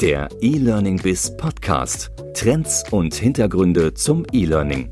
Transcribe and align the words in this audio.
Der 0.00 0.28
E-Learning 0.42 1.00
Biz 1.00 1.38
Podcast. 1.38 2.10
Trends 2.34 2.84
und 2.92 3.14
Hintergründe 3.14 3.94
zum 3.94 4.26
E-Learning. 4.30 4.90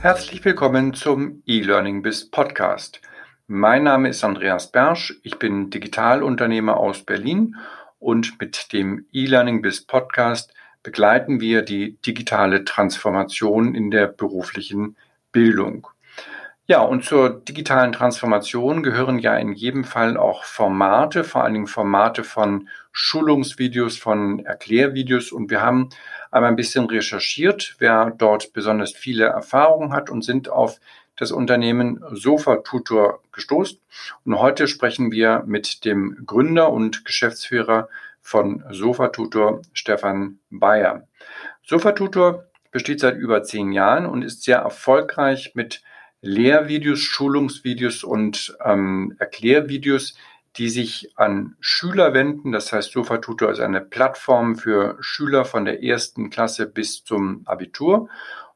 Herzlich 0.00 0.44
willkommen 0.44 0.94
zum 0.94 1.44
E-Learning 1.46 2.02
Biz 2.02 2.28
Podcast. 2.32 3.00
Mein 3.46 3.84
Name 3.84 4.08
ist 4.08 4.24
Andreas 4.24 4.72
Bersch. 4.72 5.20
Ich 5.22 5.38
bin 5.38 5.70
Digitalunternehmer 5.70 6.76
aus 6.76 7.04
Berlin 7.04 7.54
und 8.00 8.40
mit 8.40 8.72
dem 8.72 9.06
E-Learning 9.12 9.62
Biz 9.62 9.82
Podcast 9.82 10.52
begleiten 10.82 11.40
wir 11.40 11.62
die 11.62 11.98
digitale 12.04 12.64
Transformation 12.64 13.76
in 13.76 13.92
der 13.92 14.08
beruflichen 14.08 14.96
Bildung. 15.30 15.86
Ja, 16.70 16.82
und 16.82 17.04
zur 17.04 17.30
digitalen 17.30 17.90
Transformation 17.90 18.84
gehören 18.84 19.18
ja 19.18 19.36
in 19.36 19.54
jedem 19.54 19.82
Fall 19.82 20.16
auch 20.16 20.44
Formate, 20.44 21.24
vor 21.24 21.42
allen 21.42 21.54
Dingen 21.54 21.66
Formate 21.66 22.22
von 22.22 22.68
Schulungsvideos, 22.92 23.98
von 23.98 24.46
Erklärvideos. 24.46 25.32
Und 25.32 25.50
wir 25.50 25.62
haben 25.62 25.88
einmal 26.30 26.48
ein 26.48 26.54
bisschen 26.54 26.86
recherchiert, 26.86 27.74
wer 27.80 28.12
dort 28.16 28.52
besonders 28.52 28.92
viele 28.92 29.24
Erfahrungen 29.24 29.92
hat 29.92 30.10
und 30.10 30.22
sind 30.22 30.48
auf 30.48 30.78
das 31.16 31.32
Unternehmen 31.32 32.04
Sofa 32.12 32.58
Tutor 32.58 33.20
gestoßen. 33.32 33.80
Und 34.24 34.38
heute 34.38 34.68
sprechen 34.68 35.10
wir 35.10 35.42
mit 35.46 35.84
dem 35.84 36.22
Gründer 36.24 36.70
und 36.70 37.04
Geschäftsführer 37.04 37.88
von 38.20 38.62
Sofa 38.70 39.08
Tutor, 39.08 39.62
Stefan 39.72 40.38
Bayer. 40.50 41.08
Sofa 41.64 41.90
Tutor 41.90 42.44
besteht 42.70 43.00
seit 43.00 43.16
über 43.16 43.42
zehn 43.42 43.72
Jahren 43.72 44.06
und 44.06 44.22
ist 44.22 44.44
sehr 44.44 44.58
erfolgreich 44.58 45.50
mit 45.54 45.82
Lehrvideos, 46.22 47.00
Schulungsvideos 47.00 48.04
und 48.04 48.56
ähm, 48.64 49.16
Erklärvideos, 49.18 50.16
die 50.56 50.68
sich 50.68 51.12
an 51.16 51.56
Schüler 51.60 52.12
wenden. 52.12 52.52
Das 52.52 52.72
heißt, 52.72 52.92
Sofa 52.92 53.18
Tutor 53.18 53.50
ist 53.50 53.60
eine 53.60 53.80
Plattform 53.80 54.56
für 54.56 54.96
Schüler 55.00 55.44
von 55.44 55.64
der 55.64 55.82
ersten 55.82 56.30
Klasse 56.30 56.66
bis 56.66 57.04
zum 57.04 57.42
Abitur. 57.46 58.08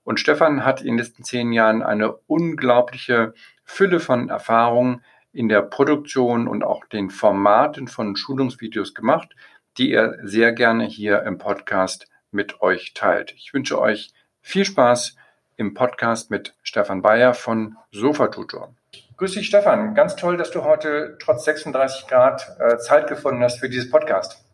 Und 0.03 0.21
Stefan 0.21 0.65
hat 0.65 0.81
in 0.81 0.89
den 0.89 0.99
letzten 0.99 1.25
zehn 1.25 1.53
Jahren 1.53 1.83
eine 1.83 2.13
unglaubliche 2.27 3.33
Fülle 3.65 4.01
von 4.01 4.29
Erfahrungen 4.29 5.03
in 5.33 5.49
der 5.49 5.63
Produktion 5.63 6.47
und 6.47 6.63
auch 6.63 6.85
den 6.85 7.11
Formaten 7.11 7.89
von 7.89 8.15
Schulungsvideos 8.15 8.95
gemacht, 8.95 9.35
die 9.79 9.93
er 9.93 10.19
sehr 10.23 10.53
gerne 10.53 10.85
hier 10.85 11.23
im 11.23 11.39
Podcast 11.39 12.09
mit 12.31 12.61
euch 12.61 12.93
teilt. 12.95 13.33
Ich 13.37 13.55
wünsche 13.55 13.81
euch 13.81 14.13
viel 14.41 14.65
Spaß 14.65 15.17
im 15.57 15.75
Podcast 15.75 16.31
mit 16.31 16.55
Stefan 16.63 17.03
Bayer 17.03 17.35
von 17.35 17.77
Sofatutor. 17.93 18.75
Grüß 19.17 19.33
dich, 19.33 19.47
Stefan. 19.47 19.95
Ganz 19.95 20.17
toll, 20.17 20.37
dass 20.37 20.51
du 20.51 20.65
heute 20.65 21.17
trotz 21.21 21.45
36 21.45 22.07
Grad 22.09 22.57
äh, 22.59 22.79
Zeit 22.79 23.07
gefunden 23.09 23.43
hast 23.43 23.61
für 23.61 23.69
dieses 23.69 23.91
Podcast. 23.91 24.45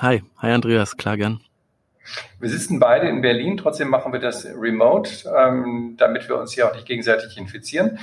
Hi, 0.00 0.22
hi 0.38 0.50
Andreas, 0.50 0.96
klar 0.96 1.16
gern. 1.16 1.40
Wir 2.40 2.48
sitzen 2.48 2.78
beide 2.78 3.08
in 3.08 3.20
Berlin, 3.20 3.56
trotzdem 3.56 3.88
machen 3.88 4.12
wir 4.12 4.20
das 4.20 4.46
remote, 4.46 5.28
ähm, 5.36 5.96
damit 5.98 6.28
wir 6.28 6.38
uns 6.38 6.52
hier 6.52 6.68
auch 6.68 6.74
nicht 6.74 6.86
gegenseitig 6.86 7.36
infizieren. 7.36 7.98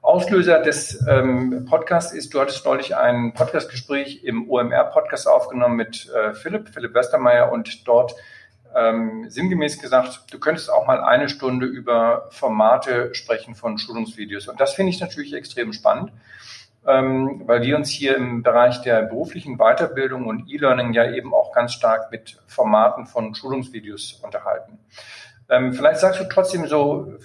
Auslöser 0.00 0.60
des 0.62 1.04
ähm, 1.08 1.66
Podcasts 1.68 2.12
ist, 2.12 2.32
du 2.32 2.40
hattest 2.40 2.64
neulich 2.64 2.96
ein 2.96 3.34
Podcastgespräch 3.34 4.22
im 4.24 4.48
OMR-Podcast 4.48 5.28
aufgenommen 5.28 5.76
mit 5.76 6.08
äh, 6.10 6.34
Philipp, 6.34 6.68
Philipp 6.68 6.94
Westermeier 6.94 7.50
und 7.52 7.86
dort 7.86 8.14
ähm, 8.74 9.28
sinngemäß 9.28 9.80
gesagt, 9.80 10.32
du 10.32 10.38
könntest 10.38 10.70
auch 10.70 10.86
mal 10.86 11.02
eine 11.02 11.28
Stunde 11.28 11.66
über 11.66 12.28
Formate 12.30 13.14
sprechen 13.14 13.54
von 13.54 13.78
Schulungsvideos. 13.78 14.48
Und 14.48 14.60
das 14.60 14.74
finde 14.74 14.90
ich 14.90 15.00
natürlich 15.00 15.34
extrem 15.34 15.72
spannend, 15.72 16.12
ähm, 16.86 17.42
weil 17.46 17.62
wir 17.62 17.76
uns 17.76 17.90
hier 17.90 18.16
im 18.16 18.42
Bereich 18.42 18.82
der 18.82 19.02
beruflichen 19.02 19.56
Weiterbildung 19.56 20.26
und 20.26 20.48
E-Learning 20.50 20.92
ja 20.92 21.10
eben 21.10 21.34
auch 21.34 21.52
ganz 21.52 21.72
stark 21.72 22.10
mit 22.10 22.40
Formaten 22.46 23.06
von 23.06 23.34
Schulungsvideos 23.34 24.20
unterhalten. 24.22 24.78
Ähm, 25.48 25.72
vielleicht 25.72 26.00
sagst 26.00 26.20
du 26.20 26.24
trotzdem 26.28 26.66
so, 26.66 27.18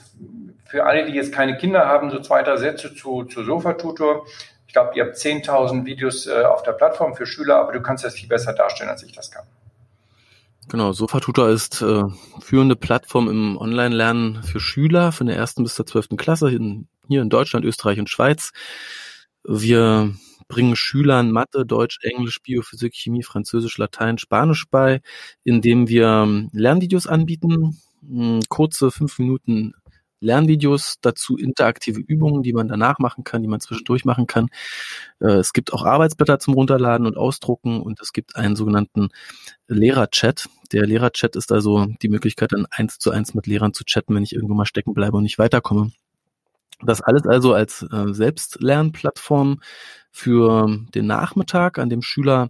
für 0.65 0.85
alle, 0.85 1.05
die 1.05 1.13
jetzt 1.13 1.31
keine 1.31 1.55
Kinder 1.57 1.87
haben, 1.87 2.09
so 2.09 2.19
zwei, 2.19 2.41
drei 2.41 2.57
Sätze 2.57 2.95
zu, 2.95 3.25
zu 3.25 3.43
Sofa-Tutor. 3.43 4.25
Ich 4.65 4.73
glaube, 4.73 4.93
ihr 4.95 5.05
habt 5.05 5.17
10.000 5.17 5.85
Videos 5.85 6.25
äh, 6.25 6.45
auf 6.45 6.63
der 6.63 6.71
Plattform 6.71 7.13
für 7.15 7.27
Schüler, 7.27 7.57
aber 7.57 7.73
du 7.73 7.81
kannst 7.81 8.03
das 8.03 8.15
viel 8.15 8.27
besser 8.27 8.53
darstellen, 8.53 8.89
als 8.89 9.03
ich 9.03 9.11
das 9.11 9.29
kann. 9.29 9.45
Genau, 10.69 10.93
SofaTutor 10.93 11.49
ist 11.49 11.81
äh, 11.81 12.03
führende 12.39 12.75
Plattform 12.75 13.29
im 13.29 13.57
Online-Lernen 13.57 14.43
für 14.43 14.59
Schüler 14.59 15.11
von 15.11 15.27
der 15.27 15.35
ersten 15.35 15.63
bis 15.63 15.75
zur 15.75 15.85
zwölften 15.85 16.17
Klasse 16.17 16.49
in, 16.51 16.87
hier 17.07 17.21
in 17.21 17.29
Deutschland, 17.29 17.65
Österreich 17.65 17.99
und 17.99 18.09
Schweiz. 18.09 18.51
Wir 19.43 20.13
bringen 20.47 20.75
Schülern 20.75 21.31
Mathe, 21.31 21.65
Deutsch, 21.65 21.99
Englisch, 22.01 22.41
Biophysik, 22.41 22.93
Chemie, 22.95 23.23
Französisch, 23.23 23.77
Latein, 23.77 24.17
Spanisch 24.17 24.65
bei, 24.69 25.01
indem 25.43 25.89
wir 25.89 26.07
ähm, 26.07 26.49
Lernvideos 26.53 27.07
anbieten, 27.07 27.77
kurze 28.49 28.91
fünf 28.91 29.19
Minuten 29.19 29.73
Lernvideos, 30.23 30.95
dazu 31.01 31.37
interaktive 31.37 31.99
Übungen, 31.99 32.43
die 32.43 32.53
man 32.53 32.67
danach 32.67 32.99
machen 32.99 33.23
kann, 33.23 33.41
die 33.41 33.47
man 33.47 33.59
zwischendurch 33.59 34.05
machen 34.05 34.27
kann. 34.27 34.47
Äh, 35.19 35.33
es 35.33 35.53
gibt 35.53 35.73
auch 35.73 35.85
Arbeitsblätter 35.85 36.39
zum 36.39 36.53
Runterladen 36.53 37.05
und 37.05 37.17
Ausdrucken 37.17 37.81
und 37.81 38.01
es 38.01 38.13
gibt 38.13 38.35
einen 38.35 38.55
sogenannten 38.55 39.09
Lehrerchat. 39.67 40.49
Der 40.71 40.85
Lehrerchat 40.85 41.35
ist 41.35 41.51
also 41.51 41.87
die 42.01 42.09
Möglichkeit, 42.09 42.53
dann 42.53 42.67
eins 42.71 42.99
zu 42.99 43.11
eins 43.11 43.33
mit 43.33 43.47
Lehrern 43.47 43.73
zu 43.73 43.83
chatten, 43.83 44.15
wenn 44.15 44.23
ich 44.23 44.33
irgendwo 44.33 44.53
mal 44.55 44.65
stecken 44.65 44.93
bleibe 44.93 45.17
und 45.17 45.23
nicht 45.23 45.39
weiterkomme. 45.39 45.91
Das 46.81 47.01
alles 47.01 47.25
also 47.25 47.53
als 47.53 47.83
äh, 47.83 48.13
Selbstlernplattform 48.13 49.61
für 50.11 50.67
den 50.93 51.07
Nachmittag, 51.07 51.79
an 51.79 51.89
dem 51.89 52.01
Schüler 52.01 52.49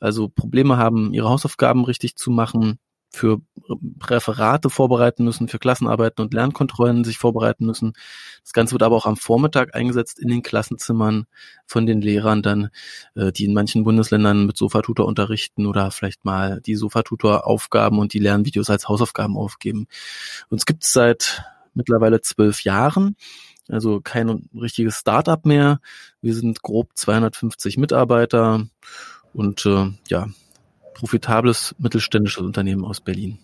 also 0.00 0.28
Probleme 0.28 0.76
haben, 0.76 1.12
ihre 1.14 1.28
Hausaufgaben 1.28 1.84
richtig 1.84 2.16
zu 2.16 2.30
machen, 2.30 2.78
für 3.14 3.40
Referate 4.02 4.68
vorbereiten 4.68 5.24
müssen, 5.24 5.48
für 5.48 5.58
Klassenarbeiten 5.58 6.22
und 6.22 6.34
Lernkontrollen 6.34 7.04
sich 7.04 7.16
vorbereiten 7.16 7.64
müssen. 7.64 7.94
Das 8.42 8.52
Ganze 8.52 8.72
wird 8.72 8.82
aber 8.82 8.96
auch 8.96 9.06
am 9.06 9.16
Vormittag 9.16 9.74
eingesetzt 9.74 10.18
in 10.18 10.28
den 10.28 10.42
Klassenzimmern 10.42 11.26
von 11.64 11.86
den 11.86 12.00
Lehrern 12.00 12.42
dann, 12.42 12.70
äh, 13.14 13.32
die 13.32 13.46
in 13.46 13.54
manchen 13.54 13.84
Bundesländern 13.84 14.46
mit 14.46 14.56
Sofatutor 14.56 15.06
unterrichten 15.06 15.66
oder 15.66 15.90
vielleicht 15.90 16.24
mal 16.24 16.60
die 16.60 16.74
Sofatutor-Aufgaben 16.74 17.98
und 17.98 18.12
die 18.12 18.18
Lernvideos 18.18 18.68
als 18.68 18.88
Hausaufgaben 18.88 19.36
aufgeben. 19.36 19.86
Uns 20.50 20.66
gibt 20.66 20.84
seit 20.84 21.44
mittlerweile 21.72 22.20
zwölf 22.20 22.64
Jahren. 22.64 23.16
Also 23.68 24.00
kein 24.02 24.48
richtiges 24.54 24.98
Start-up 24.98 25.46
mehr. 25.46 25.80
Wir 26.20 26.34
sind 26.34 26.62
grob 26.62 26.90
250 26.94 27.78
Mitarbeiter 27.78 28.66
und 29.32 29.64
äh, 29.64 29.90
ja, 30.08 30.28
profitables 30.94 31.74
mittelständisches 31.78 32.42
Unternehmen 32.42 32.84
aus 32.84 33.00
Berlin. 33.00 33.38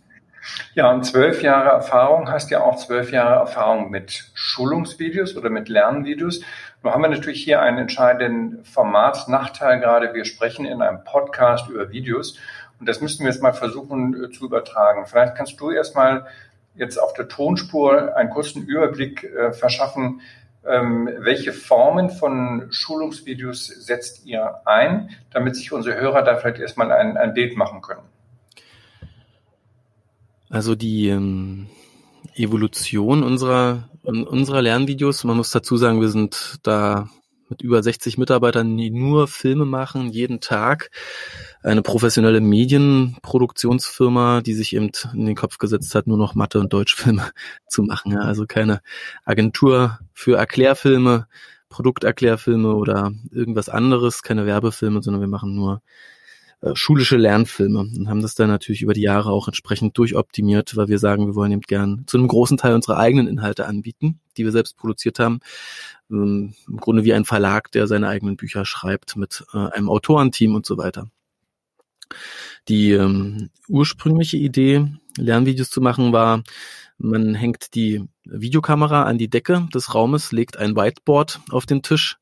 Ja, 0.75 0.91
und 0.91 1.05
zwölf 1.05 1.43
Jahre 1.43 1.69
Erfahrung 1.69 2.31
heißt 2.31 2.51
ja 2.51 2.63
auch 2.63 2.77
zwölf 2.77 3.13
Jahre 3.13 3.41
Erfahrung 3.41 3.91
mit 3.91 4.31
Schulungsvideos 4.35 5.37
oder 5.37 5.51
mit 5.51 5.69
Lernvideos. 5.69 6.41
Nun 6.83 6.93
haben 6.93 7.03
wir 7.03 7.09
natürlich 7.09 7.45
hier 7.45 7.61
einen 7.61 7.79
entscheidenden 7.79 8.65
Formatsnachteil 8.65 9.81
gerade. 9.81 10.15
Wir 10.15 10.25
sprechen 10.25 10.65
in 10.65 10.81
einem 10.81 11.05
Podcast 11.05 11.69
über 11.69 11.91
Videos 11.91 12.39
und 12.79 12.89
das 12.89 13.01
müssten 13.01 13.25
wir 13.25 13.31
jetzt 13.31 13.43
mal 13.43 13.53
versuchen 13.53 14.25
äh, 14.25 14.31
zu 14.31 14.47
übertragen. 14.47 15.05
Vielleicht 15.07 15.35
kannst 15.35 15.61
du 15.61 15.71
erstmal 15.71 16.27
jetzt 16.75 16.97
auf 16.97 17.13
der 17.13 17.29
Tonspur 17.29 18.17
einen 18.17 18.31
kurzen 18.31 18.65
Überblick 18.65 19.25
äh, 19.25 19.53
verschaffen, 19.53 20.23
ähm, 20.67 21.09
welche 21.19 21.53
Formen 21.53 22.11
von 22.11 22.67
Schulungsvideos 22.71 23.67
setzt 23.67 24.27
ihr 24.27 24.67
ein, 24.67 25.11
damit 25.31 25.57
sich 25.57 25.73
unsere 25.73 25.99
Hörer 26.01 26.23
da 26.23 26.37
vielleicht 26.37 26.61
erstmal 26.61 26.93
ein, 26.93 27.17
ein 27.17 27.35
Bild 27.35 27.57
machen 27.57 27.81
können? 27.81 28.03
Also 30.51 30.75
die 30.75 31.09
ähm, 31.09 31.69
Evolution 32.35 33.23
unserer, 33.23 33.89
unserer 34.03 34.63
Lernvideos, 34.63 35.25
man 35.25 35.37
muss 35.37 35.51
dazu 35.51 35.77
sagen, 35.77 36.01
wir 36.01 36.09
sind 36.09 36.59
da 36.63 37.09
mit 37.49 37.63
über 37.63 37.83
60 37.83 38.19
Mitarbeitern, 38.19 38.77
die 38.77 38.91
nur 38.91 39.29
Filme 39.29 39.65
machen, 39.65 40.09
jeden 40.11 40.41
Tag. 40.41 40.91
Eine 41.63 41.83
professionelle 41.83 42.41
Medienproduktionsfirma, 42.41 44.41
die 44.41 44.55
sich 44.55 44.75
eben 44.75 44.91
in 45.13 45.27
den 45.27 45.37
Kopf 45.37 45.59
gesetzt 45.59 45.95
hat, 45.95 46.07
nur 46.07 46.17
noch 46.17 46.35
Mathe- 46.35 46.59
und 46.59 46.73
Deutschfilme 46.73 47.31
zu 47.69 47.83
machen. 47.83 48.13
Ja. 48.13 48.21
Also 48.21 48.47
keine 48.47 48.81
Agentur 49.25 49.99
für 50.15 50.39
Erklärfilme, 50.39 51.27
Produkterklärfilme 51.69 52.75
oder 52.75 53.13
irgendwas 53.31 53.69
anderes, 53.69 54.23
keine 54.23 54.47
Werbefilme, 54.47 55.03
sondern 55.03 55.21
wir 55.21 55.29
machen 55.29 55.55
nur 55.55 55.83
äh, 56.63 56.75
schulische 56.75 57.17
Lernfilme 57.17 57.81
und 57.81 58.09
haben 58.09 58.21
das 58.21 58.35
dann 58.35 58.49
natürlich 58.49 58.83
über 58.83 58.93
die 58.93 59.01
Jahre 59.01 59.31
auch 59.31 59.49
entsprechend 59.49 59.97
durchoptimiert, 59.97 60.77
weil 60.77 60.89
wir 60.89 60.99
sagen, 60.99 61.27
wir 61.27 61.35
wollen 61.35 61.53
eben 61.53 61.63
gern 61.63 62.05
zu 62.07 62.19
einem 62.19 62.29
großen 62.29 62.59
Teil 62.59 62.75
unsere 62.75 62.99
eigenen 62.99 63.29
Inhalte 63.29 63.67
anbieten, 63.67 64.21
die 64.37 64.45
wir 64.45 64.53
selbst 64.53 64.77
produziert 64.77 65.19
haben. 65.19 65.41
Ähm, 66.11 66.55
Im 66.69 66.77
Grunde 66.77 67.05
wie 67.05 67.15
ein 67.15 67.25
Verlag, 67.25 67.73
der 67.73 67.87
seine 67.87 68.09
eigenen 68.09 68.37
Bücher 68.37 68.67
schreibt 68.67 69.17
mit 69.17 69.45
äh, 69.55 69.59
einem 69.59 69.89
Autorenteam 69.89 70.55
und 70.55 70.67
so 70.67 70.77
weiter. 70.77 71.07
Die 72.69 72.93
ähm, 72.93 73.51
ursprüngliche 73.69 74.37
Idee 74.37 74.87
Lernvideos 75.17 75.71
zu 75.71 75.81
machen, 75.81 76.13
war, 76.13 76.43
man 76.99 77.35
hängt 77.35 77.75
die 77.75 78.05
Videokamera 78.25 79.05
an 79.05 79.19
die 79.19 79.29
Decke 79.29 79.69
des 79.75 79.95
Raumes, 79.95 80.33
legt 80.33 80.57
ein 80.57 80.77
Whiteboard 80.77 81.41
auf 81.51 81.67
den 81.67 81.83
Tisch 81.83 82.19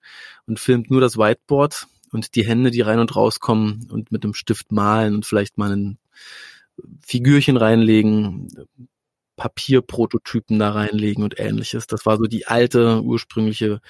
und 0.46 0.60
filmt 0.60 0.90
nur 0.90 1.00
das 1.00 1.18
Whiteboard 1.18 1.86
und 2.12 2.34
die 2.34 2.46
Hände, 2.46 2.70
die 2.70 2.80
rein 2.80 3.00
und 3.00 3.14
rauskommen 3.14 3.88
und 3.90 4.12
mit 4.12 4.24
einem 4.24 4.34
Stift 4.34 4.72
malen 4.72 5.14
und 5.14 5.26
vielleicht 5.26 5.58
mal 5.58 5.72
ein 5.72 5.98
Figürchen 7.00 7.56
reinlegen, 7.56 8.48
Papierprototypen 9.38 10.58
da 10.58 10.72
reinlegen 10.72 11.24
und 11.24 11.38
ähnliches. 11.38 11.86
Das 11.86 12.04
war 12.04 12.18
so 12.18 12.24
die 12.24 12.46
alte, 12.46 13.02
ursprüngliche, 13.02 13.80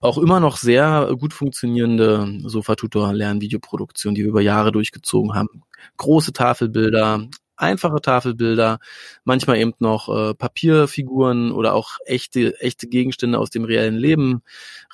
auch 0.00 0.16
immer 0.16 0.40
noch 0.40 0.56
sehr 0.56 1.10
gut 1.18 1.34
funktionierende 1.34 2.40
Sofatutor-Lernvideoproduktion, 2.44 4.14
die 4.14 4.22
wir 4.22 4.30
über 4.30 4.40
Jahre 4.40 4.72
durchgezogen 4.72 5.34
haben. 5.34 5.64
Große 5.98 6.32
Tafelbilder, 6.32 7.28
einfache 7.56 8.00
Tafelbilder, 8.00 8.78
manchmal 9.24 9.58
eben 9.58 9.72
noch 9.78 10.08
äh, 10.08 10.34
Papierfiguren 10.34 11.52
oder 11.52 11.74
auch 11.74 11.98
echte, 12.06 12.60
echte 12.60 12.86
Gegenstände 12.86 13.38
aus 13.38 13.50
dem 13.50 13.64
reellen 13.64 13.96
Leben, 13.96 14.42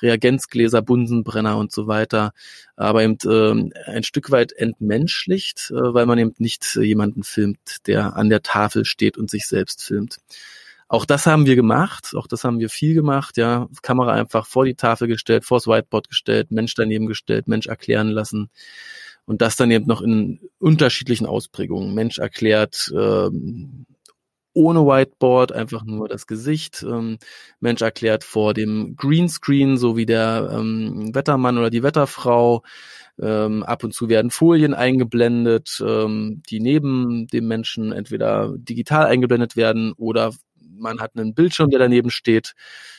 Reagenzgläser, 0.01 0.81
Bunsenbrenner 0.81 1.57
und 1.57 1.71
so 1.71 1.87
weiter, 1.87 2.33
aber 2.75 3.03
eben 3.03 3.17
äh, 3.25 3.89
ein 3.89 4.03
Stück 4.03 4.31
weit 4.31 4.51
entmenschlicht, 4.53 5.71
äh, 5.71 5.93
weil 5.93 6.05
man 6.05 6.19
eben 6.19 6.33
nicht 6.37 6.75
äh, 6.75 6.81
jemanden 6.81 7.23
filmt, 7.23 7.87
der 7.87 8.15
an 8.15 8.29
der 8.29 8.41
Tafel 8.41 8.85
steht 8.85 9.17
und 9.17 9.29
sich 9.29 9.47
selbst 9.47 9.83
filmt. 9.83 10.17
Auch 10.87 11.05
das 11.05 11.25
haben 11.25 11.45
wir 11.45 11.55
gemacht, 11.55 12.13
auch 12.15 12.27
das 12.27 12.43
haben 12.43 12.59
wir 12.59 12.69
viel 12.69 12.93
gemacht, 12.93 13.37
ja, 13.37 13.69
Kamera 13.81 14.11
einfach 14.11 14.45
vor 14.45 14.65
die 14.65 14.75
Tafel 14.75 15.07
gestellt, 15.07 15.45
vors 15.45 15.65
Whiteboard 15.65 16.09
gestellt, 16.09 16.51
Mensch 16.51 16.75
daneben 16.75 17.05
gestellt, 17.07 17.47
Mensch 17.47 17.67
erklären 17.67 18.09
lassen 18.09 18.49
und 19.31 19.41
das 19.41 19.55
dann 19.55 19.71
eben 19.71 19.85
noch 19.87 20.01
in 20.01 20.41
unterschiedlichen 20.59 21.25
Ausprägungen. 21.25 21.93
Mensch 21.93 22.19
erklärt 22.19 22.91
ähm, 22.93 23.85
ohne 24.51 24.81
Whiteboard, 24.81 25.53
einfach 25.53 25.85
nur 25.85 26.09
das 26.09 26.27
Gesicht. 26.27 26.83
Ähm, 26.83 27.17
Mensch 27.61 27.81
erklärt 27.81 28.25
vor 28.25 28.53
dem 28.53 28.97
Greenscreen, 28.97 29.77
so 29.77 29.95
wie 29.95 30.05
der 30.05 30.51
ähm, 30.53 31.15
Wettermann 31.15 31.57
oder 31.57 31.69
die 31.69 31.81
Wetterfrau. 31.81 32.61
Ähm, 33.21 33.63
ab 33.63 33.85
und 33.85 33.93
zu 33.93 34.09
werden 34.09 34.31
Folien 34.31 34.73
eingeblendet, 34.73 35.81
ähm, 35.81 36.43
die 36.49 36.59
neben 36.59 37.27
dem 37.27 37.47
Menschen 37.47 37.93
entweder 37.93 38.53
digital 38.57 39.05
eingeblendet 39.05 39.55
werden 39.55 39.93
oder 39.93 40.33
man 40.59 40.99
hat 40.99 41.15
einen 41.15 41.33
Bildschirm, 41.33 41.69
der 41.69 41.79
daneben 41.79 42.09
steht. 42.09 42.51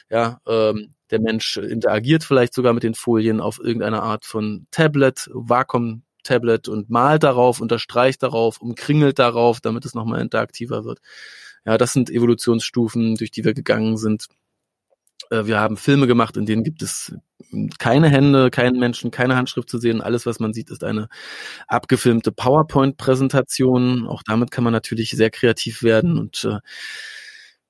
Ja, 0.09 0.41
ähm, 0.47 0.95
der 1.11 1.21
Mensch 1.21 1.59
interagiert 1.59 2.25
vielleicht 2.25 2.55
sogar 2.55 2.73
mit 2.73 2.85
den 2.85 2.95
Folien 2.95 3.39
auf 3.43 3.59
irgendeine 3.59 4.03
Art 4.03 4.25
von 4.25 4.67
Tablet, 4.71 5.29
Wacom 5.35 6.05
Tablet 6.23 6.69
und 6.69 6.91
malt 6.91 7.23
darauf, 7.23 7.61
unterstreicht 7.61 8.23
darauf, 8.23 8.61
umkringelt 8.61 9.19
darauf, 9.19 9.61
damit 9.61 9.85
es 9.85 9.95
nochmal 9.95 10.21
interaktiver 10.21 10.85
wird. 10.85 11.01
Ja, 11.65 11.79
das 11.79 11.93
sind 11.93 12.11
Evolutionsstufen, 12.11 13.17
durch 13.17 13.31
die 13.31 13.45
wir 13.45 13.55
gegangen 13.55 13.97
sind. 13.97 14.27
Äh, 15.31 15.47
wir 15.47 15.61
haben 15.61 15.77
Filme 15.77 16.07
gemacht, 16.07 16.37
in 16.37 16.47
denen 16.47 16.65
gibt 16.65 16.83
es 16.83 17.15
keine 17.79 18.09
Hände, 18.09 18.51
keinen 18.51 18.79
Menschen, 18.79 19.11
keine 19.11 19.37
Handschrift 19.37 19.69
zu 19.69 19.79
sehen. 19.79 20.01
Alles, 20.01 20.27
was 20.27 20.41
man 20.41 20.53
sieht, 20.53 20.71
ist 20.71 20.85
eine 20.85 21.09
abgefilmte 21.69 22.33
PowerPoint-Präsentation. 22.33 24.07
Auch 24.07 24.23
damit 24.23 24.51
kann 24.51 24.65
man 24.65 24.73
natürlich 24.73 25.11
sehr 25.11 25.31
kreativ 25.31 25.83
werden 25.83 26.19
und 26.19 26.45
äh, 26.45 26.59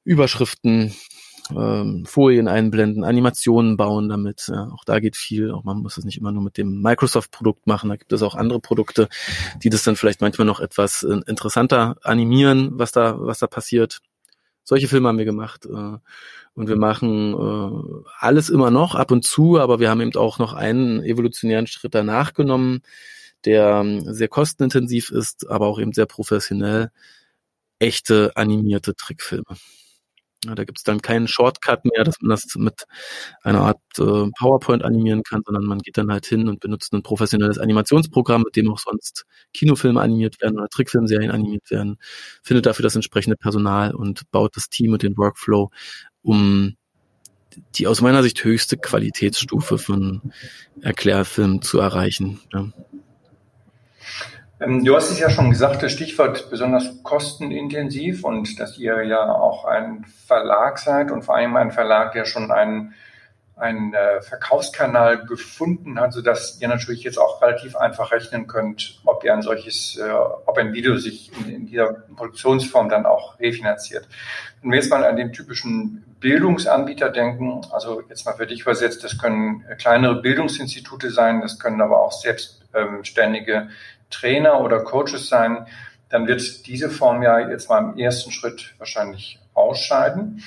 Überschriften 0.04 0.94
ähm, 1.56 2.04
Folien 2.06 2.48
einblenden, 2.48 3.04
Animationen 3.04 3.76
bauen 3.76 4.08
damit. 4.08 4.48
Ja, 4.48 4.68
auch 4.72 4.84
da 4.84 5.00
geht 5.00 5.16
viel. 5.16 5.50
Auch 5.50 5.64
man 5.64 5.78
muss 5.78 5.96
es 5.96 6.04
nicht 6.04 6.18
immer 6.18 6.32
nur 6.32 6.42
mit 6.42 6.58
dem 6.58 6.82
Microsoft-Produkt 6.82 7.66
machen. 7.66 7.90
Da 7.90 7.96
gibt 7.96 8.12
es 8.12 8.22
auch 8.22 8.34
andere 8.34 8.60
Produkte, 8.60 9.08
die 9.62 9.70
das 9.70 9.82
dann 9.82 9.96
vielleicht 9.96 10.20
manchmal 10.20 10.46
noch 10.46 10.60
etwas 10.60 11.02
äh, 11.02 11.20
interessanter 11.26 11.96
animieren, 12.02 12.70
was 12.72 12.92
da, 12.92 13.16
was 13.18 13.38
da 13.38 13.46
passiert. 13.46 14.00
Solche 14.64 14.88
Filme 14.88 15.08
haben 15.08 15.18
wir 15.18 15.24
gemacht. 15.24 15.66
Äh, 15.66 15.98
und 16.54 16.68
wir 16.68 16.76
machen 16.76 17.34
äh, 17.34 18.04
alles 18.18 18.50
immer 18.50 18.70
noch 18.70 18.94
ab 18.94 19.10
und 19.10 19.24
zu, 19.24 19.58
aber 19.58 19.80
wir 19.80 19.90
haben 19.90 20.00
eben 20.00 20.14
auch 20.16 20.38
noch 20.38 20.52
einen 20.52 21.02
evolutionären 21.02 21.66
Schritt 21.66 21.94
danach 21.94 22.34
genommen, 22.34 22.82
der 23.44 23.82
ähm, 23.84 24.12
sehr 24.12 24.28
kostenintensiv 24.28 25.10
ist, 25.10 25.48
aber 25.48 25.66
auch 25.66 25.80
eben 25.80 25.92
sehr 25.92 26.06
professionell. 26.06 26.90
Echte 27.78 28.32
animierte 28.36 28.94
Trickfilme. 28.94 29.56
Ja, 30.44 30.56
da 30.56 30.64
gibt 30.64 30.78
es 30.78 30.84
dann 30.84 31.00
keinen 31.00 31.28
Shortcut 31.28 31.84
mehr, 31.84 32.02
dass 32.02 32.20
man 32.20 32.30
das 32.30 32.46
mit 32.56 32.84
einer 33.42 33.60
Art 33.60 33.78
äh, 33.98 34.28
PowerPoint 34.38 34.82
animieren 34.82 35.22
kann, 35.22 35.42
sondern 35.46 35.64
man 35.64 35.78
geht 35.78 35.96
dann 35.96 36.10
halt 36.10 36.26
hin 36.26 36.48
und 36.48 36.58
benutzt 36.58 36.92
ein 36.92 37.04
professionelles 37.04 37.58
Animationsprogramm, 37.58 38.42
mit 38.42 38.56
dem 38.56 38.72
auch 38.72 38.80
sonst 38.80 39.24
Kinofilme 39.54 40.00
animiert 40.00 40.40
werden 40.40 40.58
oder 40.58 40.68
Trickfilmserien 40.68 41.30
animiert 41.30 41.70
werden, 41.70 41.96
findet 42.42 42.66
dafür 42.66 42.82
das 42.82 42.96
entsprechende 42.96 43.36
Personal 43.36 43.94
und 43.94 44.28
baut 44.32 44.56
das 44.56 44.68
Team 44.68 44.92
und 44.92 45.02
den 45.04 45.16
Workflow, 45.16 45.70
um 46.22 46.76
die 47.74 47.86
aus 47.86 48.00
meiner 48.00 48.22
Sicht 48.22 48.42
höchste 48.42 48.76
Qualitätsstufe 48.76 49.78
von 49.78 50.32
Erklärfilmen 50.80 51.62
zu 51.62 51.78
erreichen. 51.78 52.40
Ja. 52.52 52.72
Ähm, 54.62 54.84
du 54.84 54.94
hast 54.94 55.10
es 55.10 55.18
ja 55.18 55.30
schon 55.30 55.50
gesagt, 55.50 55.82
das 55.82 55.92
Stichwort 55.92 56.50
besonders 56.50 57.02
kostenintensiv 57.02 58.24
und 58.24 58.60
dass 58.60 58.78
ihr 58.78 59.02
ja 59.02 59.32
auch 59.32 59.64
ein 59.64 60.04
Verlag 60.26 60.78
seid 60.78 61.10
und 61.10 61.22
vor 61.22 61.36
allem 61.36 61.56
ein 61.56 61.72
Verlag, 61.72 62.12
der 62.12 62.26
schon 62.26 62.50
einen, 62.52 62.94
einen 63.56 63.92
äh, 63.94 64.22
Verkaufskanal 64.22 65.24
gefunden 65.24 65.98
hat, 65.98 66.12
sodass 66.12 66.60
ihr 66.60 66.68
natürlich 66.68 67.02
jetzt 67.02 67.18
auch 67.18 67.42
relativ 67.42 67.76
einfach 67.76 68.12
rechnen 68.12 68.46
könnt, 68.46 69.00
ob 69.04 69.24
ihr 69.24 69.32
ein 69.32 69.42
solches, 69.42 69.98
äh, 69.98 70.12
ob 70.12 70.56
ein 70.58 70.72
Video 70.72 70.96
sich 70.96 71.32
in, 71.40 71.52
in 71.52 71.66
dieser 71.66 71.92
Produktionsform 72.14 72.88
dann 72.88 73.04
auch 73.04 73.40
refinanziert. 73.40 74.06
Wenn 74.60 74.70
wir 74.70 74.78
jetzt 74.78 74.90
mal 74.90 75.04
an 75.04 75.16
den 75.16 75.32
typischen 75.32 76.04
Bildungsanbieter 76.20 77.10
denken, 77.10 77.62
also 77.72 78.02
jetzt 78.08 78.26
mal 78.26 78.34
für 78.34 78.46
dich 78.46 78.60
übersetzt, 78.60 79.02
das 79.02 79.18
können 79.18 79.64
kleinere 79.78 80.22
Bildungsinstitute 80.22 81.10
sein, 81.10 81.40
das 81.40 81.58
können 81.58 81.80
aber 81.80 82.00
auch 82.00 82.12
selbstständige 82.12 83.68
Trainer 84.12 84.60
oder 84.60 84.80
Coaches 84.84 85.28
sein, 85.28 85.66
dann 86.08 86.28
wird 86.28 86.66
diese 86.66 86.90
Form 86.90 87.22
ja 87.22 87.48
jetzt 87.48 87.68
mal 87.68 87.78
im 87.78 87.98
ersten 87.98 88.30
Schritt 88.30 88.74
wahrscheinlich 88.78 89.40
ausscheiden. 89.54 90.42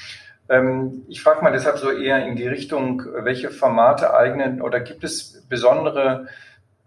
Ähm, 0.47 1.03
ich 1.07 1.21
frage 1.21 1.43
mal 1.43 1.51
deshalb 1.51 1.79
so 1.79 1.91
eher 1.91 2.25
in 2.25 2.35
die 2.35 2.47
Richtung, 2.47 3.03
welche 3.23 3.49
Formate 3.49 4.13
eignen 4.13 4.61
oder 4.61 4.79
gibt 4.79 5.03
es 5.03 5.43
besondere 5.49 6.27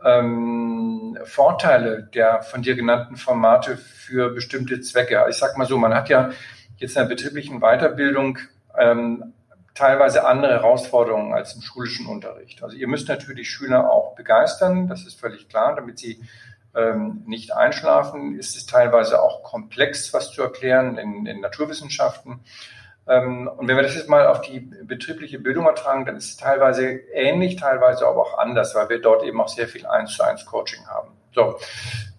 ähm, 0.05 1.19
Vorteile 1.25 2.09
der 2.15 2.43
von 2.43 2.63
dir 2.63 2.77
genannten 2.77 3.17
Formate 3.17 3.77
für 3.77 4.31
bestimmte 4.31 4.81
Zwecke? 4.81 5.27
Ich 5.29 5.37
sage 5.37 5.59
mal 5.59 5.67
so, 5.67 5.77
man 5.77 5.95
hat 5.95 6.09
ja 6.09 6.31
jetzt 6.77 6.97
in 6.97 7.03
der 7.03 7.09
betrieblichen 7.09 7.61
Weiterbildung 7.61 8.39
ähm, 8.79 9.33
teilweise 9.75 10.27
andere 10.27 10.53
Herausforderungen 10.53 11.35
als 11.35 11.55
im 11.55 11.63
schulischen 11.63 12.07
Unterricht. 12.07 12.63
Also 12.63 12.77
ihr 12.77 12.89
müsst 12.89 13.09
natürlich 13.09 13.51
Schüler 13.51 13.91
auch 13.91 14.15
begeistern, 14.15 14.89
das 14.89 15.07
ist 15.07 15.19
völlig 15.19 15.49
klar, 15.49 15.75
damit 15.75 15.99
sie 15.99 16.21
ähm, 16.75 17.23
nicht 17.27 17.55
einschlafen. 17.55 18.39
Ist 18.39 18.57
es 18.57 18.67
teilweise 18.67 19.23
auch 19.23 19.43
komplex, 19.43 20.13
was 20.13 20.33
zu 20.33 20.43
erklären 20.43 20.99
in, 20.99 21.27
in 21.27 21.41
Naturwissenschaften. 21.41 22.41
Ähm, 23.07 23.49
und 23.49 23.67
wenn 23.67 23.77
wir 23.77 23.83
das 23.83 23.97
jetzt 23.97 24.09
mal 24.09 24.27
auf 24.27 24.43
die 24.43 24.61
betriebliche 24.61 25.39
Bildung 25.39 25.67
ertragen, 25.67 26.05
dann 26.05 26.17
ist 26.17 26.29
es 26.29 26.37
teilweise 26.37 26.87
ähnlich, 27.13 27.57
teilweise 27.57 28.07
aber 28.07 28.21
auch 28.21 28.39
anders, 28.39 28.75
weil 28.75 28.89
wir 28.89 29.01
dort 29.01 29.25
eben 29.25 29.41
auch 29.41 29.49
sehr 29.49 29.67
viel 29.67 29.87
eins 29.87 30.15
zu 30.15 30.23
eins 30.23 30.45
Coaching 30.45 30.87
haben. 30.87 31.11
So. 31.35 31.59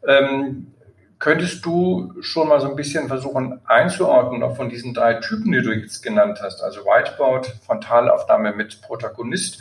Ähm, 0.07 0.73
könntest 1.19 1.65
du 1.65 2.13
schon 2.21 2.47
mal 2.47 2.61
so 2.61 2.69
ein 2.69 2.75
bisschen 2.75 3.07
versuchen 3.07 3.59
einzuordnen, 3.65 4.41
auch 4.41 4.55
von 4.55 4.69
diesen 4.69 4.93
drei 4.93 5.15
Typen, 5.15 5.51
die 5.51 5.61
du 5.61 5.73
jetzt 5.73 6.01
genannt 6.01 6.39
hast, 6.41 6.63
also 6.63 6.85
Whiteboard, 6.85 7.57
Frontalaufnahme 7.65 8.53
mit 8.53 8.81
Protagonist 8.81 9.59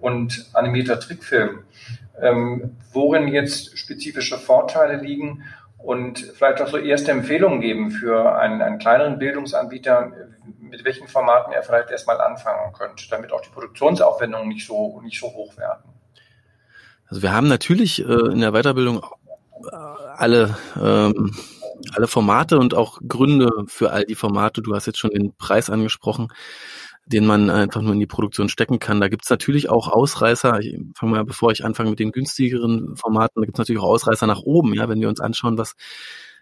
und 0.00 0.46
animierter 0.52 1.00
Trickfilm, 1.00 1.64
ähm, 2.20 2.76
worin 2.92 3.28
jetzt 3.28 3.76
spezifische 3.78 4.38
Vorteile 4.38 4.96
liegen 5.02 5.44
und 5.78 6.18
vielleicht 6.18 6.60
auch 6.62 6.68
so 6.68 6.78
erste 6.78 7.10
Empfehlungen 7.10 7.60
geben 7.60 7.90
für 7.90 8.36
einen, 8.36 8.62
einen 8.62 8.78
kleineren 8.78 9.18
Bildungsanbieter, 9.18 10.12
mit 10.60 10.84
welchen 10.84 11.08
Formaten 11.08 11.52
er 11.52 11.62
vielleicht 11.62 11.90
erstmal 11.90 12.20
anfangen 12.20 12.72
könnte, 12.72 13.04
damit 13.10 13.32
auch 13.32 13.42
die 13.42 13.50
Produktionsaufwendungen 13.50 14.48
nicht 14.48 14.66
so, 14.66 15.00
nicht 15.02 15.20
so 15.20 15.26
hoch 15.28 15.56
werden. 15.56 15.82
Also 17.06 17.22
wir 17.22 17.32
haben 17.32 17.48
natürlich 17.48 18.00
äh, 18.00 18.12
in 18.32 18.40
der 18.40 18.52
Weiterbildung 18.52 19.04
alle, 20.16 20.56
ähm, 20.80 21.34
alle 21.94 22.06
Formate 22.06 22.58
und 22.58 22.74
auch 22.74 22.98
Gründe 23.06 23.50
für 23.66 23.92
all 23.92 24.04
die 24.04 24.14
Formate. 24.14 24.62
Du 24.62 24.74
hast 24.74 24.86
jetzt 24.86 24.98
schon 24.98 25.10
den 25.10 25.34
Preis 25.36 25.70
angesprochen 25.70 26.28
den 27.06 27.26
man 27.26 27.50
einfach 27.50 27.82
nur 27.82 27.92
in 27.92 28.00
die 28.00 28.06
Produktion 28.06 28.48
stecken 28.48 28.78
kann. 28.78 29.00
Da 29.00 29.08
gibt's 29.08 29.30
natürlich 29.30 29.68
auch 29.68 29.88
Ausreißer. 29.88 30.60
Ich 30.60 30.78
fange 30.94 31.12
mal, 31.12 31.24
bevor 31.24 31.52
ich 31.52 31.64
anfange 31.64 31.90
mit 31.90 31.98
den 31.98 32.12
günstigeren 32.12 32.96
Formaten, 32.96 33.40
da 33.40 33.46
gibt's 33.46 33.58
natürlich 33.58 33.82
auch 33.82 33.88
Ausreißer 33.88 34.26
nach 34.26 34.40
oben. 34.40 34.74
Ja, 34.74 34.88
wenn 34.88 35.00
wir 35.00 35.08
uns 35.08 35.20
anschauen, 35.20 35.58
was 35.58 35.74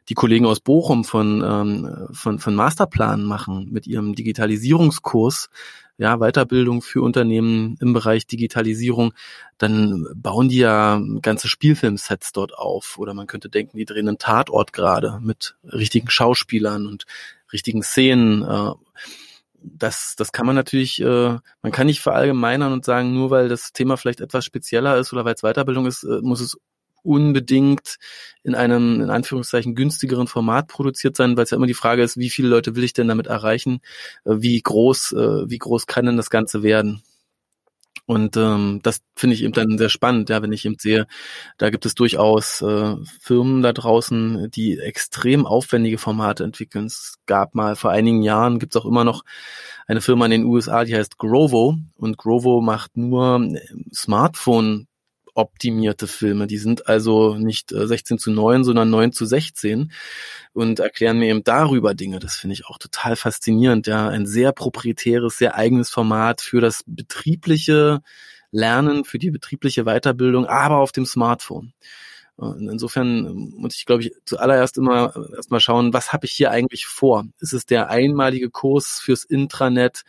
die 0.08 0.14
Kollegen 0.14 0.46
aus 0.46 0.60
Bochum 0.60 1.04
von, 1.04 1.42
ähm, 1.44 2.08
von, 2.12 2.38
von 2.38 2.54
Masterplan 2.54 3.24
machen 3.24 3.68
mit 3.70 3.86
ihrem 3.86 4.14
Digitalisierungskurs, 4.14 5.48
ja, 5.98 6.16
Weiterbildung 6.18 6.82
für 6.82 7.02
Unternehmen 7.02 7.76
im 7.80 7.92
Bereich 7.92 8.26
Digitalisierung, 8.26 9.14
dann 9.58 10.06
bauen 10.16 10.48
die 10.48 10.58
ja 10.58 11.00
ganze 11.20 11.48
Spielfilmsets 11.48 12.32
dort 12.32 12.54
auf. 12.56 12.98
Oder 12.98 13.14
man 13.14 13.26
könnte 13.26 13.48
denken, 13.48 13.76
die 13.76 13.84
drehen 13.84 14.08
einen 14.08 14.18
Tatort 14.18 14.72
gerade 14.72 15.20
mit 15.22 15.54
richtigen 15.64 16.10
Schauspielern 16.10 16.86
und 16.86 17.04
richtigen 17.52 17.82
Szenen. 17.82 18.42
Äh, 18.42 18.72
das, 19.64 20.14
das 20.16 20.32
kann 20.32 20.46
man 20.46 20.56
natürlich, 20.56 21.00
äh, 21.00 21.38
man 21.62 21.72
kann 21.72 21.86
nicht 21.86 22.00
verallgemeinern 22.00 22.72
und 22.72 22.84
sagen, 22.84 23.12
nur 23.14 23.30
weil 23.30 23.48
das 23.48 23.72
Thema 23.72 23.96
vielleicht 23.96 24.20
etwas 24.20 24.44
spezieller 24.44 24.98
ist 24.98 25.12
oder 25.12 25.24
weil 25.24 25.34
es 25.34 25.42
Weiterbildung 25.42 25.86
ist, 25.86 26.04
äh, 26.04 26.20
muss 26.22 26.40
es 26.40 26.56
unbedingt 27.02 27.96
in 28.42 28.54
einem, 28.54 29.00
in 29.00 29.10
Anführungszeichen, 29.10 29.74
günstigeren 29.74 30.28
Format 30.28 30.68
produziert 30.68 31.16
sein, 31.16 31.36
weil 31.36 31.44
es 31.44 31.50
ja 31.50 31.56
immer 31.56 31.66
die 31.66 31.74
Frage 31.74 32.02
ist, 32.02 32.16
wie 32.16 32.30
viele 32.30 32.48
Leute 32.48 32.76
will 32.76 32.84
ich 32.84 32.92
denn 32.92 33.08
damit 33.08 33.26
erreichen? 33.26 33.80
Äh, 34.24 34.36
wie 34.38 34.60
groß, 34.60 35.12
äh, 35.12 35.50
wie 35.50 35.58
groß 35.58 35.86
kann 35.86 36.06
denn 36.06 36.16
das 36.16 36.30
Ganze 36.30 36.62
werden? 36.62 37.02
Und 38.12 38.36
ähm, 38.36 38.80
das 38.82 39.00
finde 39.16 39.34
ich 39.34 39.42
eben 39.42 39.54
dann 39.54 39.78
sehr 39.78 39.88
spannend, 39.88 40.28
ja, 40.28 40.42
wenn 40.42 40.52
ich 40.52 40.66
eben 40.66 40.76
sehe, 40.78 41.06
da 41.56 41.70
gibt 41.70 41.86
es 41.86 41.94
durchaus 41.94 42.60
äh, 42.60 42.96
Firmen 43.20 43.62
da 43.62 43.72
draußen, 43.72 44.50
die 44.50 44.78
extrem 44.78 45.46
aufwendige 45.46 45.96
Formate 45.96 46.44
entwickeln. 46.44 46.84
Es 46.84 47.14
gab 47.24 47.54
mal 47.54 47.74
vor 47.74 47.90
einigen 47.90 48.22
Jahren, 48.22 48.58
gibt 48.58 48.76
es 48.76 48.82
auch 48.82 48.84
immer 48.84 49.04
noch 49.04 49.24
eine 49.86 50.02
Firma 50.02 50.26
in 50.26 50.30
den 50.30 50.44
USA, 50.44 50.84
die 50.84 50.94
heißt 50.94 51.16
Grovo 51.16 51.78
und 51.96 52.18
Grovo 52.18 52.60
macht 52.60 52.98
nur 52.98 53.40
äh, 53.40 53.60
Smartphone 53.94 54.88
optimierte 55.34 56.06
Filme. 56.06 56.46
Die 56.46 56.58
sind 56.58 56.88
also 56.88 57.36
nicht 57.36 57.70
16 57.70 58.16
äh, 58.16 58.20
zu 58.20 58.30
9, 58.30 58.64
sondern 58.64 58.90
9 58.90 59.12
zu 59.12 59.24
16 59.24 59.92
und 60.52 60.80
erklären 60.80 61.18
mir 61.18 61.28
eben 61.28 61.44
darüber 61.44 61.94
Dinge. 61.94 62.18
Das 62.18 62.36
finde 62.36 62.54
ich 62.54 62.66
auch 62.66 62.78
total 62.78 63.16
faszinierend. 63.16 63.86
Ja, 63.86 64.08
ein 64.08 64.26
sehr 64.26 64.52
proprietäres, 64.52 65.38
sehr 65.38 65.54
eigenes 65.56 65.90
Format 65.90 66.40
für 66.40 66.60
das 66.60 66.82
betriebliche 66.86 68.00
Lernen, 68.50 69.04
für 69.04 69.18
die 69.18 69.30
betriebliche 69.30 69.84
Weiterbildung, 69.84 70.46
aber 70.46 70.78
auf 70.78 70.92
dem 70.92 71.06
Smartphone. 71.06 71.72
Insofern 72.38 73.52
muss 73.56 73.76
ich, 73.76 73.86
glaube 73.86 74.02
ich, 74.02 74.12
zuallererst 74.24 74.76
immer 74.78 75.14
erstmal 75.36 75.60
schauen, 75.60 75.92
was 75.92 76.12
habe 76.12 76.26
ich 76.26 76.32
hier 76.32 76.50
eigentlich 76.50 76.86
vor? 76.86 77.26
Ist 77.38 77.52
es 77.52 77.66
der 77.66 77.88
einmalige 77.88 78.50
Kurs 78.50 79.00
fürs 79.02 79.24
Intranet? 79.24 80.02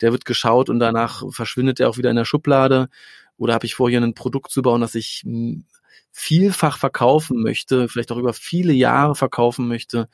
Der 0.00 0.12
wird 0.12 0.24
geschaut 0.24 0.70
und 0.70 0.78
danach 0.78 1.22
verschwindet 1.30 1.80
er 1.80 1.88
auch 1.88 1.98
wieder 1.98 2.10
in 2.10 2.16
der 2.16 2.24
Schublade. 2.24 2.88
Oder 3.36 3.54
habe 3.54 3.66
ich 3.66 3.74
vor, 3.74 3.90
hier 3.90 4.00
ein 4.00 4.14
Produkt 4.14 4.50
zu 4.50 4.62
bauen, 4.62 4.80
das 4.80 4.94
ich 4.94 5.22
hm, 5.24 5.64
vielfach 6.12 6.78
verkaufen 6.78 7.42
möchte, 7.42 7.88
vielleicht 7.88 8.12
auch 8.12 8.18
über 8.18 8.32
viele 8.32 8.72
Jahre 8.72 9.14
verkaufen 9.14 9.66
möchte. 9.66 10.08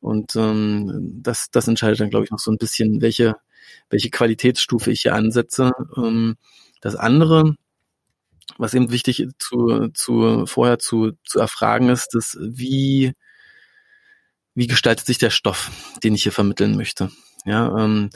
Und 0.00 0.36
ähm, 0.36 1.20
das, 1.22 1.50
das 1.50 1.66
entscheidet 1.68 2.00
dann, 2.00 2.10
glaube 2.10 2.24
ich, 2.24 2.30
noch 2.30 2.38
so 2.38 2.50
ein 2.50 2.58
bisschen, 2.58 3.00
welche, 3.00 3.34
welche 3.88 4.10
Qualitätsstufe 4.10 4.90
ich 4.90 5.02
hier 5.02 5.14
ansetze. 5.14 5.72
Ähm, 5.96 6.36
das 6.80 6.96
andere, 6.96 7.56
was 8.58 8.74
eben 8.74 8.90
wichtig 8.90 9.26
zu, 9.38 9.88
zu 9.94 10.44
vorher 10.46 10.78
zu, 10.78 11.12
zu 11.24 11.38
erfragen 11.38 11.88
ist, 11.88 12.14
ist, 12.14 12.38
wie, 12.40 13.14
wie 14.54 14.66
gestaltet 14.66 15.06
sich 15.06 15.18
der 15.18 15.30
Stoff, 15.30 15.70
den 16.02 16.14
ich 16.14 16.24
hier 16.24 16.32
vermitteln 16.32 16.76
möchte. 16.76 17.10
Ja, 17.44 17.74
ähm, 17.78 18.10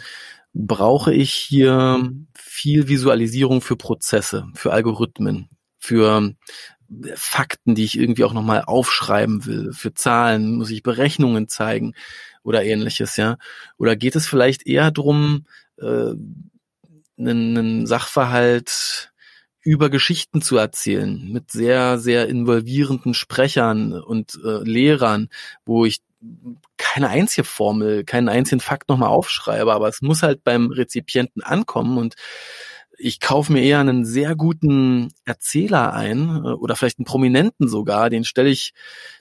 brauche 0.55 1.13
ich 1.15 1.33
hier 1.33 2.11
viel 2.35 2.89
Visualisierung 2.89 3.61
für 3.61 3.77
Prozesse, 3.77 4.49
für 4.55 4.73
Algorithmen, 4.73 5.49
für 5.79 6.35
Fakten, 7.15 7.75
die 7.75 7.85
ich 7.85 7.99
irgendwie 7.99 8.25
auch 8.25 8.35
nochmal 8.35 8.65
aufschreiben 8.67 9.47
will, 9.47 9.73
für 9.73 9.95
Zahlen, 9.95 10.57
muss 10.57 10.71
ich 10.71 10.83
Berechnungen 10.83 11.49
zeigen 11.49 11.95
oder 12.43 12.65
ähnliches, 12.65 13.17
ja? 13.17 13.39
Oder 13.79 13.97
geht 13.97 14.15
es 14.15 14.27
vielleicht 14.27 14.67
eher 14.67 14.91
drum, 14.91 15.47
äh, 15.79 16.13
einen, 17.19 17.57
einen 17.57 17.87
Sachverhalt 17.87 19.13
über 19.63 19.91
Geschichten 19.91 20.43
zu 20.43 20.57
erzählen, 20.57 21.33
mit 21.33 21.51
sehr, 21.51 21.99
sehr 21.99 22.29
involvierenden 22.29 23.15
Sprechern 23.15 23.93
und 23.93 24.39
äh, 24.45 24.63
Lehrern, 24.65 25.29
wo 25.65 25.85
ich 25.85 26.01
keine 26.93 27.09
einzige 27.09 27.45
Formel, 27.45 28.05
keinen 28.05 28.29
einzigen 28.29 28.61
Fakt 28.61 28.91
nochmal 28.91 29.09
aufschreibe, 29.09 29.73
aber 29.73 29.89
es 29.89 30.03
muss 30.03 30.23
halt 30.23 30.45
beim 30.45 30.71
Rezipienten 30.71 31.43
ankommen 31.43 31.97
und 31.97 32.17
ich 32.99 33.19
kaufe 33.19 33.51
mir 33.51 33.63
eher 33.63 33.81
einen 33.81 34.05
sehr 34.05 34.37
guten 34.37 35.09
Erzähler 35.25 35.95
ein 35.95 36.45
äh, 36.45 36.49
oder 36.49 36.77
vielleicht 36.77 36.99
einen 36.99 37.07
Prominenten 37.07 37.67
sogar, 37.67 38.11
den 38.11 38.25
stelle 38.25 38.51
ich, 38.51 38.75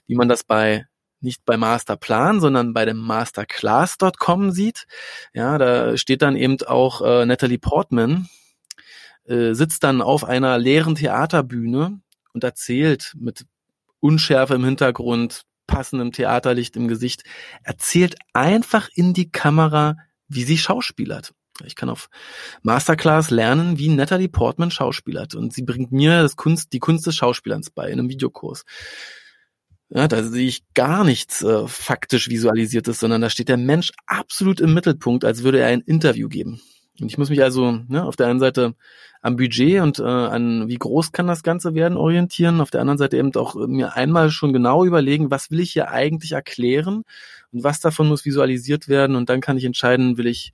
wie 0.06 0.16
man 0.16 0.28
das 0.28 0.44
bei 0.44 0.86
nicht 1.20 1.46
bei 1.46 1.56
Masterplan, 1.56 2.40
sondern 2.40 2.74
bei 2.74 2.84
dem 2.84 2.98
Masterclass.com 2.98 4.50
sieht. 4.50 4.86
Ja, 5.32 5.56
da 5.56 5.96
steht 5.96 6.20
dann 6.20 6.36
eben 6.36 6.60
auch 6.66 7.00
äh, 7.00 7.24
Natalie 7.24 7.58
Portman, 7.58 8.28
äh, 9.24 9.54
sitzt 9.54 9.82
dann 9.82 10.02
auf 10.02 10.24
einer 10.24 10.58
leeren 10.58 10.96
Theaterbühne 10.96 12.00
und 12.34 12.44
erzählt 12.44 13.14
mit 13.18 13.46
Unschärfe 14.00 14.56
im 14.56 14.64
Hintergrund, 14.64 15.46
passendem 15.72 16.12
Theaterlicht 16.12 16.76
im 16.76 16.86
Gesicht, 16.86 17.24
erzählt 17.64 18.16
einfach 18.34 18.88
in 18.94 19.14
die 19.14 19.30
Kamera, 19.30 19.96
wie 20.28 20.44
sie 20.44 20.58
schauspielert. 20.58 21.32
Ich 21.64 21.76
kann 21.76 21.88
auf 21.88 22.08
Masterclass 22.62 23.30
lernen, 23.30 23.78
wie 23.78 23.88
Natalie 23.88 24.28
Portman 24.28 24.70
schauspielert. 24.70 25.34
Und 25.34 25.52
sie 25.52 25.62
bringt 25.62 25.92
mir 25.92 26.22
das 26.22 26.36
Kunst, 26.36 26.72
die 26.72 26.78
Kunst 26.78 27.06
des 27.06 27.16
Schauspielerns 27.16 27.70
bei 27.70 27.88
in 27.88 27.98
einem 27.98 28.08
Videokurs. 28.08 28.64
Ja, 29.88 30.08
da 30.08 30.22
sehe 30.22 30.48
ich 30.48 30.62
gar 30.74 31.04
nichts 31.04 31.42
äh, 31.42 31.66
faktisch 31.66 32.28
visualisiertes, 32.28 32.98
sondern 32.98 33.20
da 33.20 33.28
steht 33.28 33.48
der 33.48 33.58
Mensch 33.58 33.92
absolut 34.06 34.60
im 34.60 34.72
Mittelpunkt, 34.72 35.24
als 35.24 35.42
würde 35.42 35.60
er 35.60 35.68
ein 35.68 35.82
Interview 35.82 36.28
geben. 36.28 36.62
Und 37.00 37.06
ich 37.06 37.18
muss 37.18 37.30
mich 37.30 37.42
also 37.42 37.78
ne, 37.88 38.04
auf 38.04 38.16
der 38.16 38.26
einen 38.28 38.40
Seite 38.40 38.74
am 39.22 39.36
Budget 39.36 39.80
und 39.80 39.98
äh, 40.00 40.02
an 40.02 40.68
wie 40.68 40.76
groß 40.76 41.12
kann 41.12 41.26
das 41.26 41.42
Ganze 41.42 41.74
werden 41.74 41.96
orientieren, 41.96 42.60
auf 42.60 42.70
der 42.70 42.80
anderen 42.80 42.98
Seite 42.98 43.16
eben 43.16 43.34
auch 43.36 43.54
mir 43.54 43.94
einmal 43.94 44.30
schon 44.30 44.52
genau 44.52 44.84
überlegen, 44.84 45.30
was 45.30 45.50
will 45.50 45.60
ich 45.60 45.72
hier 45.72 45.90
eigentlich 45.90 46.32
erklären 46.32 47.04
und 47.52 47.64
was 47.64 47.80
davon 47.80 48.08
muss 48.08 48.24
visualisiert 48.24 48.88
werden 48.88 49.16
und 49.16 49.30
dann 49.30 49.40
kann 49.40 49.56
ich 49.56 49.64
entscheiden, 49.64 50.18
will 50.18 50.26
ich 50.26 50.52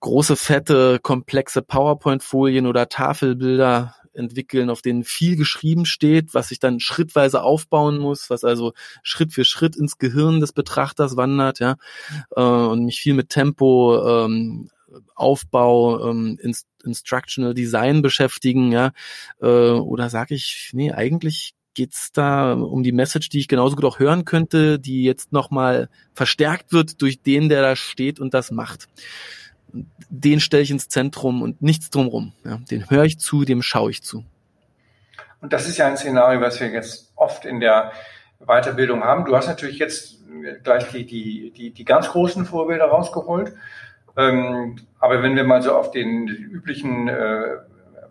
große, 0.00 0.36
fette, 0.36 1.00
komplexe 1.00 1.62
PowerPoint-Folien 1.62 2.66
oder 2.66 2.88
Tafelbilder 2.88 3.94
entwickeln, 4.14 4.70
auf 4.70 4.82
denen 4.82 5.04
viel 5.04 5.36
geschrieben 5.36 5.86
steht, 5.86 6.34
was 6.34 6.50
ich 6.50 6.58
dann 6.58 6.80
schrittweise 6.80 7.42
aufbauen 7.42 7.98
muss, 7.98 8.28
was 8.30 8.44
also 8.44 8.74
Schritt 9.02 9.32
für 9.32 9.44
Schritt 9.44 9.74
ins 9.76 9.98
Gehirn 9.98 10.40
des 10.40 10.52
Betrachters 10.52 11.16
wandert, 11.16 11.60
ja, 11.60 11.76
äh, 12.36 12.42
und 12.42 12.84
mich 12.84 13.00
viel 13.00 13.14
mit 13.14 13.30
Tempo 13.30 14.24
ähm, 14.24 14.70
Aufbau, 15.14 16.10
ähm, 16.10 16.38
Inst 16.42 16.66
Instructional 16.84 17.54
Design 17.54 18.02
beschäftigen, 18.02 18.72
ja, 18.72 18.90
äh, 19.40 19.46
oder 19.46 20.10
sage 20.10 20.34
ich, 20.34 20.70
nee, 20.72 20.90
eigentlich 20.90 21.54
geht's 21.74 22.12
da 22.12 22.54
um 22.54 22.82
die 22.82 22.92
Message, 22.92 23.28
die 23.28 23.38
ich 23.38 23.48
genauso 23.48 23.76
gut 23.76 23.84
auch 23.84 23.98
hören 23.98 24.24
könnte, 24.24 24.78
die 24.78 25.04
jetzt 25.04 25.32
nochmal 25.32 25.88
verstärkt 26.12 26.72
wird 26.72 27.00
durch 27.00 27.22
den, 27.22 27.48
der 27.48 27.62
da 27.62 27.76
steht 27.76 28.20
und 28.20 28.34
das 28.34 28.50
macht. 28.50 28.88
Den 30.10 30.40
stelle 30.40 30.62
ich 30.62 30.70
ins 30.70 30.88
Zentrum 30.88 31.40
und 31.40 31.62
nichts 31.62 31.88
drumrum. 31.88 32.32
Ja. 32.44 32.58
Den 32.70 32.90
höre 32.90 33.04
ich 33.04 33.18
zu, 33.18 33.44
dem 33.44 33.62
schaue 33.62 33.90
ich 33.90 34.02
zu. 34.02 34.24
Und 35.40 35.52
das 35.52 35.66
ist 35.66 35.78
ja 35.78 35.88
ein 35.88 35.96
Szenario, 35.96 36.40
was 36.40 36.60
wir 36.60 36.68
jetzt 36.68 37.12
oft 37.16 37.44
in 37.44 37.60
der 37.60 37.92
Weiterbildung 38.40 39.02
haben. 39.02 39.24
Du 39.24 39.34
hast 39.34 39.46
natürlich 39.46 39.78
jetzt 39.78 40.18
gleich 40.62 40.88
die, 40.90 41.06
die, 41.06 41.52
die, 41.56 41.70
die 41.70 41.84
ganz 41.84 42.08
großen 42.08 42.44
Vorbilder 42.44 42.86
rausgeholt. 42.86 43.54
Ähm, 44.16 44.76
aber 44.98 45.22
wenn 45.22 45.36
wir 45.36 45.44
mal 45.44 45.62
so 45.62 45.74
auf 45.74 45.90
den 45.90 46.28
üblichen 46.28 47.08
äh, 47.08 47.56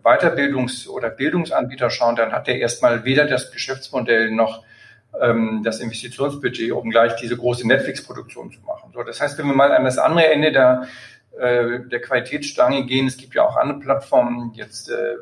Weiterbildungs- 0.02 0.88
oder 0.88 1.10
Bildungsanbieter 1.10 1.90
schauen, 1.90 2.16
dann 2.16 2.32
hat 2.32 2.46
der 2.46 2.58
erstmal 2.58 3.04
weder 3.04 3.26
das 3.26 3.52
Geschäftsmodell 3.52 4.30
noch 4.30 4.64
ähm, 5.20 5.62
das 5.64 5.80
Investitionsbudget, 5.80 6.72
um 6.72 6.90
gleich 6.90 7.16
diese 7.16 7.36
große 7.36 7.66
Netflix-Produktion 7.66 8.50
zu 8.50 8.60
machen. 8.62 8.90
So, 8.92 9.02
das 9.02 9.20
heißt, 9.20 9.38
wenn 9.38 9.46
wir 9.46 9.54
mal 9.54 9.72
an 9.72 9.84
das 9.84 9.98
andere 9.98 10.26
Ende 10.32 10.52
der, 10.52 10.88
äh, 11.38 11.80
der 11.88 12.00
Qualitätsstange 12.00 12.84
gehen, 12.86 13.06
es 13.06 13.16
gibt 13.16 13.34
ja 13.34 13.42
auch 13.42 13.56
andere 13.56 13.78
Plattformen, 13.78 14.52
jetzt 14.54 14.90
äh, 14.90 15.16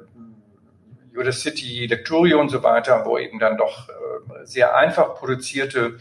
Udacity, 1.16 1.86
Lecturio 1.86 2.40
und 2.40 2.50
so 2.50 2.62
weiter, 2.62 3.04
wo 3.04 3.18
eben 3.18 3.38
dann 3.38 3.58
doch 3.58 3.88
äh, 3.88 3.92
sehr 4.44 4.76
einfach 4.76 5.14
produzierte 5.16 5.98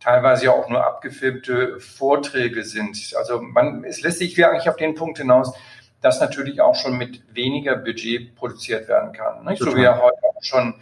teilweise 0.00 0.46
ja 0.46 0.52
auch 0.52 0.68
nur 0.68 0.84
abgefilmte 0.84 1.78
Vorträge 1.78 2.64
sind. 2.64 3.14
Also 3.16 3.40
man, 3.40 3.84
es 3.84 4.00
lässt 4.02 4.18
sich 4.18 4.44
eigentlich 4.44 4.68
auf 4.68 4.76
den 4.76 4.94
Punkt 4.94 5.18
hinaus, 5.18 5.54
dass 6.00 6.20
natürlich 6.20 6.60
auch 6.60 6.74
schon 6.74 6.96
mit 6.96 7.22
weniger 7.34 7.76
Budget 7.76 8.34
produziert 8.34 8.88
werden 8.88 9.12
kann. 9.12 9.44
Nicht? 9.44 9.62
So 9.62 9.76
wie 9.76 9.82
ja 9.82 10.00
heute 10.00 10.18
auch 10.22 10.42
schon 10.42 10.74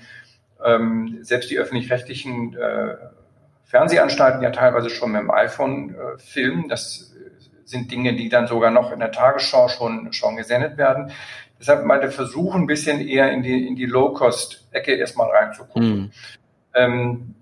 ähm, 0.65 1.19
selbst 1.23 1.51
die 1.51 1.59
öffentlich-rechtlichen 1.59 2.57
äh, 2.57 2.97
Fernsehanstalten 3.65 4.43
ja 4.43 4.51
teilweise 4.51 4.91
schon 4.91 5.13
mit 5.13 5.21
dem 5.21 5.31
iPhone 5.31 5.95
äh, 5.95 6.19
filmen. 6.19 6.69
Das 6.69 7.13
sind 7.65 7.91
Dinge, 7.91 8.15
die 8.15 8.29
dann 8.29 8.47
sogar 8.47 8.71
noch 8.71 8.93
in 8.93 9.01
der 9.01 9.13
Tagesschau 9.13 9.69
schon, 9.69 10.13
schon 10.13 10.37
gesendet 10.37 10.79
werden. 10.79 11.13
Deshalb 11.61 11.85
mal 11.85 12.01
der 12.01 12.13
Versuch, 12.13 12.55
ein 12.55 12.67
bisschen 12.67 13.01
eher 13.01 13.33
in 13.33 13.43
die, 13.43 13.67
in 13.67 13.75
die 13.75 13.87
Low-Cost-Ecke 13.87 14.95
erstmal 14.95 15.29
reinzugucken. 15.31 15.99
Mhm. 15.99 16.11
Ähm, 16.75 17.35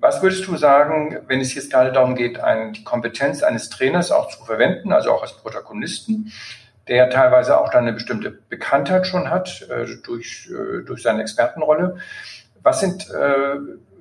was 0.00 0.22
würdest 0.22 0.46
du 0.46 0.56
sagen, 0.56 1.18
wenn 1.26 1.40
es 1.40 1.54
jetzt 1.54 1.70
gerade 1.70 1.92
darum 1.92 2.14
geht, 2.14 2.40
ein, 2.40 2.72
die 2.72 2.84
Kompetenz 2.84 3.42
eines 3.42 3.70
Trainers 3.70 4.10
auch 4.10 4.28
zu 4.28 4.44
verwenden, 4.44 4.92
also 4.92 5.12
auch 5.12 5.22
als 5.22 5.32
Protagonisten, 5.32 6.32
der 6.88 7.10
teilweise 7.10 7.60
auch 7.60 7.70
dann 7.70 7.82
eine 7.82 7.92
bestimmte 7.92 8.30
Bekanntheit 8.30 9.06
schon 9.06 9.30
hat 9.30 9.66
äh, 9.68 9.86
durch, 10.02 10.50
äh, 10.50 10.84
durch 10.84 11.02
seine 11.02 11.22
Expertenrolle. 11.22 11.98
Was 12.62 12.80
sind 12.80 13.10
äh, 13.10 13.56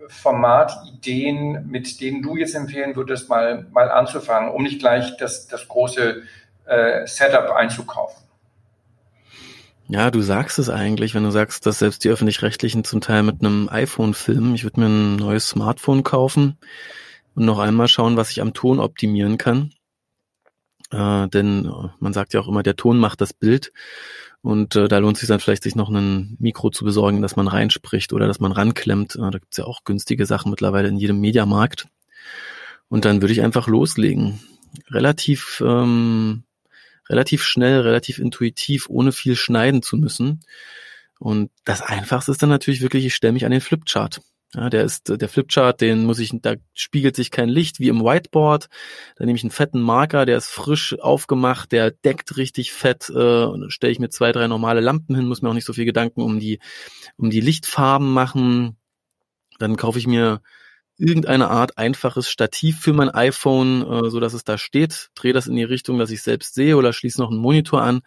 Formatideen, 0.07 1.67
mit 1.67 1.99
denen 1.99 2.21
du 2.21 2.37
jetzt 2.37 2.55
empfehlen 2.55 2.95
würdest, 2.95 3.29
mal, 3.29 3.65
mal 3.71 3.91
anzufangen, 3.91 4.51
um 4.51 4.63
nicht 4.63 4.79
gleich 4.79 5.17
das, 5.17 5.47
das 5.47 5.67
große 5.67 6.23
äh, 6.65 7.05
Setup 7.05 7.51
einzukaufen? 7.51 8.26
Ja, 9.89 10.11
du 10.11 10.21
sagst 10.21 10.59
es 10.59 10.69
eigentlich, 10.69 11.15
wenn 11.15 11.23
du 11.23 11.31
sagst, 11.31 11.65
dass 11.65 11.79
selbst 11.79 12.03
die 12.03 12.09
öffentlich-rechtlichen 12.09 12.83
zum 12.83 12.99
Teil 12.99 13.23
mit 13.23 13.39
einem 13.39 13.69
iPhone 13.69 14.13
filmen. 14.13 14.53
Ich 14.53 14.63
würde 14.63 14.81
mir 14.81 14.87
ein 14.87 15.15
neues 15.15 15.47
Smartphone 15.47 16.03
kaufen 16.03 16.57
und 17.35 17.45
noch 17.45 17.59
einmal 17.59 17.87
schauen, 17.87 18.17
was 18.17 18.29
ich 18.31 18.41
am 18.41 18.53
Ton 18.53 18.79
optimieren 18.79 19.37
kann. 19.37 19.71
Äh, 20.91 21.29
denn 21.29 21.71
man 21.99 22.11
sagt 22.11 22.33
ja 22.33 22.41
auch 22.41 22.49
immer, 22.49 22.63
der 22.63 22.75
Ton 22.75 22.97
macht 22.97 23.21
das 23.21 23.33
Bild. 23.33 23.71
Und 24.41 24.75
äh, 24.75 24.89
da 24.89 24.97
lohnt 24.97 25.15
es 25.15 25.21
sich 25.21 25.29
dann 25.29 25.39
vielleicht, 25.39 25.63
sich 25.63 25.75
noch 25.75 25.89
ein 25.89 26.35
Mikro 26.37 26.69
zu 26.69 26.83
besorgen, 26.83 27.21
dass 27.21 27.37
man 27.37 27.47
reinspricht 27.47 28.11
oder 28.11 28.27
dass 28.27 28.41
man 28.41 28.51
ranklemmt. 28.51 29.15
Äh, 29.15 29.31
da 29.31 29.39
gibt's 29.39 29.57
ja 29.57 29.65
auch 29.65 29.85
günstige 29.85 30.25
Sachen 30.25 30.49
mittlerweile 30.49 30.89
in 30.89 30.97
jedem 30.97 31.21
Mediamarkt. 31.21 31.87
Und 32.89 33.05
dann 33.05 33.21
würde 33.21 33.33
ich 33.33 33.41
einfach 33.41 33.67
loslegen. 33.67 34.39
Relativ 34.89 35.63
ähm, 35.65 36.43
relativ 37.09 37.43
schnell, 37.43 37.81
relativ 37.81 38.19
intuitiv, 38.19 38.87
ohne 38.89 39.11
viel 39.11 39.35
schneiden 39.35 39.81
zu 39.81 39.97
müssen. 39.97 40.41
Und 41.19 41.51
das 41.65 41.81
Einfachste 41.81 42.31
ist 42.31 42.41
dann 42.41 42.49
natürlich 42.49 42.81
wirklich, 42.81 43.05
ich 43.05 43.15
stelle 43.15 43.33
mich 43.33 43.45
an 43.45 43.51
den 43.51 43.61
Flipchart. 43.61 44.21
Ja, 44.53 44.69
der 44.69 44.85
ist 44.85 45.09
der 45.09 45.27
Flipchart, 45.27 45.81
den 45.81 46.05
muss 46.05 46.19
ich, 46.19 46.31
da 46.41 46.55
spiegelt 46.73 47.17
sich 47.17 47.31
kein 47.31 47.49
Licht 47.49 47.81
wie 47.81 47.89
im 47.89 48.01
Whiteboard. 48.01 48.69
Da 49.17 49.25
nehme 49.25 49.35
ich 49.35 49.43
einen 49.43 49.51
fetten 49.51 49.81
Marker, 49.81 50.25
der 50.25 50.37
ist 50.37 50.47
frisch 50.47 50.97
aufgemacht, 50.99 51.73
der 51.73 51.91
deckt 51.91 52.37
richtig 52.37 52.71
fett. 52.71 53.09
Äh, 53.09 53.69
stelle 53.69 53.91
ich 53.91 53.99
mir 53.99 54.09
zwei, 54.09 54.31
drei 54.31 54.47
normale 54.47 54.79
Lampen 54.79 55.15
hin, 55.15 55.27
muss 55.27 55.41
mir 55.41 55.49
auch 55.49 55.53
nicht 55.53 55.65
so 55.65 55.73
viel 55.73 55.85
Gedanken 55.85 56.21
um 56.21 56.39
die 56.39 56.59
um 57.17 57.29
die 57.29 57.41
Lichtfarben 57.41 58.11
machen. 58.13 58.77
Dann 59.59 59.75
kaufe 59.75 59.99
ich 59.99 60.07
mir 60.07 60.41
irgendeine 60.97 61.49
Art 61.49 61.77
einfaches 61.77 62.29
Stativ 62.29 62.79
für 62.79 62.93
mein 62.93 63.09
iPhone, 63.09 63.81
äh, 63.81 64.09
so 64.09 64.19
dass 64.19 64.33
es 64.33 64.43
da 64.43 64.57
steht, 64.57 65.09
drehe 65.15 65.33
das 65.33 65.47
in 65.47 65.55
die 65.55 65.63
Richtung, 65.63 65.97
dass 65.99 66.11
ich 66.11 66.21
selbst 66.21 66.55
sehe 66.55 66.77
oder 66.77 66.93
schließe 66.93 67.19
noch 67.21 67.31
einen 67.31 67.39
Monitor 67.39 67.81
an 67.81 68.01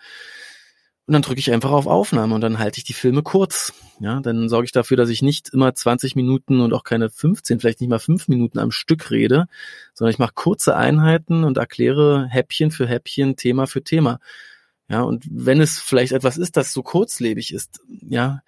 und 1.10 1.14
dann 1.14 1.22
drücke 1.22 1.40
ich 1.40 1.50
einfach 1.52 1.72
auf 1.72 1.88
Aufnahme 1.88 2.36
und 2.36 2.40
dann 2.40 2.60
halte 2.60 2.78
ich 2.78 2.84
die 2.84 2.92
Filme 2.92 3.24
kurz. 3.24 3.72
Ja, 3.98 4.20
dann 4.20 4.48
sorge 4.48 4.66
ich 4.66 4.70
dafür, 4.70 4.96
dass 4.96 5.08
ich 5.08 5.22
nicht 5.22 5.48
immer 5.48 5.74
20 5.74 6.14
Minuten 6.14 6.60
und 6.60 6.72
auch 6.72 6.84
keine 6.84 7.10
15, 7.10 7.58
vielleicht 7.58 7.80
nicht 7.80 7.90
mal 7.90 7.98
5 7.98 8.28
Minuten 8.28 8.60
am 8.60 8.70
Stück 8.70 9.10
rede, 9.10 9.46
sondern 9.92 10.12
ich 10.12 10.20
mache 10.20 10.34
kurze 10.36 10.76
Einheiten 10.76 11.42
und 11.42 11.56
erkläre 11.56 12.28
Häppchen 12.28 12.70
für 12.70 12.86
Häppchen, 12.86 13.34
Thema 13.34 13.66
für 13.66 13.82
Thema. 13.82 14.20
Ja, 14.88 15.02
und 15.02 15.24
wenn 15.28 15.60
es 15.60 15.80
vielleicht 15.80 16.12
etwas 16.12 16.36
ist, 16.36 16.56
das 16.56 16.72
so 16.72 16.84
kurzlebig 16.84 17.52
ist, 17.52 17.80
ja, 17.88 18.42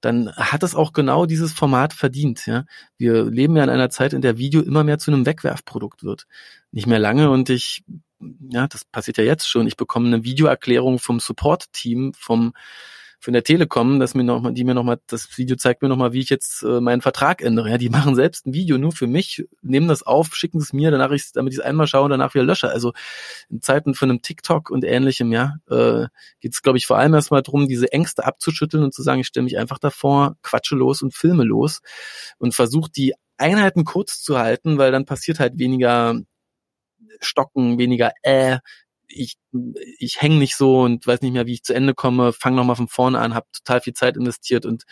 dann 0.00 0.32
hat 0.32 0.62
es 0.62 0.74
auch 0.74 0.92
genau 0.92 1.26
dieses 1.26 1.52
Format 1.52 1.92
verdient. 1.92 2.46
Ja? 2.46 2.64
Wir 2.96 3.24
leben 3.24 3.56
ja 3.56 3.64
in 3.64 3.70
einer 3.70 3.90
Zeit, 3.90 4.12
in 4.12 4.22
der 4.22 4.38
Video 4.38 4.62
immer 4.62 4.84
mehr 4.84 4.98
zu 4.98 5.10
einem 5.10 5.26
Wegwerfprodukt 5.26 6.04
wird. 6.04 6.26
Nicht 6.70 6.86
mehr 6.86 6.98
lange 6.98 7.30
und 7.30 7.50
ich, 7.50 7.84
ja, 8.50 8.66
das 8.66 8.84
passiert 8.84 9.18
ja 9.18 9.24
jetzt 9.24 9.48
schon. 9.48 9.66
Ich 9.66 9.76
bekomme 9.76 10.06
eine 10.06 10.24
Videoerklärung 10.24 10.98
vom 10.98 11.20
Support-Team, 11.20 12.12
vom 12.16 12.52
von 13.20 13.32
der 13.32 13.42
Telekom, 13.42 13.98
dass 13.98 14.14
mir 14.14 14.22
noch 14.22 14.40
mal, 14.40 14.52
die 14.52 14.62
mir 14.64 14.74
noch 14.74 14.84
mal, 14.84 14.98
das 15.08 15.36
Video 15.36 15.56
zeigt 15.56 15.82
mir 15.82 15.88
noch 15.88 15.96
mal, 15.96 16.12
wie 16.12 16.20
ich 16.20 16.30
jetzt 16.30 16.62
äh, 16.62 16.80
meinen 16.80 17.00
Vertrag 17.00 17.42
ändere. 17.42 17.70
Ja, 17.70 17.78
die 17.78 17.88
machen 17.90 18.14
selbst 18.14 18.46
ein 18.46 18.54
Video 18.54 18.78
nur 18.78 18.92
für 18.92 19.06
mich, 19.06 19.44
nehmen 19.60 19.88
das 19.88 20.04
auf, 20.04 20.34
schicken 20.34 20.58
es 20.58 20.72
mir, 20.72 20.90
danach 20.90 21.10
ich, 21.10 21.32
damit 21.32 21.52
ich 21.52 21.58
es 21.58 21.64
einmal 21.64 21.88
schaue 21.88 22.04
und 22.04 22.10
danach 22.10 22.34
wieder 22.34 22.44
lösche. 22.44 22.70
Also 22.70 22.92
in 23.50 23.60
Zeiten 23.60 23.94
von 23.94 24.10
einem 24.10 24.22
TikTok 24.22 24.70
und 24.70 24.84
ähnlichem, 24.84 25.32
ja, 25.32 25.56
äh, 25.68 26.06
geht 26.40 26.54
es, 26.54 26.62
glaube 26.62 26.78
ich, 26.78 26.86
vor 26.86 26.98
allem 26.98 27.14
erstmal 27.14 27.42
darum, 27.42 27.66
diese 27.66 27.92
Ängste 27.92 28.24
abzuschütteln 28.24 28.84
und 28.84 28.94
zu 28.94 29.02
sagen, 29.02 29.20
ich 29.20 29.26
stelle 29.26 29.44
mich 29.44 29.58
einfach 29.58 29.78
davor, 29.78 30.36
quatsche 30.42 30.76
los 30.76 31.02
und 31.02 31.14
filme 31.14 31.44
los 31.44 31.80
und 32.38 32.54
versuche 32.54 32.90
die 32.90 33.14
Einheiten 33.36 33.84
kurz 33.84 34.22
zu 34.22 34.38
halten, 34.38 34.78
weil 34.78 34.92
dann 34.92 35.06
passiert 35.06 35.40
halt 35.40 35.58
weniger 35.58 36.20
Stocken, 37.20 37.78
weniger 37.78 38.12
äh, 38.22 38.58
ich, 39.08 39.36
ich 39.98 40.20
hänge 40.20 40.36
nicht 40.36 40.56
so 40.56 40.80
und 40.80 41.06
weiß 41.06 41.22
nicht 41.22 41.32
mehr, 41.32 41.46
wie 41.46 41.54
ich 41.54 41.62
zu 41.62 41.74
Ende 41.74 41.94
komme, 41.94 42.32
fange 42.32 42.56
nochmal 42.56 42.76
von 42.76 42.88
vorne 42.88 43.18
an, 43.18 43.34
habe 43.34 43.46
total 43.52 43.80
viel 43.80 43.94
Zeit 43.94 44.16
investiert 44.16 44.66
und 44.66 44.84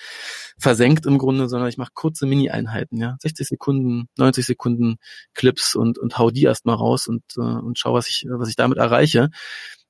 versenkt 0.59 1.07
im 1.07 1.19
Grunde, 1.19 1.49
sondern 1.49 1.69
ich 1.69 1.77
mache 1.77 1.93
kurze 1.95 2.27
Mini-Einheiten, 2.27 2.99
ja, 2.99 3.17
60 3.21 3.47
Sekunden, 3.47 4.09
90 4.17 4.47
Sekunden 4.47 4.97
Clips 5.35 5.75
und, 5.75 5.99
und 5.99 6.19
hau 6.19 6.31
die 6.31 6.45
erstmal 6.45 6.77
raus 6.77 7.07
und, 7.07 7.23
äh, 7.37 7.41
und 7.41 7.79
schau, 7.79 7.95
was 7.95 8.09
ich, 8.09 8.27
was 8.29 8.49
ich 8.49 8.57
damit 8.57 8.79
erreiche. 8.79 9.31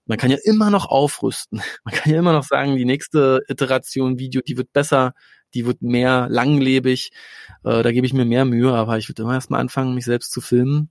Man 0.07 0.19
kann 0.19 0.31
ja 0.31 0.39
immer 0.45 0.71
noch 0.71 0.87
aufrüsten. 0.87 1.61
Man 1.85 1.95
kann 1.95 2.13
ja 2.13 2.19
immer 2.19 2.33
noch 2.33 2.45
sagen, 2.45 2.77
die 2.77 2.85
nächste 2.85 3.43
Iteration 3.49 4.19
Video, 4.19 4.41
die 4.41 4.57
wird 4.57 4.73
besser, 4.73 5.15
die 5.55 5.67
wird 5.67 5.83
mehr 5.83 6.29
langlebig, 6.29 7.11
äh, 7.65 7.83
da 7.83 7.93
gebe 7.93 8.07
ich 8.07 8.13
mir 8.13 8.25
mehr 8.25 8.45
Mühe, 8.45 8.73
aber 8.73 8.99
ich 8.99 9.09
würde 9.09 9.23
immer 9.23 9.35
erstmal 9.35 9.61
anfangen, 9.61 9.95
mich 9.95 10.05
selbst 10.05 10.33
zu 10.33 10.41
filmen 10.41 10.91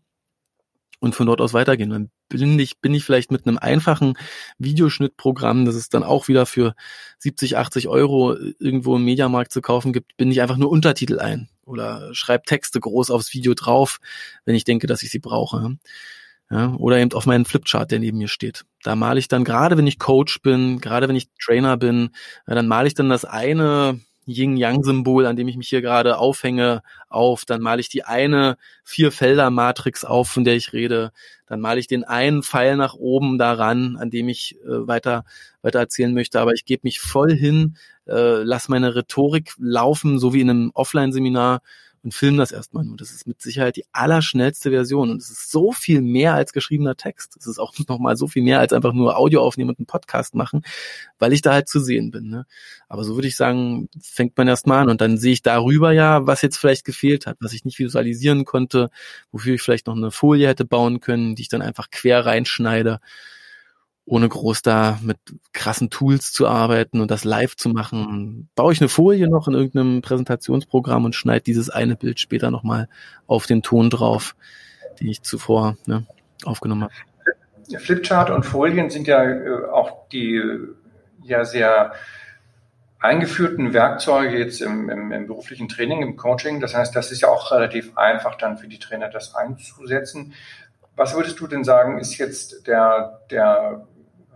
und 0.99 1.15
von 1.15 1.27
dort 1.27 1.41
aus 1.41 1.53
weitergehen. 1.53 1.89
Dann 1.89 2.10
bin 2.29 2.58
ich, 2.60 2.79
bin 2.79 2.93
ich 2.93 3.03
vielleicht 3.03 3.31
mit 3.31 3.47
einem 3.47 3.58
einfachen 3.58 4.17
Videoschnittprogramm, 4.58 5.65
das 5.65 5.75
es 5.75 5.89
dann 5.89 6.03
auch 6.03 6.27
wieder 6.27 6.45
für 6.45 6.75
70, 7.19 7.58
80 7.58 7.88
Euro 7.88 8.36
irgendwo 8.60 8.95
im 8.95 9.05
Mediamarkt 9.05 9.51
zu 9.51 9.62
kaufen 9.62 9.93
gibt, 9.93 10.17
bin 10.17 10.31
ich 10.31 10.41
einfach 10.41 10.58
nur 10.58 10.71
Untertitel 10.71 11.19
ein 11.19 11.49
oder 11.65 12.13
schreibe 12.13 12.43
Texte 12.45 12.79
groß 12.79 13.12
aufs 13.12 13.34
Video 13.34 13.53
drauf, 13.53 13.99
wenn 14.45 14.55
ich 14.55 14.63
denke, 14.63 14.88
dass 14.88 15.03
ich 15.03 15.12
sie 15.12 15.19
brauche. 15.19 15.77
Ja, 16.51 16.75
oder 16.75 16.99
eben 16.99 17.12
auf 17.13 17.25
meinen 17.25 17.45
Flipchart, 17.45 17.89
der 17.89 17.97
neben 17.97 18.19
mir 18.19 18.27
steht. 18.27 18.65
Da 18.84 18.95
male 18.95 19.17
ich 19.17 19.27
dann, 19.27 19.43
gerade 19.43 19.77
wenn 19.77 19.88
ich 19.88 19.97
Coach 19.97 20.41
bin, 20.43 20.79
gerade 20.79 21.08
wenn 21.08 21.15
ich 21.15 21.29
Trainer 21.43 21.75
bin, 21.75 22.12
dann 22.45 22.67
male 22.67 22.88
ich 22.88 22.93
dann 22.93 23.10
das 23.10 23.25
eine 23.25 23.99
Yin-Yang-Symbol, 24.25 25.25
an 25.25 25.35
dem 25.35 25.47
ich 25.47 25.57
mich 25.57 25.69
hier 25.69 25.81
gerade 25.81 26.17
aufhänge, 26.17 26.81
auf. 27.09 27.45
Dann 27.45 27.61
male 27.61 27.81
ich 27.81 27.89
die 27.89 28.03
eine 28.03 28.57
Vier-Felder-Matrix 28.83 30.05
auf, 30.05 30.29
von 30.29 30.43
der 30.43 30.55
ich 30.55 30.73
rede. 30.73 31.11
Dann 31.47 31.59
male 31.59 31.79
ich 31.79 31.88
den 31.88 32.03
einen 32.03 32.43
Pfeil 32.43 32.77
nach 32.77 32.95
oben 32.95 33.38
daran, 33.38 33.97
an 33.97 34.09
dem 34.09 34.29
ich 34.29 34.57
äh, 34.63 34.88
weiter, 34.88 35.25
weiter 35.61 35.79
erzählen 35.79 36.13
möchte. 36.13 36.39
Aber 36.39 36.53
ich 36.53 36.65
gebe 36.65 36.81
mich 36.83 36.99
voll 36.99 37.33
hin, 37.33 37.77
äh, 38.07 38.43
lass 38.43 38.69
meine 38.69 38.95
Rhetorik 38.95 39.53
laufen, 39.57 40.19
so 40.19 40.33
wie 40.33 40.41
in 40.41 40.49
einem 40.49 40.71
Offline-Seminar 40.73 41.61
und 42.06 42.13
film 42.13 42.38
das 42.38 42.52
erstmal 42.52 42.86
nur. 42.86 42.96
Das 42.98 43.12
ist 43.12 43.28
mit 43.28 43.41
Sicherheit 43.41 43.76
die 43.76 43.86
allerschnellste 43.91 44.70
Version 44.70 45.10
und 45.10 45.22
es 45.22 45.32
ist 45.32 45.52
so 45.52 45.72
viel 45.72 46.02
mehr 46.02 46.36
als 46.36 46.54
geschriebener 46.54 46.96
Text. 46.96 47.36
Es 47.38 47.48
ist 47.48 47.60
auch 47.60 47.74
nochmal 47.89 48.15
so 48.15 48.28
viel 48.28 48.44
mehr 48.44 48.60
als 48.60 48.72
einfach 48.72 48.94
nur 48.94 49.18
Audio 49.18 49.41
aufnehmen 49.41 49.72
und 49.72 49.80
einen 49.80 49.88
Podcast 49.88 50.36
machen, 50.36 50.62
weil 51.18 51.34
ich 51.34 51.41
da 51.41 51.54
halt 51.54 51.68
zu 51.68 51.80
sehen 51.80 52.12
bin. 52.12 52.30
Ne? 52.30 52.46
Aber 52.88 53.04
so 53.04 53.15
würde 53.15 53.28
ich 53.28 53.36
sagen, 53.36 53.89
fängt 54.00 54.38
man 54.38 54.48
erstmal 54.48 54.84
an 54.84 54.89
und 54.89 55.02
dann 55.02 55.18
sehe 55.18 55.34
ich 55.34 55.41
darüber 55.41 55.91
ja, 55.91 56.28
was 56.28 56.44
jetzt 56.44 56.58
vielleicht 56.58 56.86
gefehlt 56.86 57.26
hat, 57.26 57.38
was 57.41 57.54
ich 57.54 57.65
nicht 57.65 57.80
visualisieren 57.80 58.46
konnte, 58.46 58.91
wofür 59.32 59.56
ich 59.56 59.62
vielleicht 59.63 59.88
noch 59.88 59.98
eine 59.98 60.12
Folie 60.12 60.48
hätte 60.48 60.63
bauen 60.63 61.00
können, 61.00 61.36
die 61.36 61.41
ich 61.41 61.50
dann 61.50 61.63
einfach 61.63 61.89
quer 61.89 62.26
reinschneide 62.26 63.00
ohne 64.06 64.30
groß 64.30 64.62
da 64.62 65.00
mit 65.02 65.18
krassen 65.52 65.89
Tools 65.89 66.32
zu 66.32 66.48
arbeiten 66.48 67.02
und 67.02 67.10
das 67.10 67.24
live 67.24 67.56
zu 67.56 67.70
machen, 67.70 68.50
baue 68.56 68.72
ich 68.72 68.80
eine 68.80 68.89
Folie 68.89 69.28
noch 69.28 69.48
in 69.48 69.56
irgendeinem 69.56 70.02
Präsentationsprogramm 70.02 71.06
und 71.06 71.15
schneide 71.15 71.41
dieses 71.41 71.70
eine 71.70 71.96
Bild 71.96 72.20
später 72.20 72.52
nochmal 72.52 72.88
auf 73.26 73.48
den 73.48 73.63
Ton 73.63 73.89
drauf, 73.89 74.36
den 75.00 75.08
ich 75.08 75.24
zuvor 75.24 75.78
ne, 75.88 76.06
aufgenommen 76.44 76.84
habe. 76.84 76.94
Flipchart 77.80 78.30
und 78.30 78.46
Folien 78.46 78.91
sind 78.91 79.08
ja 79.08 79.24
äh, 79.24 79.65
auch 79.72 80.08
die 80.10 80.39
ja 81.24 81.44
sehr 81.44 81.94
eingeführten 83.00 83.74
Werkzeuge 83.74 84.38
jetzt 84.38 84.62
im, 84.62 84.89
im, 84.89 85.12
im, 85.12 85.28
beruflichen 85.28 85.68
Training, 85.68 86.02
im 86.02 86.15
Coaching. 86.15 86.60
Das 86.60 86.76
heißt, 86.76 86.96
das 86.96 87.12
ist 87.12 87.22
ja 87.22 87.30
auch 87.30 87.52
relativ 87.52 87.98
einfach 87.98 88.36
dann 88.36 88.58
für 88.58 88.68
die 88.68 88.80
Trainer, 88.80 89.10
das 89.10 89.36
einzusetzen. 89.36 90.34
Was 90.96 91.15
würdest 91.15 91.39
du 91.39 91.48
denn 91.48 91.63
sagen, 91.63 92.00
ist 92.00 92.18
jetzt 92.18 92.68
der, 92.68 93.22
der 93.30 93.86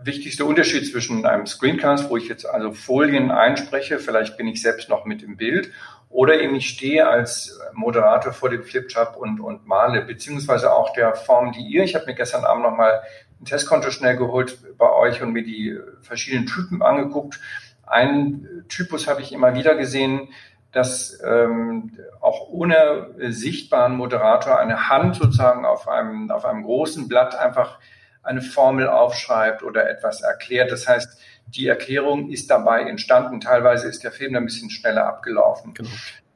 wichtigste 0.02 0.44
Unterschied 0.44 0.86
zwischen 0.90 1.26
einem 1.26 1.46
Screencast, 1.46 2.10
wo 2.10 2.16
ich 2.16 2.28
jetzt 2.28 2.46
also 2.46 2.72
Folien 2.72 3.30
einspreche, 3.30 3.98
vielleicht 3.98 4.36
bin 4.36 4.46
ich 4.46 4.62
selbst 4.62 4.88
noch 4.88 5.04
mit 5.04 5.22
im 5.22 5.36
Bild, 5.36 5.70
oder 6.08 6.40
eben 6.40 6.56
ich 6.56 6.68
stehe 6.68 7.08
als 7.08 7.60
Moderator 7.72 8.32
vor 8.32 8.50
dem 8.50 8.64
Flipchart 8.64 9.16
und, 9.16 9.40
und 9.40 9.66
male, 9.66 10.02
beziehungsweise 10.02 10.72
auch 10.72 10.92
der 10.92 11.14
Form, 11.14 11.52
die 11.52 11.62
ihr, 11.62 11.84
ich 11.84 11.94
habe 11.94 12.06
mir 12.06 12.14
gestern 12.14 12.44
Abend 12.44 12.64
nochmal 12.64 13.02
ein 13.40 13.44
Testkonto 13.44 13.90
schnell 13.90 14.16
geholt 14.16 14.58
bei 14.76 14.90
euch 14.92 15.22
und 15.22 15.32
mir 15.32 15.44
die 15.44 15.78
verschiedenen 16.02 16.46
Typen 16.46 16.82
angeguckt. 16.82 17.40
Ein 17.86 18.64
Typus 18.68 19.06
habe 19.06 19.22
ich 19.22 19.32
immer 19.32 19.54
wieder 19.54 19.76
gesehen, 19.76 20.28
dass 20.72 21.20
ähm, 21.24 21.98
auch 22.20 22.48
ohne 22.48 23.10
sichtbaren 23.30 23.96
Moderator 23.96 24.58
eine 24.58 24.88
Hand 24.88 25.16
sozusagen 25.16 25.64
auf 25.64 25.88
einem, 25.88 26.30
auf 26.30 26.44
einem 26.44 26.62
großen 26.62 27.08
Blatt 27.08 27.36
einfach 27.36 27.78
eine 28.22 28.42
Formel 28.42 28.88
aufschreibt 28.88 29.62
oder 29.62 29.88
etwas 29.88 30.20
erklärt. 30.20 30.70
Das 30.70 30.86
heißt, 30.86 31.18
die 31.46 31.66
Erklärung 31.66 32.30
ist 32.30 32.50
dabei 32.50 32.82
entstanden. 32.82 33.40
Teilweise 33.40 33.88
ist 33.88 34.04
der 34.04 34.12
Film 34.12 34.36
ein 34.36 34.44
bisschen 34.44 34.70
schneller 34.70 35.06
abgelaufen. 35.06 35.74
Genau. 35.74 35.90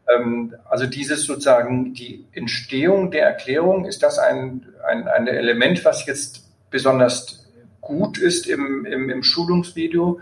Ähm, 0.09 0.55
also 0.69 0.87
dieses 0.87 1.25
sozusagen 1.25 1.95
die 1.95 2.27
Entstehung 2.33 3.11
der 3.11 3.27
Erklärung, 3.27 3.85
ist 3.85 4.03
das 4.03 4.19
ein, 4.19 4.67
ein, 4.87 5.09
ein 5.09 5.27
Element, 5.27 5.85
was 5.85 6.07
jetzt 6.07 6.45
besonders 6.71 7.47
gut 7.81 8.19
ist 8.19 8.47
im, 8.47 8.85
im, 8.87 9.11
im 9.11 9.23
Schulungsvideo? 9.23 10.21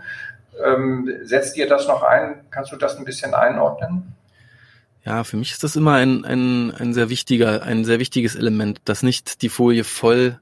Ähm, 0.63 1.11
setzt 1.23 1.57
ihr 1.57 1.67
das 1.67 1.87
noch 1.87 2.03
ein? 2.03 2.41
Kannst 2.51 2.71
du 2.71 2.75
das 2.75 2.97
ein 2.97 3.05
bisschen 3.05 3.33
einordnen? 3.33 4.13
Ja, 5.05 5.23
für 5.23 5.35
mich 5.35 5.51
ist 5.51 5.63
das 5.63 5.75
immer 5.75 5.95
ein, 5.95 6.23
ein, 6.23 6.71
ein 6.71 6.93
sehr 6.93 7.09
wichtiger, 7.09 7.63
ein 7.63 7.83
sehr 7.83 7.99
wichtiges 7.99 8.35
Element, 8.35 8.79
dass 8.85 9.03
nicht 9.03 9.41
die 9.41 9.49
Folie 9.49 9.83
voll 9.83 10.39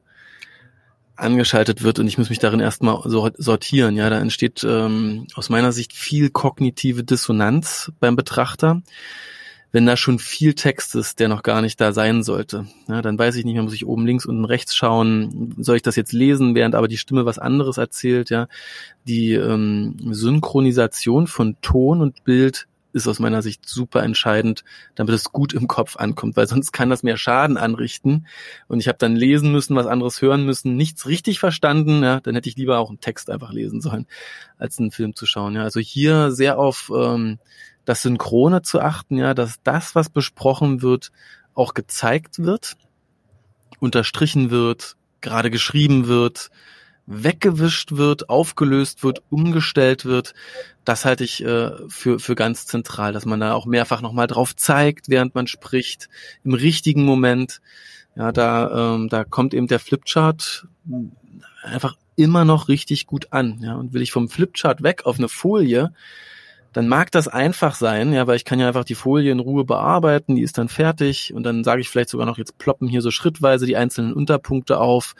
angeschaltet 1.21 1.83
wird 1.83 1.99
und 1.99 2.07
ich 2.07 2.17
muss 2.17 2.29
mich 2.29 2.39
darin 2.39 2.59
erstmal 2.59 3.01
sortieren. 3.05 3.95
Ja, 3.95 4.09
da 4.09 4.19
entsteht 4.19 4.63
ähm, 4.63 5.27
aus 5.35 5.49
meiner 5.49 5.71
Sicht 5.71 5.93
viel 5.93 6.29
kognitive 6.29 7.03
Dissonanz 7.03 7.91
beim 7.99 8.15
Betrachter. 8.15 8.81
Wenn 9.73 9.85
da 9.85 9.95
schon 9.95 10.19
viel 10.19 10.53
Text 10.53 10.95
ist, 10.95 11.21
der 11.21 11.29
noch 11.29 11.43
gar 11.43 11.61
nicht 11.61 11.79
da 11.79 11.93
sein 11.93 12.23
sollte, 12.23 12.67
ja, 12.89 13.01
dann 13.01 13.17
weiß 13.17 13.35
ich 13.37 13.45
nicht 13.45 13.53
mehr, 13.53 13.63
muss 13.63 13.73
ich 13.73 13.85
oben 13.85 14.05
links, 14.05 14.25
unten 14.25 14.43
rechts 14.43 14.75
schauen, 14.75 15.55
soll 15.57 15.77
ich 15.77 15.81
das 15.81 15.95
jetzt 15.95 16.11
lesen, 16.11 16.55
während 16.55 16.75
aber 16.75 16.89
die 16.89 16.97
Stimme 16.97 17.25
was 17.25 17.39
anderes 17.39 17.77
erzählt, 17.77 18.29
ja. 18.29 18.47
Die 19.07 19.31
ähm, 19.31 19.95
Synchronisation 20.11 21.27
von 21.27 21.55
Ton 21.61 22.01
und 22.01 22.25
Bild 22.25 22.67
ist 22.93 23.07
aus 23.07 23.19
meiner 23.19 23.41
Sicht 23.41 23.67
super 23.67 24.03
entscheidend, 24.03 24.63
damit 24.95 25.13
es 25.15 25.31
gut 25.31 25.53
im 25.53 25.67
Kopf 25.67 25.97
ankommt, 25.97 26.37
weil 26.37 26.47
sonst 26.47 26.71
kann 26.71 26.89
das 26.89 27.03
mehr 27.03 27.17
Schaden 27.17 27.57
anrichten. 27.57 28.27
Und 28.67 28.79
ich 28.79 28.87
habe 28.87 28.97
dann 28.97 29.15
lesen 29.15 29.51
müssen, 29.51 29.75
was 29.75 29.87
anderes 29.87 30.21
hören 30.21 30.45
müssen, 30.45 30.75
nichts 30.75 31.07
richtig 31.07 31.39
verstanden. 31.39 32.03
Ja, 32.03 32.19
dann 32.19 32.35
hätte 32.35 32.49
ich 32.49 32.57
lieber 32.57 32.79
auch 32.79 32.89
einen 32.89 32.99
Text 32.99 33.29
einfach 33.29 33.51
lesen 33.51 33.81
sollen, 33.81 34.07
als 34.57 34.79
einen 34.79 34.91
Film 34.91 35.15
zu 35.15 35.25
schauen. 35.25 35.55
Ja, 35.55 35.63
also 35.63 35.79
hier 35.79 36.31
sehr 36.31 36.59
auf 36.59 36.91
ähm, 36.95 37.39
das 37.85 38.01
Synchrone 38.01 38.61
zu 38.61 38.79
achten, 38.79 39.17
ja, 39.17 39.33
dass 39.33 39.61
das, 39.63 39.95
was 39.95 40.09
besprochen 40.09 40.81
wird, 40.81 41.11
auch 41.53 41.73
gezeigt 41.73 42.39
wird, 42.39 42.77
unterstrichen 43.79 44.51
wird, 44.51 44.95
gerade 45.21 45.51
geschrieben 45.51 46.07
wird, 46.07 46.49
weggewischt 47.05 47.93
wird, 47.93 48.29
aufgelöst 48.29 49.03
wird, 49.03 49.21
umgestellt 49.29 50.05
wird, 50.05 50.33
das 50.85 51.05
halte 51.05 51.23
ich 51.23 51.43
äh, 51.43 51.71
für, 51.89 52.19
für 52.19 52.35
ganz 52.35 52.65
zentral, 52.65 53.13
dass 53.13 53.25
man 53.25 53.39
da 53.39 53.53
auch 53.53 53.65
mehrfach 53.65 54.01
nochmal 54.01 54.27
drauf 54.27 54.55
zeigt, 54.55 55.09
während 55.09 55.35
man 55.35 55.47
spricht, 55.47 56.09
im 56.43 56.53
richtigen 56.53 57.03
Moment. 57.03 57.61
Ja, 58.15 58.31
da, 58.31 58.95
ähm, 58.95 59.09
da 59.09 59.23
kommt 59.23 59.53
eben 59.53 59.67
der 59.67 59.79
Flipchart 59.79 60.67
einfach 61.63 61.95
immer 62.15 62.45
noch 62.45 62.67
richtig 62.67 63.05
gut 63.05 63.31
an. 63.31 63.59
Ja, 63.61 63.75
und 63.75 63.93
will 63.93 64.01
ich 64.01 64.11
vom 64.11 64.29
Flipchart 64.29 64.83
weg 64.83 65.05
auf 65.05 65.17
eine 65.17 65.29
Folie, 65.29 65.93
dann 66.73 66.87
mag 66.87 67.11
das 67.11 67.27
einfach 67.27 67.75
sein, 67.75 68.13
ja, 68.13 68.27
weil 68.27 68.37
ich 68.37 68.45
kann 68.45 68.59
ja 68.59 68.67
einfach 68.67 68.85
die 68.85 68.95
Folie 68.95 69.31
in 69.31 69.39
Ruhe 69.39 69.65
bearbeiten, 69.65 70.35
die 70.35 70.41
ist 70.41 70.57
dann 70.57 70.69
fertig 70.69 71.33
und 71.33 71.43
dann 71.43 71.63
sage 71.63 71.81
ich 71.81 71.89
vielleicht 71.89 72.09
sogar 72.09 72.25
noch, 72.25 72.37
jetzt 72.37 72.57
ploppen 72.57 72.87
hier 72.87 73.01
so 73.01 73.11
schrittweise 73.11 73.65
die 73.65 73.75
einzelnen 73.75 74.13
Unterpunkte 74.13 74.79
auf 74.79 75.15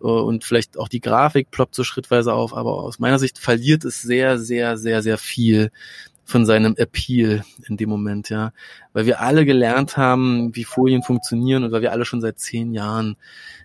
äh, 0.00 0.06
und 0.06 0.44
vielleicht 0.44 0.78
auch 0.78 0.88
die 0.88 1.00
Grafik 1.00 1.50
ploppt 1.50 1.74
so 1.74 1.84
schrittweise 1.84 2.32
auf, 2.32 2.56
aber 2.56 2.82
aus 2.82 2.98
meiner 2.98 3.18
Sicht 3.18 3.38
verliert 3.38 3.84
es 3.84 4.00
sehr, 4.00 4.38
sehr, 4.38 4.78
sehr, 4.78 5.02
sehr 5.02 5.18
viel 5.18 5.70
von 6.24 6.44
seinem 6.44 6.74
Appeal 6.76 7.44
in 7.68 7.76
dem 7.76 7.88
Moment, 7.88 8.30
ja. 8.30 8.52
Weil 8.92 9.06
wir 9.06 9.20
alle 9.20 9.44
gelernt 9.44 9.96
haben, 9.96 10.54
wie 10.56 10.64
Folien 10.64 11.02
funktionieren 11.04 11.62
und 11.62 11.70
weil 11.70 11.82
wir 11.82 11.92
alle 11.92 12.04
schon 12.04 12.20
seit 12.20 12.40
zehn 12.40 12.72
Jahren 12.72 13.16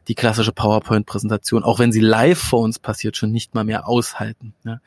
die 0.07 0.13
klassische 0.13 0.51
PowerPoint-Präsentation, 0.51 1.63
auch 1.63 1.79
wenn 1.79 1.91
sie 1.91 2.01
live 2.01 2.37
vor 2.37 2.59
uns 2.59 2.77
passiert, 2.77 3.17
schon 3.17 3.31
nicht 3.31 3.55
mal 3.55 3.63
mehr 3.63 3.87
aushalten. 3.87 4.53
Ja. 4.63 4.79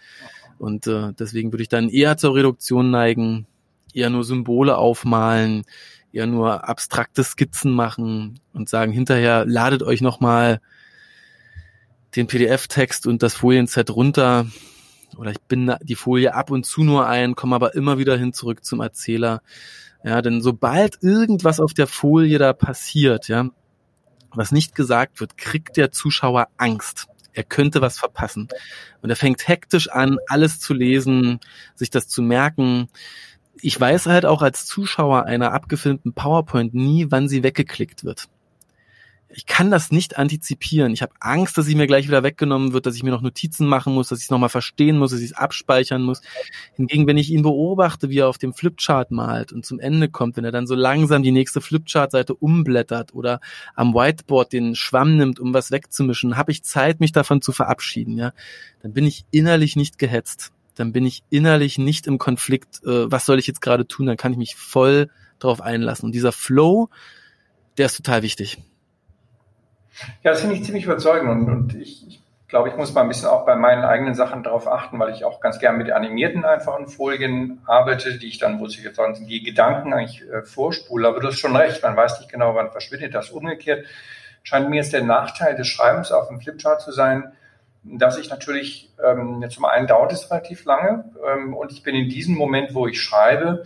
Und 0.64 0.86
äh, 0.86 1.12
deswegen 1.12 1.52
würde 1.52 1.62
ich 1.62 1.68
dann 1.68 1.90
eher 1.90 2.16
zur 2.16 2.34
Reduktion 2.34 2.90
neigen, 2.90 3.46
eher 3.92 4.08
nur 4.08 4.24
Symbole 4.24 4.78
aufmalen, 4.78 5.64
eher 6.10 6.26
nur 6.26 6.66
abstrakte 6.66 7.22
Skizzen 7.22 7.70
machen 7.70 8.40
und 8.54 8.70
sagen, 8.70 8.90
hinterher 8.90 9.44
ladet 9.44 9.82
euch 9.82 10.00
nochmal 10.00 10.62
den 12.16 12.28
PDF-Text 12.28 13.06
und 13.06 13.22
das 13.22 13.34
Folienset 13.34 13.90
runter 13.90 14.46
oder 15.18 15.32
ich 15.32 15.40
bin 15.42 15.74
die 15.82 15.96
Folie 15.96 16.34
ab 16.34 16.50
und 16.50 16.64
zu 16.64 16.82
nur 16.82 17.06
ein, 17.06 17.34
komme 17.34 17.56
aber 17.56 17.74
immer 17.74 17.98
wieder 17.98 18.16
hin 18.16 18.32
zurück 18.32 18.64
zum 18.64 18.80
Erzähler. 18.80 19.42
Ja, 20.02 20.22
denn 20.22 20.40
sobald 20.40 21.02
irgendwas 21.02 21.60
auf 21.60 21.74
der 21.74 21.88
Folie 21.88 22.38
da 22.38 22.54
passiert, 22.54 23.28
ja, 23.28 23.50
was 24.32 24.50
nicht 24.50 24.74
gesagt 24.74 25.20
wird, 25.20 25.36
kriegt 25.36 25.76
der 25.76 25.92
Zuschauer 25.92 26.48
Angst. 26.56 27.06
Er 27.34 27.44
könnte 27.44 27.80
was 27.80 27.98
verpassen. 27.98 28.48
Und 29.02 29.10
er 29.10 29.16
fängt 29.16 29.46
hektisch 29.46 29.90
an, 29.90 30.18
alles 30.28 30.60
zu 30.60 30.72
lesen, 30.72 31.40
sich 31.74 31.90
das 31.90 32.08
zu 32.08 32.22
merken. 32.22 32.88
Ich 33.60 33.78
weiß 33.78 34.06
halt 34.06 34.24
auch 34.24 34.42
als 34.42 34.66
Zuschauer 34.66 35.24
einer 35.24 35.52
abgefilmten 35.52 36.14
PowerPoint 36.14 36.74
nie, 36.74 37.06
wann 37.10 37.28
sie 37.28 37.42
weggeklickt 37.42 38.04
wird 38.04 38.28
ich 39.36 39.46
kann 39.46 39.70
das 39.70 39.90
nicht 39.90 40.16
antizipieren. 40.16 40.92
Ich 40.92 41.02
habe 41.02 41.12
Angst, 41.18 41.58
dass 41.58 41.66
sie 41.66 41.74
mir 41.74 41.88
gleich 41.88 42.06
wieder 42.06 42.22
weggenommen 42.22 42.72
wird, 42.72 42.86
dass 42.86 42.94
ich 42.94 43.02
mir 43.02 43.10
noch 43.10 43.20
Notizen 43.20 43.66
machen 43.66 43.92
muss, 43.92 44.08
dass 44.08 44.20
ich 44.20 44.26
es 44.26 44.30
nochmal 44.30 44.48
verstehen 44.48 44.96
muss, 44.96 45.10
dass 45.10 45.20
ich 45.20 45.32
es 45.32 45.36
abspeichern 45.36 46.02
muss. 46.02 46.22
Hingegen, 46.76 47.08
wenn 47.08 47.16
ich 47.16 47.30
ihn 47.30 47.42
beobachte, 47.42 48.10
wie 48.10 48.20
er 48.20 48.28
auf 48.28 48.38
dem 48.38 48.54
Flipchart 48.54 49.10
malt 49.10 49.52
und 49.52 49.66
zum 49.66 49.80
Ende 49.80 50.08
kommt, 50.08 50.36
wenn 50.36 50.44
er 50.44 50.52
dann 50.52 50.68
so 50.68 50.76
langsam 50.76 51.24
die 51.24 51.32
nächste 51.32 51.60
Flipchart-Seite 51.60 52.34
umblättert 52.34 53.12
oder 53.12 53.40
am 53.74 53.92
Whiteboard 53.92 54.52
den 54.52 54.76
Schwamm 54.76 55.16
nimmt, 55.16 55.40
um 55.40 55.52
was 55.52 55.72
wegzumischen, 55.72 56.36
habe 56.36 56.52
ich 56.52 56.62
Zeit, 56.62 57.00
mich 57.00 57.10
davon 57.10 57.42
zu 57.42 57.50
verabschieden. 57.50 58.16
Ja, 58.16 58.32
dann 58.82 58.92
bin 58.92 59.04
ich 59.04 59.24
innerlich 59.32 59.74
nicht 59.74 59.98
gehetzt. 59.98 60.52
Dann 60.76 60.92
bin 60.92 61.04
ich 61.04 61.24
innerlich 61.30 61.76
nicht 61.78 62.06
im 62.06 62.18
Konflikt. 62.18 62.84
Äh, 62.84 63.10
was 63.10 63.26
soll 63.26 63.40
ich 63.40 63.48
jetzt 63.48 63.60
gerade 63.60 63.86
tun? 63.86 64.06
Dann 64.06 64.16
kann 64.16 64.32
ich 64.32 64.38
mich 64.38 64.54
voll 64.54 65.10
darauf 65.40 65.60
einlassen. 65.60 66.06
Und 66.06 66.12
dieser 66.12 66.32
Flow, 66.32 66.88
der 67.78 67.86
ist 67.86 67.96
total 67.96 68.22
wichtig. 68.22 68.58
Ja, 70.22 70.32
das 70.32 70.40
finde 70.40 70.56
ich 70.56 70.64
ziemlich 70.64 70.84
überzeugend 70.84 71.30
und, 71.30 71.48
und 71.48 71.74
ich, 71.74 72.06
ich 72.06 72.20
glaube, 72.48 72.68
ich 72.68 72.76
muss 72.76 72.92
mal 72.94 73.02
ein 73.02 73.08
bisschen 73.08 73.28
auch 73.28 73.46
bei 73.46 73.56
meinen 73.56 73.84
eigenen 73.84 74.14
Sachen 74.14 74.42
darauf 74.42 74.68
achten, 74.68 74.98
weil 74.98 75.12
ich 75.12 75.24
auch 75.24 75.40
ganz 75.40 75.58
gern 75.58 75.76
mit 75.76 75.90
animierten 75.90 76.44
einfachen 76.44 76.88
Folien 76.88 77.60
arbeite, 77.66 78.18
die 78.18 78.28
ich 78.28 78.38
dann, 78.38 78.60
wo 78.60 78.66
sich 78.66 78.82
jetzt 78.82 79.00
die 79.20 79.42
Gedanken 79.42 79.92
eigentlich 79.92 80.22
äh, 80.30 80.42
vorspule. 80.42 81.08
Aber 81.08 81.20
du 81.20 81.28
hast 81.28 81.38
schon 81.38 81.56
recht, 81.56 81.82
man 81.82 81.96
weiß 81.96 82.20
nicht 82.20 82.30
genau, 82.30 82.54
wann 82.54 82.70
verschwindet 82.70 83.14
das. 83.14 83.30
Umgekehrt 83.30 83.86
scheint 84.42 84.68
mir 84.68 84.76
jetzt 84.76 84.92
der 84.92 85.02
Nachteil 85.02 85.56
des 85.56 85.66
Schreibens 85.66 86.12
auf 86.12 86.28
dem 86.28 86.40
Flipchart 86.40 86.82
zu 86.82 86.92
sein, 86.92 87.32
dass 87.82 88.18
ich 88.18 88.30
natürlich, 88.30 88.90
ähm, 89.04 89.44
zum 89.50 89.64
einen 89.64 89.86
dauert 89.86 90.12
es 90.12 90.30
relativ 90.30 90.64
lange 90.64 91.04
ähm, 91.26 91.54
und 91.54 91.72
ich 91.72 91.82
bin 91.82 91.94
in 91.94 92.08
diesem 92.08 92.34
Moment, 92.34 92.74
wo 92.74 92.86
ich 92.86 93.00
schreibe, 93.00 93.64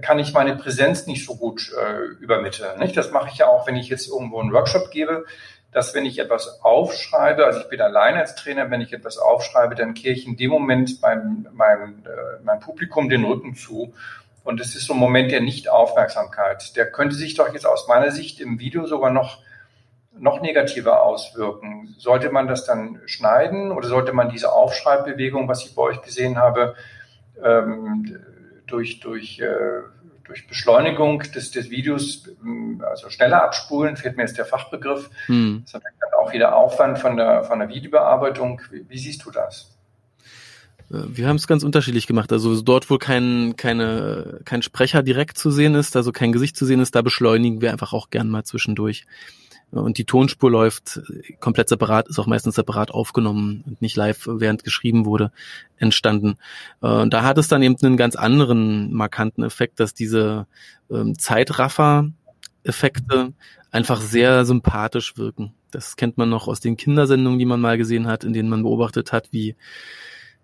kann 0.00 0.18
ich 0.18 0.32
meine 0.32 0.56
Präsenz 0.56 1.06
nicht 1.06 1.24
so 1.24 1.36
gut 1.36 1.72
äh, 1.72 2.22
übermitteln. 2.22 2.78
Nicht? 2.78 2.96
Das 2.96 3.10
mache 3.10 3.30
ich 3.32 3.38
ja 3.38 3.48
auch, 3.48 3.66
wenn 3.66 3.76
ich 3.76 3.88
jetzt 3.88 4.08
irgendwo 4.08 4.40
einen 4.40 4.52
Workshop 4.52 4.90
gebe, 4.90 5.24
dass 5.72 5.94
wenn 5.94 6.04
ich 6.04 6.18
etwas 6.18 6.62
aufschreibe, 6.62 7.46
also 7.46 7.60
ich 7.60 7.68
bin 7.68 7.80
alleine 7.80 8.20
als 8.20 8.34
Trainer, 8.34 8.70
wenn 8.70 8.80
ich 8.80 8.92
etwas 8.92 9.18
aufschreibe, 9.18 9.74
dann 9.74 9.94
kehre 9.94 10.14
ich 10.14 10.26
in 10.26 10.36
dem 10.36 10.50
Moment 10.50 11.00
meinem, 11.00 11.48
meinem, 11.52 12.04
äh, 12.04 12.44
meinem 12.44 12.60
Publikum 12.60 13.08
den 13.08 13.24
Rücken 13.24 13.54
zu. 13.54 13.92
Und 14.44 14.60
es 14.60 14.74
ist 14.74 14.86
so 14.86 14.92
ein 14.92 14.98
Moment 14.98 15.30
der 15.32 15.40
Nicht-Aufmerksamkeit. 15.40 16.76
Der 16.76 16.90
könnte 16.90 17.14
sich 17.14 17.34
doch 17.34 17.52
jetzt 17.52 17.66
aus 17.66 17.88
meiner 17.88 18.10
Sicht 18.10 18.40
im 18.40 18.58
Video 18.58 18.86
sogar 18.86 19.10
noch, 19.10 19.38
noch 20.18 20.42
negativer 20.42 21.02
auswirken. 21.02 21.94
Sollte 21.96 22.30
man 22.30 22.48
das 22.48 22.64
dann 22.66 23.00
schneiden 23.06 23.72
oder 23.72 23.88
sollte 23.88 24.12
man 24.12 24.28
diese 24.28 24.52
Aufschreibbewegung, 24.52 25.48
was 25.48 25.64
ich 25.64 25.74
bei 25.74 25.82
euch 25.82 26.02
gesehen 26.02 26.38
habe, 26.38 26.74
ähm, 27.42 28.20
durch, 28.72 29.00
durch, 29.00 29.38
äh, 29.38 29.82
durch 30.24 30.46
Beschleunigung 30.46 31.20
des, 31.34 31.50
des 31.50 31.70
Videos, 31.70 32.28
ähm, 32.42 32.82
also 32.88 33.10
schneller 33.10 33.42
abspulen, 33.42 33.96
fehlt 33.96 34.16
mir 34.16 34.24
jetzt 34.24 34.38
der 34.38 34.46
Fachbegriff. 34.46 35.10
Hm. 35.26 35.62
Das 35.64 35.74
hat 35.74 35.82
dann 35.84 36.20
auch 36.20 36.32
wieder 36.32 36.56
Aufwand 36.56 36.98
von 36.98 37.16
der, 37.16 37.44
von 37.44 37.58
der 37.58 37.68
Videobearbeitung. 37.68 38.60
Wie, 38.70 38.88
wie 38.88 38.98
siehst 38.98 39.24
du 39.24 39.30
das? 39.30 39.76
Äh, 40.90 41.02
wir 41.08 41.28
haben 41.28 41.36
es 41.36 41.46
ganz 41.46 41.62
unterschiedlich 41.62 42.06
gemacht. 42.06 42.32
Also 42.32 42.60
dort, 42.62 42.88
wo 42.90 42.98
kein, 42.98 43.54
keine, 43.56 44.40
kein 44.44 44.62
Sprecher 44.62 45.02
direkt 45.02 45.36
zu 45.38 45.50
sehen 45.50 45.74
ist, 45.74 45.96
also 45.96 46.12
kein 46.12 46.32
Gesicht 46.32 46.56
zu 46.56 46.64
sehen 46.64 46.80
ist, 46.80 46.94
da 46.94 47.02
beschleunigen 47.02 47.60
wir 47.60 47.72
einfach 47.72 47.92
auch 47.92 48.10
gern 48.10 48.28
mal 48.28 48.44
zwischendurch 48.44 49.06
und 49.72 49.98
die 49.98 50.04
Tonspur 50.04 50.50
läuft 50.50 51.00
komplett 51.40 51.70
separat, 51.70 52.08
ist 52.08 52.18
auch 52.18 52.26
meistens 52.26 52.56
separat 52.56 52.90
aufgenommen 52.90 53.64
und 53.66 53.80
nicht 53.80 53.96
live, 53.96 54.28
während 54.30 54.64
geschrieben 54.64 55.06
wurde, 55.06 55.32
entstanden. 55.78 56.36
Äh, 56.82 56.88
und 56.88 57.14
da 57.14 57.22
hat 57.22 57.38
es 57.38 57.48
dann 57.48 57.62
eben 57.62 57.76
einen 57.82 57.96
ganz 57.96 58.14
anderen 58.14 58.92
markanten 58.92 59.42
Effekt, 59.42 59.80
dass 59.80 59.94
diese 59.94 60.46
ähm, 60.90 61.18
Zeitraffer-Effekte 61.18 63.32
einfach 63.70 63.98
sehr 64.00 64.44
sympathisch 64.44 65.16
wirken. 65.16 65.54
Das 65.70 65.96
kennt 65.96 66.18
man 66.18 66.28
noch 66.28 66.48
aus 66.48 66.60
den 66.60 66.76
Kindersendungen, 66.76 67.38
die 67.38 67.46
man 67.46 67.60
mal 67.60 67.78
gesehen 67.78 68.06
hat, 68.06 68.24
in 68.24 68.34
denen 68.34 68.50
man 68.50 68.62
beobachtet 68.62 69.12
hat, 69.12 69.32
wie 69.32 69.56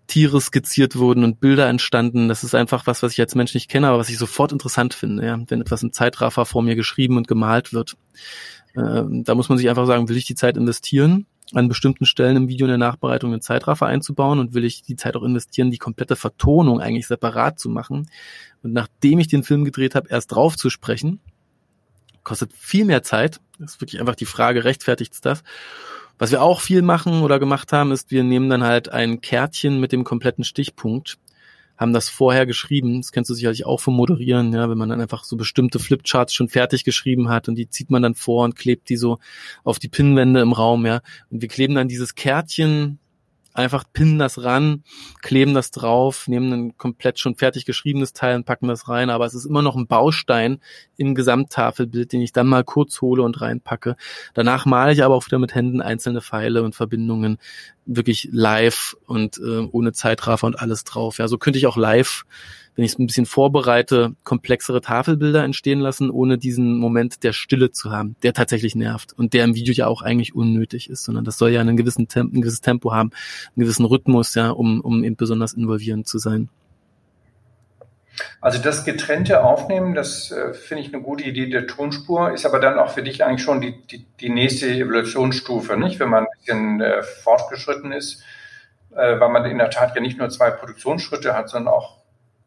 Tiere 0.09 0.41
skizziert 0.41 0.97
wurden 0.97 1.23
und 1.23 1.39
Bilder 1.39 1.69
entstanden. 1.69 2.27
Das 2.27 2.43
ist 2.43 2.55
einfach 2.55 2.87
was, 2.87 3.01
was 3.03 3.13
ich 3.13 3.21
als 3.21 3.35
Mensch 3.35 3.53
nicht 3.53 3.69
kenne, 3.69 3.87
aber 3.87 3.99
was 3.99 4.09
ich 4.09 4.17
sofort 4.17 4.51
interessant 4.51 4.93
finde, 4.93 5.25
ja? 5.25 5.39
wenn 5.47 5.61
etwas 5.61 5.83
im 5.83 5.93
Zeitraffer 5.93 6.45
vor 6.45 6.63
mir 6.63 6.75
geschrieben 6.75 7.15
und 7.15 7.27
gemalt 7.27 7.71
wird. 7.71 7.95
Ähm, 8.75 9.23
da 9.23 9.35
muss 9.35 9.49
man 9.49 9.57
sich 9.57 9.69
einfach 9.69 9.85
sagen, 9.85 10.09
will 10.09 10.17
ich 10.17 10.25
die 10.25 10.35
Zeit 10.35 10.57
investieren 10.57 11.25
an 11.53 11.67
bestimmten 11.67 12.05
Stellen 12.05 12.37
im 12.37 12.47
Video 12.47 12.65
in 12.65 12.69
der 12.69 12.77
Nachbereitung 12.77 13.31
einen 13.31 13.41
Zeitraffer 13.41 13.87
einzubauen 13.87 14.39
und 14.39 14.53
will 14.53 14.65
ich 14.65 14.83
die 14.83 14.95
Zeit 14.95 15.15
auch 15.15 15.23
investieren, 15.23 15.71
die 15.71 15.77
komplette 15.77 16.15
Vertonung 16.15 16.79
eigentlich 16.79 17.07
separat 17.07 17.59
zu 17.59 17.69
machen. 17.69 18.09
Und 18.61 18.73
nachdem 18.73 19.19
ich 19.19 19.27
den 19.27 19.43
Film 19.43 19.65
gedreht 19.65 19.95
habe, 19.95 20.09
erst 20.09 20.31
drauf 20.31 20.57
zu 20.57 20.69
sprechen, 20.69 21.19
kostet 22.23 22.53
viel 22.53 22.85
mehr 22.85 23.03
Zeit. 23.03 23.39
Das 23.57 23.73
ist 23.73 23.81
wirklich 23.81 23.99
einfach 23.99 24.15
die 24.15 24.25
Frage, 24.25 24.63
rechtfertigt 24.63 25.13
das? 25.23 25.43
Was 26.19 26.31
wir 26.31 26.41
auch 26.43 26.59
viel 26.61 26.81
machen 26.81 27.21
oder 27.21 27.39
gemacht 27.39 27.71
haben, 27.71 27.91
ist, 27.91 28.11
wir 28.11 28.23
nehmen 28.23 28.49
dann 28.49 28.63
halt 28.63 28.89
ein 28.89 29.21
Kärtchen 29.21 29.79
mit 29.79 29.91
dem 29.91 30.03
kompletten 30.03 30.43
Stichpunkt 30.43 31.17
haben 31.79 31.93
das 31.93 32.09
vorher 32.09 32.45
geschrieben. 32.45 32.97
Das 33.01 33.13
kennst 33.13 33.29
du 33.29 33.33
sicherlich 33.33 33.65
auch 33.65 33.79
vom 33.79 33.95
Moderieren, 33.95 34.51
ja, 34.51 34.69
wenn 34.69 34.77
man 34.77 34.89
dann 34.89 34.99
einfach 34.99 35.23
so 35.23 35.37
bestimmte 35.37 35.79
Flipcharts 35.79 36.33
schon 36.33 36.49
fertig 36.49 36.83
geschrieben 36.83 37.29
hat 37.29 37.47
und 37.47 37.55
die 37.55 37.69
zieht 37.69 37.89
man 37.89 38.01
dann 38.01 38.15
vor 38.15 38.43
und 38.43 38.57
klebt 38.57 38.89
die 38.89 38.97
so 38.97 39.17
auf 39.63 39.79
die 39.79 39.87
Pinnwände 39.87 40.41
im 40.41 40.51
Raum, 40.51 40.85
ja. 40.85 40.99
Und 41.29 41.41
wir 41.41 41.47
kleben 41.47 41.75
dann 41.75 41.87
dieses 41.87 42.15
Kärtchen 42.15 42.99
einfach 43.53 43.83
pinnen 43.91 44.19
das 44.19 44.43
ran, 44.43 44.83
kleben 45.21 45.53
das 45.53 45.71
drauf, 45.71 46.27
nehmen 46.27 46.53
ein 46.53 46.77
komplett 46.77 47.19
schon 47.19 47.35
fertig 47.35 47.65
geschriebenes 47.65 48.13
Teil 48.13 48.35
und 48.35 48.45
packen 48.45 48.67
das 48.67 48.87
rein, 48.87 49.09
aber 49.09 49.25
es 49.25 49.33
ist 49.33 49.45
immer 49.45 49.61
noch 49.61 49.75
ein 49.75 49.87
Baustein 49.87 50.59
im 50.97 51.15
Gesamttafelbild, 51.15 52.13
den 52.13 52.21
ich 52.21 52.31
dann 52.31 52.47
mal 52.47 52.63
kurz 52.63 53.01
hole 53.01 53.23
und 53.23 53.41
reinpacke. 53.41 53.95
Danach 54.33 54.65
male 54.65 54.93
ich 54.93 55.03
aber 55.03 55.15
auch 55.15 55.25
wieder 55.25 55.39
mit 55.39 55.55
Händen 55.55 55.81
einzelne 55.81 56.21
Pfeile 56.21 56.63
und 56.63 56.75
Verbindungen 56.75 57.37
wirklich 57.85 58.29
live 58.31 58.95
und 59.05 59.37
äh, 59.39 59.67
ohne 59.71 59.93
Zeitraffer 59.93 60.47
und 60.47 60.59
alles 60.59 60.83
drauf. 60.83 61.17
Ja, 61.17 61.27
so 61.27 61.37
könnte 61.37 61.57
ich 61.57 61.67
auch 61.67 61.77
live 61.77 62.25
wenn 62.79 62.85
ich 62.85 62.93
es 62.93 62.99
ein 62.99 63.07
bisschen 63.07 63.25
vorbereite, 63.25 64.15
komplexere 64.23 64.79
Tafelbilder 64.79 65.43
entstehen 65.43 65.81
lassen, 65.81 66.09
ohne 66.09 66.37
diesen 66.37 66.77
Moment 66.77 67.25
der 67.25 67.33
Stille 67.33 67.73
zu 67.73 67.91
haben, 67.91 68.15
der 68.23 68.31
tatsächlich 68.31 68.73
nervt 68.73 69.11
und 69.11 69.33
der 69.33 69.43
im 69.43 69.53
Video 69.53 69.73
ja 69.73 69.87
auch 69.87 70.01
eigentlich 70.01 70.33
unnötig 70.33 70.89
ist, 70.89 71.03
sondern 71.03 71.25
das 71.25 71.37
soll 71.37 71.49
ja 71.49 71.59
einen 71.59 71.75
gewissen 71.75 72.07
Tempo, 72.07 72.33
ein 72.33 72.39
gewisses 72.39 72.61
Tempo 72.61 72.93
haben, 72.93 73.11
einen 73.49 73.63
gewissen 73.65 73.83
Rhythmus, 73.83 74.33
ja, 74.33 74.51
um, 74.51 74.79
um 74.79 75.03
eben 75.03 75.17
besonders 75.17 75.51
involvierend 75.51 76.07
zu 76.07 76.19
sein. 76.19 76.47
Also 78.39 78.59
das 78.61 78.85
getrennte 78.85 79.43
Aufnehmen, 79.43 79.93
das 79.93 80.31
äh, 80.31 80.53
finde 80.53 80.81
ich 80.81 80.93
eine 80.93 81.03
gute 81.03 81.25
Idee 81.25 81.49
der 81.49 81.67
Tonspur, 81.67 82.31
ist 82.31 82.45
aber 82.45 82.61
dann 82.61 82.79
auch 82.79 82.91
für 82.91 83.03
dich 83.03 83.25
eigentlich 83.25 83.43
schon 83.43 83.59
die, 83.59 83.77
die, 83.87 84.05
die 84.21 84.29
nächste 84.29 84.69
Evolutionsstufe, 84.69 85.75
nicht? 85.75 85.99
Wenn 85.99 86.11
man 86.11 86.23
ein 86.23 86.29
bisschen 86.37 86.79
äh, 86.79 87.03
fortgeschritten 87.03 87.91
ist, 87.91 88.23
äh, 88.91 89.19
weil 89.19 89.29
man 89.31 89.43
in 89.43 89.57
der 89.57 89.69
Tat 89.69 89.95
ja 89.95 90.01
nicht 90.01 90.17
nur 90.17 90.29
zwei 90.29 90.49
Produktionsschritte 90.49 91.35
hat, 91.35 91.49
sondern 91.49 91.73
auch 91.73 91.98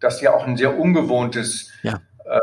das 0.02 0.20
ja 0.20 0.34
auch 0.34 0.46
ein 0.46 0.56
sehr 0.56 0.78
ungewohntes 0.78 1.70
ja. 1.82 2.00
äh, 2.24 2.40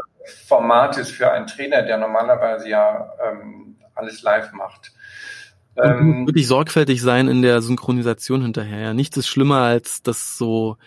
Format 0.48 0.98
ist 0.98 1.12
für 1.12 1.32
einen 1.32 1.48
Trainer, 1.48 1.84
der 1.84 1.98
normalerweise 1.98 2.70
ja 2.70 3.12
ähm, 3.24 3.78
alles 3.96 4.22
live 4.22 4.52
macht. 4.54 4.92
Ähm, 5.78 6.26
wirklich 6.28 6.48
sorgfältig 6.48 7.02
sein 7.02 7.28
in 7.28 7.42
der 7.42 7.62
Synchronisation 7.62 8.42
hinterher. 8.42 8.80
Ja. 8.80 8.94
Nichts 8.94 9.18
ist 9.18 9.28
schlimmer, 9.28 9.62
als 9.62 10.04
das 10.04 10.38
so 10.38 10.78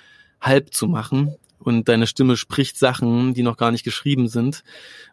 halb 0.41 0.75
zu 0.75 0.89
machen 0.89 1.37
und 1.63 1.89
deine 1.89 2.07
Stimme 2.07 2.37
spricht 2.37 2.77
Sachen, 2.77 3.35
die 3.35 3.43
noch 3.43 3.57
gar 3.57 3.71
nicht 3.71 3.85
geschrieben 3.85 4.29
sind. 4.29 4.65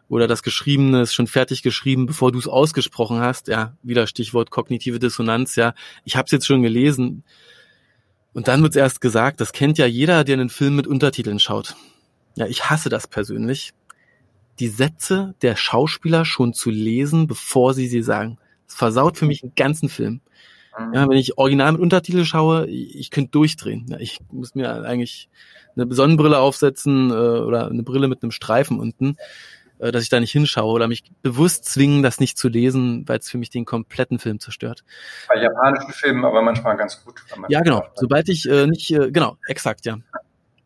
Oder 0.08 0.26
das 0.26 0.42
Geschriebene 0.42 1.02
ist 1.02 1.14
schon 1.14 1.28
fertig 1.28 1.62
geschrieben, 1.62 2.06
bevor 2.06 2.32
du 2.32 2.38
es 2.38 2.48
ausgesprochen 2.48 3.20
hast. 3.20 3.48
Ja, 3.48 3.76
wieder 3.82 4.06
Stichwort 4.06 4.50
kognitive 4.50 4.98
Dissonanz. 4.98 5.54
Ja, 5.56 5.74
ich 6.04 6.16
habe 6.16 6.26
es 6.26 6.32
jetzt 6.32 6.46
schon 6.46 6.62
gelesen. 6.62 7.22
Und 8.32 8.48
dann 8.48 8.62
wird's 8.62 8.76
erst 8.76 9.00
gesagt, 9.00 9.40
das 9.40 9.52
kennt 9.52 9.78
ja 9.78 9.86
jeder, 9.86 10.24
der 10.24 10.34
einen 10.34 10.50
Film 10.50 10.76
mit 10.76 10.86
Untertiteln 10.86 11.38
schaut. 11.38 11.74
Ja, 12.36 12.46
ich 12.46 12.70
hasse 12.70 12.88
das 12.88 13.06
persönlich. 13.06 13.72
Die 14.60 14.68
Sätze 14.68 15.34
der 15.42 15.56
Schauspieler 15.56 16.24
schon 16.24 16.52
zu 16.52 16.70
lesen, 16.70 17.26
bevor 17.26 17.74
sie 17.74 17.88
sie 17.88 18.02
sagen. 18.02 18.38
Das 18.66 18.76
versaut 18.76 19.18
für 19.18 19.26
mich 19.26 19.42
einen 19.42 19.54
ganzen 19.56 19.88
Film. 19.88 20.20
Mhm. 20.78 20.94
Ja, 20.94 21.08
wenn 21.08 21.16
ich 21.16 21.38
original 21.38 21.72
mit 21.72 21.80
Untertitel 21.80 22.24
schaue, 22.24 22.66
ich, 22.68 22.94
ich 22.96 23.10
könnte 23.10 23.30
durchdrehen. 23.32 23.86
Ja, 23.88 23.98
ich 23.98 24.20
muss 24.30 24.54
mir 24.54 24.70
eigentlich 24.84 25.28
eine 25.76 25.92
Sonnenbrille 25.92 26.38
aufsetzen 26.38 27.10
äh, 27.10 27.14
oder 27.14 27.68
eine 27.68 27.82
Brille 27.82 28.08
mit 28.08 28.22
einem 28.22 28.32
Streifen 28.32 28.78
unten, 28.78 29.16
äh, 29.80 29.92
dass 29.92 30.02
ich 30.02 30.08
da 30.08 30.20
nicht 30.20 30.32
hinschaue 30.32 30.72
oder 30.72 30.88
mich 30.88 31.04
bewusst 31.22 31.64
zwingen, 31.64 32.02
das 32.02 32.20
nicht 32.20 32.38
zu 32.38 32.48
lesen, 32.48 33.08
weil 33.08 33.18
es 33.18 33.30
für 33.30 33.38
mich 33.38 33.50
den 33.50 33.64
kompletten 33.64 34.18
Film 34.18 34.40
zerstört. 34.40 34.84
Bei 35.28 35.40
japanischen 35.40 35.92
Filmen 35.92 36.24
aber 36.24 36.42
manchmal 36.42 36.76
ganz 36.76 37.04
gut. 37.04 37.22
Ja, 37.48 37.60
genau. 37.60 37.84
Sobald 37.94 38.28
ich 38.28 38.48
äh, 38.48 38.66
nicht, 38.66 38.90
äh, 38.90 39.10
genau, 39.10 39.36
exakt, 39.46 39.86
ja. 39.86 39.98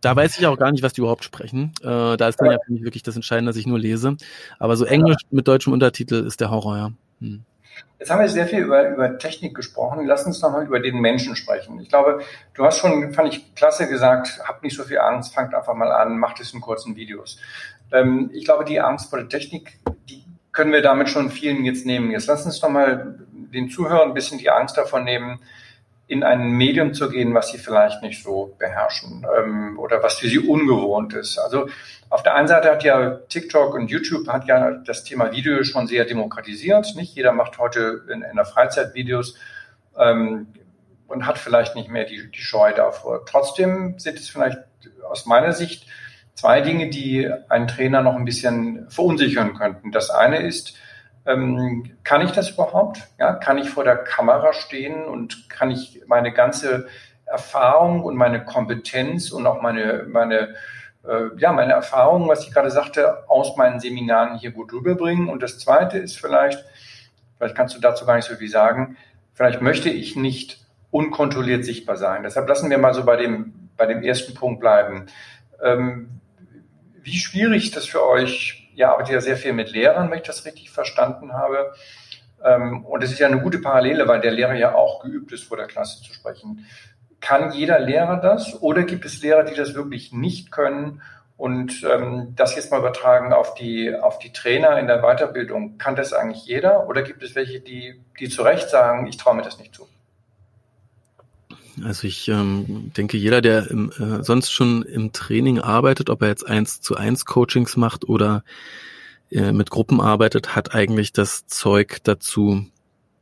Da 0.01 0.15
weiß 0.15 0.39
ich 0.39 0.47
auch 0.47 0.59
gar 0.59 0.71
nicht, 0.71 0.83
was 0.83 0.93
die 0.93 1.01
überhaupt 1.01 1.25
sprechen. 1.25 1.73
Äh, 1.81 2.17
da 2.19 2.29
ist 2.29 2.39
dann 2.39 2.51
ja 2.51 2.59
für 2.65 2.73
mich 2.73 2.85
wirklich 2.85 3.03
das 3.03 3.17
Entscheidende, 3.17 3.51
dass 3.51 3.57
ich 3.57 3.67
nur 3.67 3.79
lese. 3.79 4.17
Aber 4.59 4.77
so 4.77 4.85
Englisch 4.85 5.23
mit 5.31 5.49
deutschem 5.49 5.73
Untertitel 5.73 6.27
ist 6.27 6.41
der 6.41 6.51
Horror, 6.51 6.77
ja. 6.77 6.91
Hm. 7.21 7.45
Jetzt 7.99 8.11
haben 8.11 8.21
wir 8.21 8.29
sehr 8.29 8.47
viel 8.47 8.61
über, 8.61 8.89
über 8.91 9.19
Technik 9.19 9.55
gesprochen. 9.55 10.07
Lass 10.07 10.27
uns 10.27 10.43
nochmal 10.43 10.67
über 10.67 10.79
den 10.79 11.01
Menschen 11.01 11.37
sprechen. 11.37 11.81
Ich 11.81 11.89
glaube, 11.89 12.21
du 12.53 12.65
hast 12.65 12.79
schon, 12.79 13.15
fand 13.15 13.33
ich 13.33 13.55
klasse 13.55 13.89
gesagt, 13.89 14.41
habt 14.47 14.63
nicht 14.63 14.77
so 14.77 14.85
viel 14.85 14.99
Angst, 14.99 15.35
fangt 15.35 15.55
einfach 15.55 15.75
mal 15.75 15.91
an, 15.91 16.19
macht 16.19 16.39
es 16.41 16.53
in 16.53 16.61
kurzen 16.61 16.97
Videos. 16.97 17.39
Ähm, 17.95 18.31
ich 18.35 18.45
glaube, 18.45 18.65
die 18.65 18.81
Angst 18.81 19.09
vor 19.09 19.19
der 19.19 19.29
Technik, 19.29 19.79
die 20.09 20.25
können 20.53 20.73
wir 20.73 20.83
damit 20.83 21.09
schon 21.09 21.31
vielen 21.31 21.65
jetzt 21.65 21.87
nehmen. 21.87 22.11
Jetzt 22.11 22.27
lass 22.27 22.45
uns 22.45 22.61
doch 22.61 22.69
mal 22.69 23.19
den 23.33 23.71
Zuhörern 23.71 24.09
ein 24.09 24.15
bisschen 24.15 24.39
die 24.39 24.51
Angst 24.51 24.77
davon 24.77 25.05
nehmen, 25.05 25.41
in 26.07 26.23
ein 26.23 26.51
Medium 26.51 26.93
zu 26.93 27.09
gehen, 27.09 27.33
was 27.33 27.49
sie 27.49 27.59
vielleicht 27.59 28.03
nicht 28.03 28.23
so 28.23 28.55
beherrschen 28.59 29.27
ähm, 29.39 29.79
oder 29.79 30.03
was 30.03 30.19
für 30.19 30.29
sie 30.29 30.39
ungewohnt 30.39 31.15
ist. 31.15 31.39
Also 31.39 31.69
auf 32.11 32.23
der 32.23 32.35
einen 32.35 32.47
Seite 32.47 32.71
hat 32.71 32.85
ja 32.85 33.21
TikTok 33.29 33.75
und 33.75 33.91
YouTube 33.91 34.29
hat 34.29 34.47
ja 34.47 34.73
das 34.73 35.05
Thema 35.05 35.33
Video 35.33 35.65
schon 35.65 35.87
sehr 35.87 36.05
demokratisiert. 36.05 36.95
Nicht 36.97 37.15
jeder 37.15 37.33
macht 37.33 37.59
heute 37.59 38.03
in, 38.13 38.23
in 38.23 38.37
der 38.37 38.45
Freizeit 38.45 38.95
Videos 38.95 39.37
ähm, 39.99 40.49
und 41.09 41.27
hat 41.27 41.39
vielleicht 41.39 41.75
nicht 41.75 41.89
mehr 41.89 42.05
die, 42.05 42.31
die 42.31 42.43
Scheu 42.43 42.73
davor. 42.75 43.25
Trotzdem 43.25 43.99
sind 43.99 44.19
es 44.19 44.29
vielleicht 44.29 44.59
aus 45.09 45.25
meiner 45.25 45.53
Sicht 45.53 45.87
zwei 46.35 46.61
Dinge, 46.61 46.91
die 46.91 47.31
einen 47.49 47.69
Trainer 47.69 48.03
noch 48.03 48.17
ein 48.17 48.25
bisschen 48.25 48.89
verunsichern 48.91 49.55
könnten. 49.55 49.93
Das 49.93 50.11
eine 50.11 50.39
ist, 50.39 50.77
ähm, 51.27 51.97
kann 52.05 52.21
ich 52.21 52.33
das 52.33 52.51
überhaupt? 52.51 53.09
Ja, 53.19 53.35
kann 53.35 53.59
ich 53.59 53.71
vor 53.71 53.85
der 53.85 53.97
Kamera 53.97 54.53
stehen 54.53 55.05
und 55.05 55.49
kann 55.49 55.71
ich 55.71 56.03
meine 56.07 56.33
ganze 56.33 56.87
Erfahrung 57.25 58.03
und 58.03 58.17
meine 58.17 58.45
Kompetenz 58.45 59.31
und 59.31 59.47
auch 59.47 59.63
meine, 59.63 60.05
meine, 60.09 60.55
äh, 61.09 61.29
ja, 61.39 61.53
meine 61.53 61.73
Erfahrung, 61.73 62.29
was 62.29 62.47
ich 62.47 62.53
gerade 62.53 62.71
sagte, 62.71 63.29
aus 63.29 63.57
meinen 63.57 63.81
Seminaren 63.81 64.39
hier 64.39 64.51
gut 64.51 64.73
rüberbringen? 64.73 65.29
Und 65.29 65.43
das 65.43 65.59
zweite 65.59 65.99
ist 65.99 66.19
vielleicht, 66.19 66.63
vielleicht 67.39 67.57
kannst 67.57 67.75
du 67.75 67.81
dazu 67.81 68.05
gar 68.05 68.17
nicht 68.17 68.29
so 68.29 68.35
viel 68.35 68.51
sagen, 68.51 68.97
vielleicht 69.33 69.63
möchte 69.63 69.89
ich 69.89 70.17
nicht 70.17 70.65
unkontrolliert 70.91 71.65
sichtbar 71.65 71.97
sein. 71.97 72.23
Deshalb 72.23 72.49
lassen 72.49 72.71
wir 72.71 72.79
mal 72.79 72.95
so 72.95 73.05
bei 73.05 73.17
dem, 73.17 73.71
bei 73.77 73.87
dem 73.87 74.03
ersten 74.03 74.35
Punkt 74.35 74.61
bleiben. 74.61 75.07
Ähm, 75.63 76.21
wie 77.05 77.19
schwierig 77.19 77.71
das 77.71 77.87
für 77.87 78.05
euch, 78.05 78.69
ihr 78.75 78.91
arbeitet 78.91 79.15
ja 79.15 79.21
sehr 79.21 79.37
viel 79.37 79.53
mit 79.53 79.71
Lehrern, 79.71 80.11
wenn 80.11 80.19
ich 80.19 80.27
das 80.27 80.45
richtig 80.45 80.71
verstanden 80.71 81.33
habe. 81.33 81.73
Ähm, 82.43 82.85
und 82.85 83.03
es 83.03 83.13
ist 83.13 83.19
ja 83.19 83.27
eine 83.27 83.41
gute 83.41 83.59
Parallele, 83.59 84.09
weil 84.09 84.21
der 84.21 84.33
Lehrer 84.33 84.55
ja 84.55 84.75
auch 84.75 85.03
geübt 85.03 85.33
ist, 85.33 85.45
vor 85.45 85.57
der 85.57 85.67
Klasse 85.67 86.03
zu 86.03 86.13
sprechen. 86.13 86.67
Kann 87.21 87.53
jeder 87.53 87.79
Lehrer 87.79 88.17
das 88.17 88.61
oder 88.61 88.83
gibt 88.83 89.05
es 89.05 89.23
Lehrer, 89.23 89.45
die 89.45 89.55
das 89.55 89.75
wirklich 89.75 90.13
nicht 90.13 90.51
können? 90.51 91.03
Und 91.37 91.83
ähm, 91.83 92.33
das 92.37 92.55
jetzt 92.55 92.71
mal 92.71 92.79
übertragen 92.79 93.33
auf 93.33 93.55
die, 93.55 93.95
auf 93.95 94.19
die 94.19 94.33
Trainer 94.33 94.79
in 94.79 94.87
der 94.87 95.03
Weiterbildung. 95.03 95.79
Kann 95.79 95.97
das 95.97 96.13
eigentlich 96.13 96.47
jeder 96.47 96.89
oder 96.89 97.03
gibt 97.03 97.23
es 97.23 97.35
welche, 97.35 97.61
die, 97.61 98.01
die 98.21 98.29
zu 98.29 98.43
Recht 98.43 98.71
sagen, 98.71 99.07
ich 99.07 99.17
traue 99.17 99.35
mir 99.35 99.43
das 99.43 99.59
nicht 99.59 99.75
zu? 99.75 99.89
Also 101.83 102.07
ich 102.07 102.29
ähm, 102.29 102.93
denke, 102.97 103.17
jeder, 103.17 103.41
der 103.41 103.71
im, 103.71 103.91
äh, 103.91 104.23
sonst 104.23 104.51
schon 104.53 104.83
im 104.83 105.13
Training 105.13 105.59
arbeitet, 105.59 106.11
ob 106.11 106.23
er 106.23 106.29
jetzt 106.29 106.47
eins 106.47 106.81
zu 106.81 106.97
eins 106.97 107.25
Coachings 107.25 107.77
macht 107.77 108.09
oder 108.09 108.45
äh, 109.31 109.53
mit 109.53 109.71
Gruppen 109.71 110.01
arbeitet, 110.01 110.55
hat 110.55 110.75
eigentlich 110.75 111.13
das 111.13 111.47
Zeug 111.47 111.99
dazu, 112.05 112.67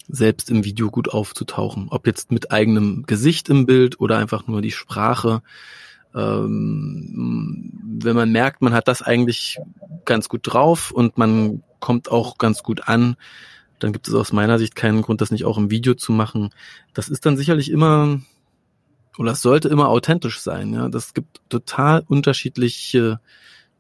selbst 0.09 0.51
im 0.51 0.65
Video 0.65 0.91
gut 0.91 1.09
aufzutauchen. 1.09 1.89
Ob 1.91 2.07
jetzt 2.07 2.33
mit 2.33 2.51
eigenem 2.51 3.05
Gesicht 3.07 3.49
im 3.49 3.67
Bild 3.67 4.01
oder 4.01 4.19
einfach 4.19 4.47
nur 4.47 4.61
die 4.61 4.73
Sprache. 4.73 5.43
Ähm, 6.15 7.73
wenn 8.01 8.17
man 8.17 8.31
merkt, 8.31 8.61
man 8.61 8.75
hat 8.75 8.89
das 8.89 9.01
eigentlich 9.01 9.59
ganz 10.05 10.29
gut 10.29 10.41
drauf 10.43 10.91
und 10.91 11.17
man 11.17 11.63
kommt 11.81 12.11
auch 12.11 12.37
ganz 12.37 12.63
gut 12.63 12.89
an, 12.89 13.17
dann 13.79 13.93
gibt 13.93 14.07
es 14.07 14.15
aus 14.15 14.33
meiner 14.33 14.59
Sicht 14.59 14.75
keinen 14.75 15.03
Grund, 15.03 15.21
das 15.21 15.31
nicht 15.31 15.45
auch 15.45 15.59
im 15.59 15.71
Video 15.71 15.95
zu 15.95 16.13
machen. 16.13 16.51
Das 16.95 17.09
ist 17.09 17.27
dann 17.27 17.37
sicherlich 17.37 17.71
immer 17.71 18.21
oder 19.19 19.33
es 19.33 19.43
sollte 19.43 19.69
immer 19.69 19.89
authentisch 19.89 20.41
sein. 20.41 20.73
Ja, 20.73 20.89
das 20.89 21.15
gibt 21.15 21.41
total 21.49 22.05
unterschiedliche 22.07 23.21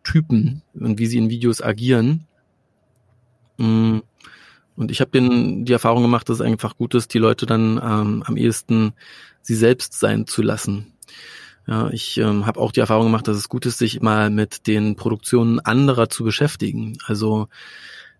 Typen 0.05 0.63
und 0.75 0.99
wie 0.99 1.07
sie 1.07 1.19
in 1.19 1.31
Videos 1.31 1.63
agieren. 1.63 2.27
Mm. 3.57 3.99
Und 4.75 4.91
ich 4.91 5.01
habe 5.03 5.11
die 5.21 5.73
Erfahrung 5.73 6.03
gemacht, 6.03 6.29
dass 6.29 6.37
es 6.37 6.47
einfach 6.47 6.77
gut 6.77 6.95
ist, 6.95 7.13
die 7.13 7.19
Leute 7.19 7.45
dann 7.45 7.77
ähm, 7.77 8.23
am 8.27 8.37
ehesten 8.39 8.95
sie 9.43 9.55
selbst 9.55 9.99
sein 9.99 10.27
zu 10.27 10.41
lassen. 10.41 10.95
Ja, 11.67 11.91
ich 11.91 12.19
ähm, 12.19 12.47
habe 12.47 12.59
auch 12.59 12.73
die 12.73 12.81
Erfahrung 12.81 13.07
gemacht, 13.07 13.29
dass 13.29 13.37
es 13.37 13.49
gut 13.49 13.67
ist, 13.67 13.79
sich 13.79 14.01
mal 14.01 14.31
mit 14.31 14.67
den 14.67 14.97
Produktionen 14.97 15.61
anderer 15.61 16.09
zu 16.09 16.25
beschäftigen. 16.25 16.99
Also 17.07 17.49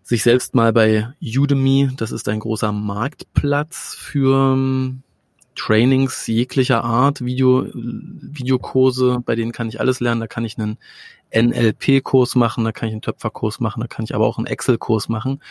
sich 0.01 0.23
selbst 0.23 0.53
mal 0.53 0.71
bei 0.71 1.13
Udemy, 1.21 1.91
das 1.97 2.11
ist 2.11 2.29
ein 2.29 2.39
großer 2.39 2.71
Marktplatz 2.71 3.95
für 3.95 4.53
ähm, 4.53 5.02
Trainings 5.55 6.27
jeglicher 6.27 6.83
Art, 6.83 7.23
Video, 7.23 7.67
Videokurse, 7.73 9.19
bei 9.25 9.35
denen 9.35 9.51
kann 9.51 9.69
ich 9.69 9.79
alles 9.79 9.99
lernen. 9.99 10.21
Da 10.21 10.27
kann 10.27 10.45
ich 10.45 10.57
einen 10.57 10.77
NLP-Kurs 11.33 12.35
machen, 12.35 12.63
da 12.63 12.71
kann 12.71 12.89
ich 12.89 12.93
einen 12.93 13.01
Töpferkurs 13.01 13.59
machen, 13.59 13.81
da 13.81 13.87
kann 13.87 14.05
ich 14.05 14.15
aber 14.15 14.25
auch 14.25 14.37
einen 14.37 14.47
Excel-Kurs 14.47 15.09
machen. 15.09 15.41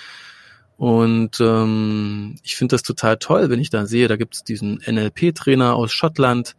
Und 0.77 1.41
ähm, 1.41 2.37
ich 2.43 2.57
finde 2.57 2.75
das 2.75 2.83
total 2.83 3.19
toll, 3.19 3.51
wenn 3.51 3.61
ich 3.61 3.71
da 3.71 3.87
sehe, 3.87 4.09
da 4.09 4.17
gibt 4.17 4.35
es 4.35 4.45
diesen 4.45 4.81
NLP-Trainer 4.85 5.75
aus 5.75 5.93
Schottland, 5.93 6.57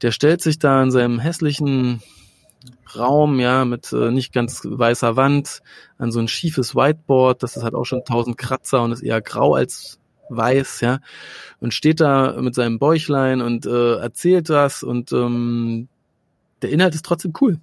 der 0.00 0.10
stellt 0.10 0.40
sich 0.40 0.58
da 0.58 0.82
in 0.82 0.90
seinem 0.90 1.18
hässlichen 1.18 2.02
Raum, 2.96 3.40
ja, 3.40 3.64
mit 3.64 3.92
äh, 3.92 4.10
nicht 4.10 4.32
ganz 4.32 4.62
weißer 4.64 5.16
Wand, 5.16 5.62
an 5.98 6.12
so 6.12 6.20
ein 6.20 6.28
schiefes 6.28 6.74
Whiteboard, 6.74 7.42
das 7.42 7.56
ist 7.56 7.62
halt 7.62 7.74
auch 7.74 7.84
schon 7.84 8.04
tausend 8.04 8.38
Kratzer 8.38 8.82
und 8.82 8.92
ist 8.92 9.02
eher 9.02 9.20
grau 9.20 9.54
als 9.54 9.98
weiß, 10.36 10.80
ja, 10.80 11.00
und 11.60 11.74
steht 11.74 12.00
da 12.00 12.40
mit 12.40 12.54
seinem 12.54 12.78
Bäuchlein 12.78 13.40
und 13.40 13.66
äh, 13.66 13.96
erzählt 13.96 14.50
das 14.50 14.82
und 14.82 15.12
ähm, 15.12 15.88
der 16.62 16.70
Inhalt 16.70 16.94
ist 16.94 17.04
trotzdem 17.04 17.32
cool. 17.40 17.58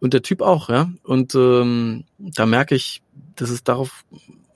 Und 0.00 0.14
der 0.14 0.22
Typ 0.22 0.42
auch, 0.42 0.68
ja. 0.68 0.90
Und 1.02 1.34
ähm, 1.34 2.04
da 2.18 2.46
merke 2.46 2.74
ich, 2.74 3.02
dass 3.34 3.50
es 3.50 3.64
darauf 3.64 4.04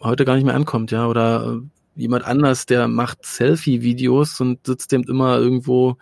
heute 0.00 0.24
gar 0.24 0.36
nicht 0.36 0.44
mehr 0.44 0.54
ankommt, 0.54 0.90
ja, 0.92 1.06
oder 1.06 1.60
äh, 1.60 2.00
jemand 2.00 2.24
anders, 2.24 2.66
der 2.66 2.88
macht 2.88 3.24
Selfie-Videos 3.24 4.40
und 4.40 4.66
sitzt 4.66 4.92
eben 4.92 5.04
immer 5.04 5.38
irgendwo 5.38 5.96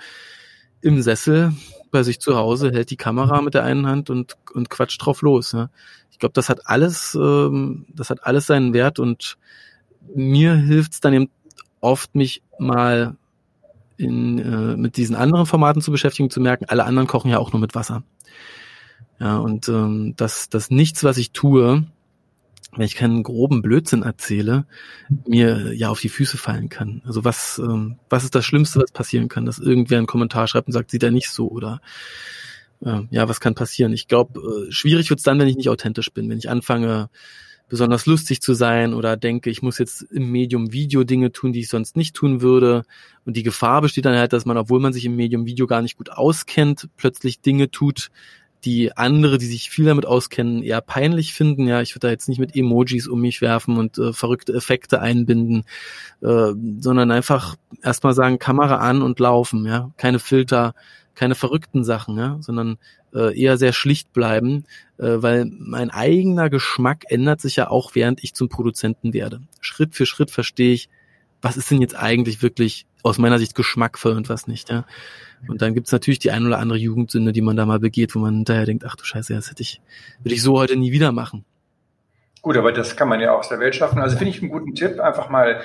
im 0.83 1.03
Sessel 1.03 1.53
bei 1.91 2.03
sich 2.03 2.21
zu 2.21 2.37
Hause, 2.37 2.71
hält 2.71 2.91
die 2.91 2.97
Kamera 2.97 3.43
mit 3.43 3.55
der 3.55 3.65
einen 3.65 3.87
Hand 3.87 4.11
und, 4.11 4.37
und 4.55 4.71
quatscht 4.71 5.05
drauf 5.05 5.23
los. 5.23 5.53
Ja. 5.53 5.71
Ich 6.11 6.19
glaube, 6.19 6.33
das 6.35 6.49
hat 6.49 6.67
alles, 6.67 7.15
ähm, 7.15 7.87
das 7.95 8.11
hat 8.11 8.25
alles 8.25 8.47
seinen 8.47 8.73
Wert 8.73 8.99
und 8.99 9.37
mir 10.15 10.55
hilft 10.55 10.93
es 10.93 11.01
dann 11.01 11.13
eben 11.13 11.31
oft, 11.81 12.15
mich 12.15 12.43
mal 12.59 13.17
in, 13.97 14.39
äh, 14.39 14.77
mit 14.77 14.97
diesen 14.97 15.17
anderen 15.17 15.47
Formaten 15.47 15.83
zu 15.83 15.91
beschäftigen, 15.91 16.31
zu 16.31 16.41
merken, 16.41 16.65
alle 16.69 16.85
anderen 16.85 17.07
kochen 17.07 17.31
ja 17.31 17.39
auch 17.39 17.53
nur 17.53 17.61
mit 17.61 17.75
Wasser. 17.75 18.03
Ja, 19.19 19.37
und 19.39 19.69
ähm, 19.69 20.15
dass, 20.17 20.49
dass 20.49 20.71
nichts, 20.71 21.05
was 21.05 21.19
ich 21.19 21.33
tue, 21.33 21.85
wenn 22.73 22.85
ich 22.85 22.95
keinen 22.95 23.23
groben 23.23 23.63
Blödsinn 23.63 24.03
erzähle, 24.03 24.65
mir 25.27 25.75
ja 25.75 25.91
auf 25.91 26.01
die 26.01 26.09
Füße 26.09 26.39
fallen 26.39 26.69
kann. 26.69 27.03
Also 27.05 27.25
was, 27.25 27.59
ähm, 27.59 27.97
was 28.09 28.25
ist 28.25 28.35
das 28.35 28.45
Schlimmste, 28.45 28.81
was 28.81 28.93
passieren 28.93 29.29
kann, 29.29 29.45
dass 29.45 29.59
irgendwer 29.59 29.99
einen 29.99 30.07
Kommentar 30.07 30.47
schreibt 30.47 30.69
und 30.69 30.73
sagt, 30.73 30.91
sieht 30.91 31.03
er 31.03 31.11
nicht 31.11 31.31
so 31.31 31.49
oder 31.49 31.81
äh, 32.83 33.03
ja, 33.11 33.29
was 33.29 33.41
kann 33.41 33.55
passieren? 33.55 33.93
Ich 33.93 34.09
glaube, 34.09 34.41
äh, 34.41 34.73
schwierig 34.73 35.11
wird's 35.11 35.25
dann, 35.25 35.39
wenn 35.39 35.49
ich 35.49 35.57
nicht 35.57 35.69
authentisch 35.69 36.13
bin, 36.13 36.31
wenn 36.31 36.39
ich 36.39 36.49
anfange, 36.49 37.11
besonders 37.71 38.05
lustig 38.05 38.43
zu 38.43 38.53
sein 38.53 38.93
oder 38.93 39.17
denke, 39.17 39.49
ich 39.49 39.63
muss 39.63 39.79
jetzt 39.79 40.03
im 40.03 40.31
Medium 40.31 40.73
Video 40.73 41.05
Dinge 41.05 41.33
tun, 41.33 41.53
die 41.53 41.61
ich 41.61 41.69
sonst 41.69 41.97
nicht 41.97 42.15
tun 42.15 42.43
würde. 42.43 42.83
Und 43.25 43.37
die 43.37 43.43
Gefahr 43.43 43.81
besteht 43.81 44.05
dann 44.05 44.19
halt, 44.19 44.35
dass 44.35 44.45
man, 44.45 44.59
obwohl 44.59 44.81
man 44.81 44.93
sich 44.93 45.07
im 45.07 45.17
Medium 45.17 45.47
Video 45.47 45.67
gar 45.67 45.81
nicht 45.81 45.97
gut 45.97 46.11
auskennt, 46.11 46.89
plötzlich 46.99 47.41
Dinge 47.41 47.71
tut, 47.71 48.11
die 48.65 48.95
andere, 48.97 49.39
die 49.39 49.47
sich 49.47 49.71
viel 49.71 49.87
damit 49.87 50.05
auskennen, 50.05 50.63
eher 50.63 50.81
peinlich 50.81 51.33
finden. 51.33 51.67
Ja, 51.67 51.81
ich 51.81 51.95
würde 51.95 52.09
da 52.09 52.11
jetzt 52.11 52.29
nicht 52.29 52.41
mit 52.41 52.55
Emojis 52.55 53.09
um 53.09 53.21
mich 53.21 53.41
werfen 53.41 53.79
und 53.79 53.97
äh, 53.99 54.13
verrückte 54.13 54.53
Effekte 54.53 55.01
einbinden, 55.01 55.65
äh, 56.21 56.53
sondern 56.81 57.11
einfach 57.11 57.57
erstmal 57.83 58.13
sagen, 58.13 58.39
Kamera 58.39 58.77
an 58.77 59.01
und 59.01 59.19
laufen, 59.19 59.65
ja, 59.65 59.93
keine 59.97 60.19
Filter, 60.19 60.75
keine 61.21 61.35
verrückten 61.35 61.85
Sachen, 61.85 62.17
ja, 62.17 62.39
sondern 62.41 62.79
äh, 63.15 63.39
eher 63.39 63.59
sehr 63.59 63.75
schlicht 63.75 64.15
bleiben, 64.15 64.65
äh, 64.97 65.17
weil 65.17 65.45
mein 65.45 65.91
eigener 65.91 66.49
Geschmack 66.49 67.05
ändert 67.09 67.43
sich 67.43 67.57
ja 67.57 67.69
auch, 67.69 67.95
während 67.95 68.25
ich 68.25 68.33
zum 68.33 68.49
Produzenten 68.49 69.13
werde. 69.13 69.43
Schritt 69.61 69.95
für 69.95 70.07
Schritt 70.07 70.31
verstehe 70.31 70.73
ich, 70.73 70.89
was 71.43 71.59
ist 71.59 71.71
denn 71.71 71.83
jetzt 71.83 71.95
eigentlich 71.95 72.41
wirklich 72.41 72.87
aus 73.03 73.19
meiner 73.19 73.39
Sicht 73.39 73.55
geschmackvoll 73.55 74.17
und 74.17 74.31
was 74.31 74.47
nicht, 74.47 74.71
ja. 74.71 74.87
Und 75.47 75.61
dann 75.61 75.75
gibt's 75.75 75.93
natürlich 75.93 76.21
die 76.21 76.31
ein 76.31 76.47
oder 76.47 76.59
andere 76.59 76.79
Jugendsünde, 76.79 77.33
die 77.33 77.43
man 77.43 77.55
da 77.55 77.67
mal 77.67 77.81
begeht, 77.81 78.15
wo 78.15 78.19
man 78.19 78.37
hinterher 78.37 78.65
denkt, 78.65 78.87
ach 78.87 78.97
du 78.97 79.05
Scheiße, 79.05 79.35
das 79.35 79.51
hätte 79.51 79.63
ich, 79.63 79.83
würde 80.23 80.35
ich 80.35 80.43
so 80.43 80.59
heute 80.59 80.77
nie 80.77 80.91
wieder 80.91 81.13
machen. 81.13 81.45
Gut, 82.41 82.57
aber 82.57 82.73
das 82.73 82.97
kann 82.97 83.11
man 83.11 83.21
ja 83.21 83.37
aus 83.37 83.51
der 83.51 83.61
Welt 83.61 83.75
schaffen. 83.75 83.99
Also 83.99 84.17
finde 84.17 84.35
ich 84.35 84.41
einen 84.41 84.51
guten 84.51 84.75
Tipp, 84.75 84.99
einfach 85.01 85.29
mal 85.29 85.61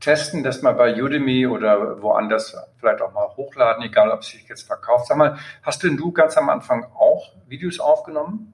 testen, 0.00 0.42
das 0.42 0.62
mal 0.62 0.72
bei 0.72 1.02
Udemy 1.02 1.46
oder 1.46 2.00
woanders 2.02 2.56
vielleicht 2.78 3.02
auch 3.02 3.12
mal 3.12 3.28
hochladen, 3.36 3.84
egal 3.84 4.10
ob 4.10 4.20
es 4.20 4.28
sich 4.28 4.48
jetzt 4.48 4.62
verkauft. 4.62 5.06
Sag 5.06 5.16
mal, 5.16 5.38
hast 5.62 5.82
denn 5.82 5.96
du 5.96 6.12
ganz 6.12 6.36
am 6.36 6.48
Anfang 6.48 6.84
auch 6.94 7.32
Videos 7.48 7.80
aufgenommen? 7.80 8.52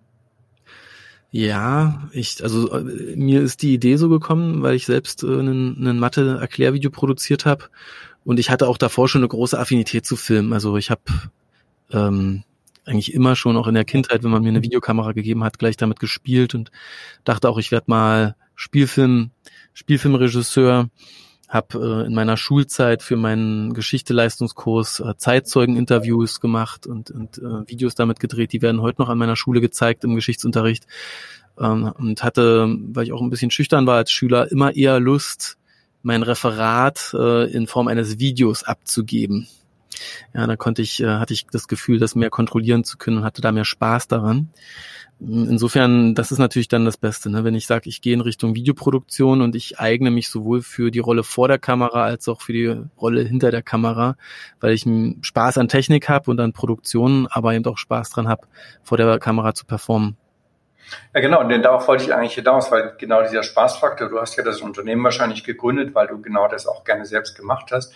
Ja, 1.31 2.09
ich, 2.13 2.43
also 2.43 2.73
äh, 2.73 3.17
mir 3.17 3.43
ist 3.43 3.63
die 3.63 3.75
Idee 3.75 3.97
so 3.97 4.09
gekommen, 4.09 4.63
weil 4.63 4.77
ich 4.77 4.87
selbst 4.87 5.25
äh, 5.25 5.27
einen 5.27 5.99
Mathe-Erklärvideo 5.99 6.91
produziert 6.91 7.45
habe 7.45 7.65
und 8.25 8.39
ich 8.39 8.51
hatte 8.51 8.69
auch 8.69 8.79
davor 8.79 9.09
schon 9.09 9.21
eine 9.23 9.29
große 9.29 9.59
Affinität 9.59 10.07
zu 10.07 10.17
Filmen. 10.17 10.53
Also 10.53 10.77
ich 10.77 10.91
habe 10.91 11.03
ähm, 11.91 12.45
eigentlich 12.85 13.13
immer 13.15 13.37
schon 13.37 13.57
auch 13.57 13.67
in 13.67 13.75
der 13.75 13.85
Kindheit, 13.85 14.23
wenn 14.23 14.31
man 14.31 14.43
mir 14.43 14.51
eine 14.51 14.63
Videokamera 14.63 15.13
gegeben 15.13 15.45
hat, 15.45 15.59
gleich 15.59 15.77
damit 15.77 15.99
gespielt 15.99 16.55
und 16.55 16.71
dachte 17.25 17.49
auch, 17.49 17.59
ich 17.59 17.73
werde 17.73 17.87
mal 17.89 18.37
Spielfilm, 18.55 19.31
Spielfilmregisseur. 19.73 20.89
Habe 21.49 22.03
äh, 22.03 22.07
in 22.07 22.15
meiner 22.15 22.37
Schulzeit 22.37 23.03
für 23.03 23.17
meinen 23.17 23.75
Geschichte-Leistungskurs 23.75 25.01
äh, 25.01 25.15
Zeitzeugen-Interviews 25.17 26.41
gemacht 26.41 26.87
und, 26.87 27.11
und 27.11 27.39
äh, 27.39 27.69
Videos 27.69 27.95
damit 27.95 28.21
gedreht. 28.21 28.53
Die 28.53 28.63
werden 28.63 28.81
heute 28.81 29.03
noch 29.03 29.09
an 29.09 29.19
meiner 29.19 29.37
Schule 29.37 29.61
gezeigt 29.61 30.05
im 30.05 30.15
Geschichtsunterricht. 30.15 30.87
Ähm, 31.59 31.93
und 31.99 32.23
hatte, 32.23 32.75
weil 32.93 33.05
ich 33.05 33.13
auch 33.13 33.21
ein 33.21 33.31
bisschen 33.31 33.51
schüchtern 33.51 33.87
war 33.87 33.97
als 33.97 34.11
Schüler, 34.11 34.51
immer 34.51 34.75
eher 34.75 34.99
Lust, 35.01 35.57
mein 36.03 36.23
Referat 36.23 37.15
äh, 37.15 37.51
in 37.53 37.67
Form 37.67 37.89
eines 37.89 38.19
Videos 38.19 38.65
abzugeben. 38.65 39.47
Ja, 40.35 40.47
da 40.47 40.57
konnte 40.57 40.83
ich, 40.83 41.03
äh, 41.03 41.07
hatte 41.07 41.33
ich 41.33 41.47
das 41.47 41.69
Gefühl, 41.69 41.99
das 41.99 42.15
mehr 42.15 42.31
kontrollieren 42.31 42.85
zu 42.85 42.99
können 42.99 43.19
und 43.19 43.25
hatte 43.25 43.43
da 43.43 43.53
mehr 43.53 43.65
Spaß 43.65 44.09
daran. 44.09 44.51
Insofern, 45.21 46.15
das 46.15 46.33
ist 46.33 46.39
natürlich 46.39 46.69
dann 46.69 46.85
das 46.85 46.97
Beste, 46.97 47.31
ne? 47.31 47.45
wenn 47.45 47.55
ich 47.55 47.67
sage, 47.67 47.89
ich 47.89 48.03
gehe 48.03 48.15
in 48.15 48.21
Richtung 48.21 48.55
Videoproduktion 48.55 49.43
und 49.43 49.55
ich 49.55 49.79
eigne 49.79 50.11
mich 50.11 50.29
sowohl 50.29 50.61
für 50.61 50.91
die 50.91 50.99
Rolle 50.99 51.23
vor 51.23 51.47
der 51.47 51.59
Kamera 51.59 52.03
als 52.03 52.29
auch 52.29 52.43
für 52.43 52.53
die 52.53 52.83
Rolle 53.01 53.23
hinter 53.23 53.51
der 53.51 53.63
Kamera, 53.63 54.17
weil 54.61 54.73
ich 54.73 54.85
Spaß 55.23 55.59
an 55.59 55.69
Technik 55.69 56.09
habe 56.09 56.31
und 56.31 56.41
an 56.41 56.53
Produktionen, 56.53 57.29
aber 57.29 57.55
eben 57.55 57.65
auch 57.67 57.79
Spaß 57.79 58.11
dran 58.11 58.29
habe, 58.29 58.49
vor 58.83 58.99
der 58.99 59.19
Kamera 59.21 59.55
zu 59.55 59.65
performen. 59.65 60.17
Ja, 61.15 61.21
genau, 61.21 61.41
und 61.41 61.49
denn 61.49 61.63
darauf 61.63 61.89
wollte 61.89 62.05
ich 62.05 62.15
eigentlich 62.15 62.35
hinaus, 62.35 62.71
weil 62.71 62.95
genau 62.99 63.23
dieser 63.23 63.43
Spaßfaktor, 63.43 64.09
du 64.09 64.21
hast 64.21 64.37
ja 64.37 64.45
das 64.45 64.61
Unternehmen 64.61 65.03
wahrscheinlich 65.05 65.45
gegründet, 65.45 65.95
weil 65.95 66.09
du 66.09 66.21
genau 66.21 66.49
das 66.49 66.67
auch 66.67 66.85
gerne 66.85 67.07
selbst 67.07 67.37
gemacht 67.37 67.71
hast. 67.73 67.95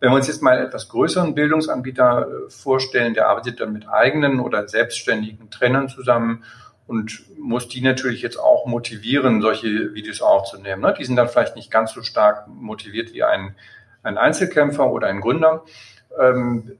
Wenn 0.00 0.10
wir 0.10 0.16
uns 0.16 0.28
jetzt 0.28 0.42
mal 0.42 0.58
etwas 0.58 0.88
größeren 0.88 1.34
Bildungsanbieter 1.34 2.28
äh, 2.28 2.50
vorstellen, 2.50 3.14
der 3.14 3.28
arbeitet 3.28 3.60
dann 3.60 3.72
mit 3.72 3.88
eigenen 3.88 4.40
oder 4.40 4.68
selbstständigen 4.68 5.50
Trainern 5.50 5.88
zusammen 5.88 6.44
und 6.86 7.24
muss 7.38 7.68
die 7.68 7.80
natürlich 7.80 8.22
jetzt 8.22 8.38
auch 8.38 8.66
motivieren, 8.66 9.42
solche 9.42 9.94
Videos 9.94 10.22
aufzunehmen. 10.22 10.82
Ne? 10.82 10.94
Die 10.98 11.04
sind 11.04 11.16
dann 11.16 11.28
vielleicht 11.28 11.56
nicht 11.56 11.70
ganz 11.70 11.92
so 11.92 12.02
stark 12.02 12.48
motiviert 12.48 13.12
wie 13.12 13.24
ein, 13.24 13.54
ein 14.02 14.16
Einzelkämpfer 14.16 14.90
oder 14.90 15.08
ein 15.08 15.20
Gründer. 15.20 15.64
Ähm, 16.18 16.78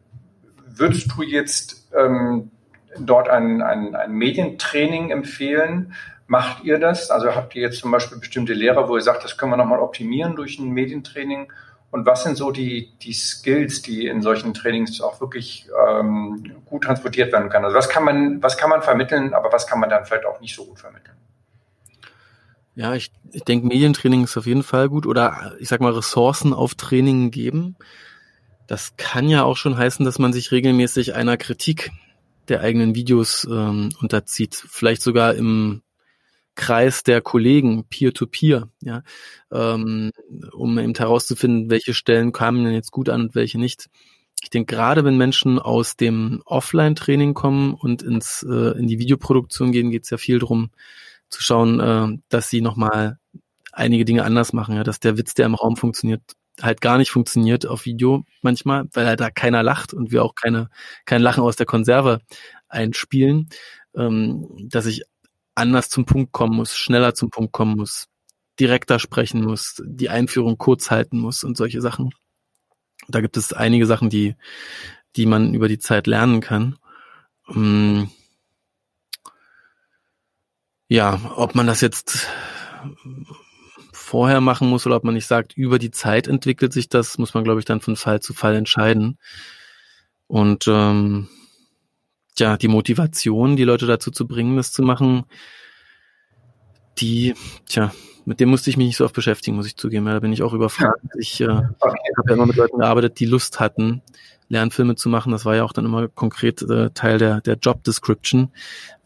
würdest 0.67 1.13
du 1.15 1.23
jetzt 1.23 1.89
ähm, 1.95 2.51
dort 2.99 3.29
ein, 3.29 3.63
ein, 3.63 3.95
ein 3.95 4.13
Medientraining 4.13 5.11
empfehlen. 5.11 5.95
Macht 6.27 6.65
ihr 6.65 6.79
das? 6.79 7.11
Also 7.11 7.35
habt 7.35 7.55
ihr 7.55 7.63
jetzt 7.63 7.81
zum 7.81 7.91
Beispiel 7.91 8.19
bestimmte 8.19 8.53
Lehrer, 8.53 8.89
wo 8.89 8.97
ihr 8.97 9.03
sagt, 9.03 9.25
das 9.25 9.39
können 9.39 9.53
wir 9.53 9.57
nochmal 9.57 9.81
optimieren 9.81 10.37
durch 10.37 10.59
ein 10.59 10.71
Medientraining? 10.71 11.53
Und 11.91 12.05
was 12.05 12.23
sind 12.23 12.37
so 12.37 12.51
die, 12.51 12.93
die 13.01 13.15
Skills, 13.15 13.81
die 13.81 14.07
in 14.07 14.21
solchen 14.21 14.53
Trainings 14.53 15.01
auch 15.01 15.21
wirklich 15.21 15.69
ähm, 15.89 16.57
gut 16.67 16.85
transportiert 16.85 17.33
werden 17.33 17.49
können? 17.49 17.65
Also 17.65 17.77
was 17.77 17.89
kann 17.89 18.05
man, 18.05 18.43
was 18.43 18.59
kann 18.59 18.69
man 18.69 18.83
vermitteln, 18.83 19.33
aber 19.33 19.51
was 19.53 19.67
kann 19.67 19.81
man 19.81 19.89
dann 19.89 20.05
vielleicht 20.05 20.27
auch 20.27 20.41
nicht 20.41 20.55
so 20.55 20.67
gut 20.67 20.79
vermitteln? 20.79 21.17
Ja, 22.75 22.95
ich, 22.95 23.11
ich 23.33 23.43
denke, 23.43 23.67
Medientraining 23.67 24.25
ist 24.25 24.37
auf 24.37 24.47
jeden 24.47 24.63
Fall 24.63 24.89
gut 24.89 25.07
oder 25.07 25.55
ich 25.59 25.69
sag 25.69 25.81
mal 25.81 25.93
Ressourcen 25.93 26.53
auf 26.53 26.75
Training 26.75 27.31
geben. 27.31 27.77
Das 28.67 28.97
kann 28.99 29.29
ja 29.29 29.45
auch 29.45 29.57
schon 29.57 29.79
heißen, 29.79 30.05
dass 30.05 30.19
man 30.19 30.35
sich 30.35 30.53
regelmäßig 30.53 31.15
einer 31.15 31.39
Kritik 31.39 31.91
der 32.49 32.61
eigenen 32.61 32.95
Videos 32.95 33.49
ähm, 33.51 33.91
unterzieht, 34.01 34.55
vielleicht 34.55 35.03
sogar 35.03 35.35
im 35.35 35.83
Kreis 36.59 37.05
der 37.05 37.21
Kollegen, 37.21 37.85
peer-to-peer, 37.89 38.63
-peer, 38.63 38.69
ja, 38.81 39.03
ähm, 39.53 40.11
um 40.53 40.79
eben 40.79 40.93
herauszufinden, 40.93 41.71
welche 41.71 41.95
Stellen 41.95 42.33
kamen 42.33 42.65
denn 42.65 42.75
jetzt 42.75 42.91
gut 42.91 43.09
an 43.09 43.23
und 43.23 43.35
welche 43.37 43.59
nicht. 43.59 43.89
Ich 44.43 44.51
denke, 44.51 44.75
gerade 44.75 45.05
wenn 45.05 45.17
Menschen 45.17 45.61
aus 45.61 45.97
dem 45.97 46.43
Offline-Training 46.45 47.35
kommen 47.35 47.75
und 47.75 48.03
ins 48.03 48.45
äh, 48.49 48.77
in 48.77 48.89
die 48.89 48.99
Videoproduktion 48.99 49.71
gehen, 49.71 49.91
geht 49.93 50.05
es 50.05 50.11
ja 50.11 50.17
viel 50.17 50.41
darum, 50.41 50.71
zu 51.29 51.43
schauen, 51.43 51.79
äh, 51.79 52.19
dass 52.29 52.51
sie 52.51 52.61
nochmal 52.61 53.19
einige 53.73 54.05
Dinge 54.05 54.25
anders 54.25 54.53
machen, 54.53 54.75
ja, 54.75 54.83
dass 54.83 54.99
der 54.99 55.17
Witz, 55.17 55.35
der 55.35 55.47
im 55.47 55.55
Raum 55.55 55.77
funktioniert, 55.77 56.23
halt 56.61 56.81
gar 56.81 56.99
nicht 56.99 57.13
funktioniert 57.13 57.67
auf 57.67 57.85
Video 57.85 58.25
manchmal, 58.43 58.87
weil 58.93 59.07
halt 59.07 59.21
da 59.21 59.31
keiner 59.31 59.63
lacht 59.63 59.95
und 59.95 60.11
wir 60.11 60.25
auch 60.25 60.35
keine, 60.35 60.71
kein 61.05 61.23
Lachen 61.23 61.45
aus 61.45 61.55
der 61.55 61.67
Konserve 61.67 62.21
einspielen, 62.69 63.49
ähm, 63.95 64.49
dass 64.69 64.87
ich 64.87 65.05
anders 65.59 65.89
zum 65.89 66.07
Punkt 66.07 66.33
kommen 66.33 66.57
muss, 66.57 66.77
schneller 66.77 67.15
zum 67.15 67.31
Punkt 67.31 67.53
kommen 67.53 67.77
muss, 67.77 68.07
direkter 68.59 68.99
sprechen 68.99 69.43
muss, 69.45 69.83
die 69.85 70.09
Einführung 70.09 70.59
kurz 70.59 70.91
halten 70.91 71.19
muss 71.19 71.45
und 71.45 71.57
solche 71.57 71.81
Sachen. 71.81 72.11
Da 73.09 73.21
gibt 73.21 73.37
es 73.37 73.53
einige 73.53 73.87
Sachen, 73.87 74.11
die, 74.11 74.35
die 75.17 75.27
man 75.27 75.55
über 75.55 75.69
die 75.69 75.79
Zeit 75.79 76.07
lernen 76.07 76.41
kann. 76.41 76.79
Ähm, 77.49 78.11
ja, 80.89 81.21
ob 81.37 81.55
man 81.55 81.67
das 81.67 81.81
jetzt 81.81 82.29
vorher 83.93 84.41
machen 84.41 84.69
muss 84.69 84.87
oder 84.87 84.97
ob 84.97 85.05
man 85.05 85.15
nicht 85.15 85.27
sagt, 85.27 85.57
über 85.57 85.79
die 85.79 85.91
Zeit 85.91 86.29
entwickelt 86.29 86.73
sich 86.73 86.89
das, 86.89 87.19
muss 87.19 87.35
man, 87.35 87.45
glaube 87.45 87.61
ich, 87.61 87.67
dann 87.67 87.81
von 87.81 87.97
Fall 87.97 88.21
zu 88.21 88.33
Fall 88.33 88.57
entscheiden. 88.57 89.19
Und 90.27 90.67
ähm, 90.67 91.29
ja, 92.39 92.57
die 92.57 92.69
Motivation, 92.69 93.57
die 93.57 93.65
Leute 93.65 93.87
dazu 93.87 94.11
zu 94.11 94.27
bringen, 94.27 94.57
das 94.57 94.73
zu 94.73 94.83
machen, 94.83 95.25
die, 96.99 97.35
tja, 97.69 97.93
mit 98.25 98.41
dem 98.41 98.51
musste 98.51 98.69
ich 98.69 98.77
mich 98.77 98.89
nicht 98.89 98.97
so 98.97 99.07
oft 99.07 99.15
beschäftigen, 99.15 99.57
muss 99.57 99.67
ich 99.67 99.77
zugeben. 99.77 100.07
Ja, 100.07 100.13
da 100.13 100.21
bin 100.21 100.35
ich 100.35 100.43
auch 100.43 100.53
überfragt. 100.53 101.01
Ich 101.19 101.41
äh, 101.41 101.45
okay. 101.45 101.65
habe 101.81 102.29
ja 102.29 102.35
immer 102.35 102.45
mit 102.45 102.57
Leuten 102.57 102.79
gearbeitet, 102.79 103.19
die 103.21 103.25
Lust 103.25 103.59
hatten, 103.59 104.03
Lernfilme 104.49 104.97
zu 104.97 105.09
machen. 105.09 105.33
Das 105.33 105.47
war 105.47 105.57
ja 105.57 105.65
auch 105.65 105.73
dann 105.73 105.87
immer 105.87 106.09
konkret 106.09 106.61
äh, 106.61 106.91
Teil 106.91 107.17
der, 107.17 107.41
der 107.41 107.57
Job 107.57 107.85
Description. 107.85 108.53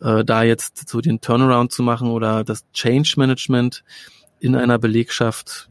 Äh, 0.01 0.25
da 0.25 0.43
jetzt 0.43 0.89
so 0.89 1.01
den 1.01 1.21
Turnaround 1.21 1.71
zu 1.71 1.85
machen 1.85 2.11
oder 2.11 2.43
das 2.43 2.69
Change 2.73 3.15
Management 3.17 3.85
in 4.41 4.57
einer 4.57 4.79
Belegschaft, 4.81 5.71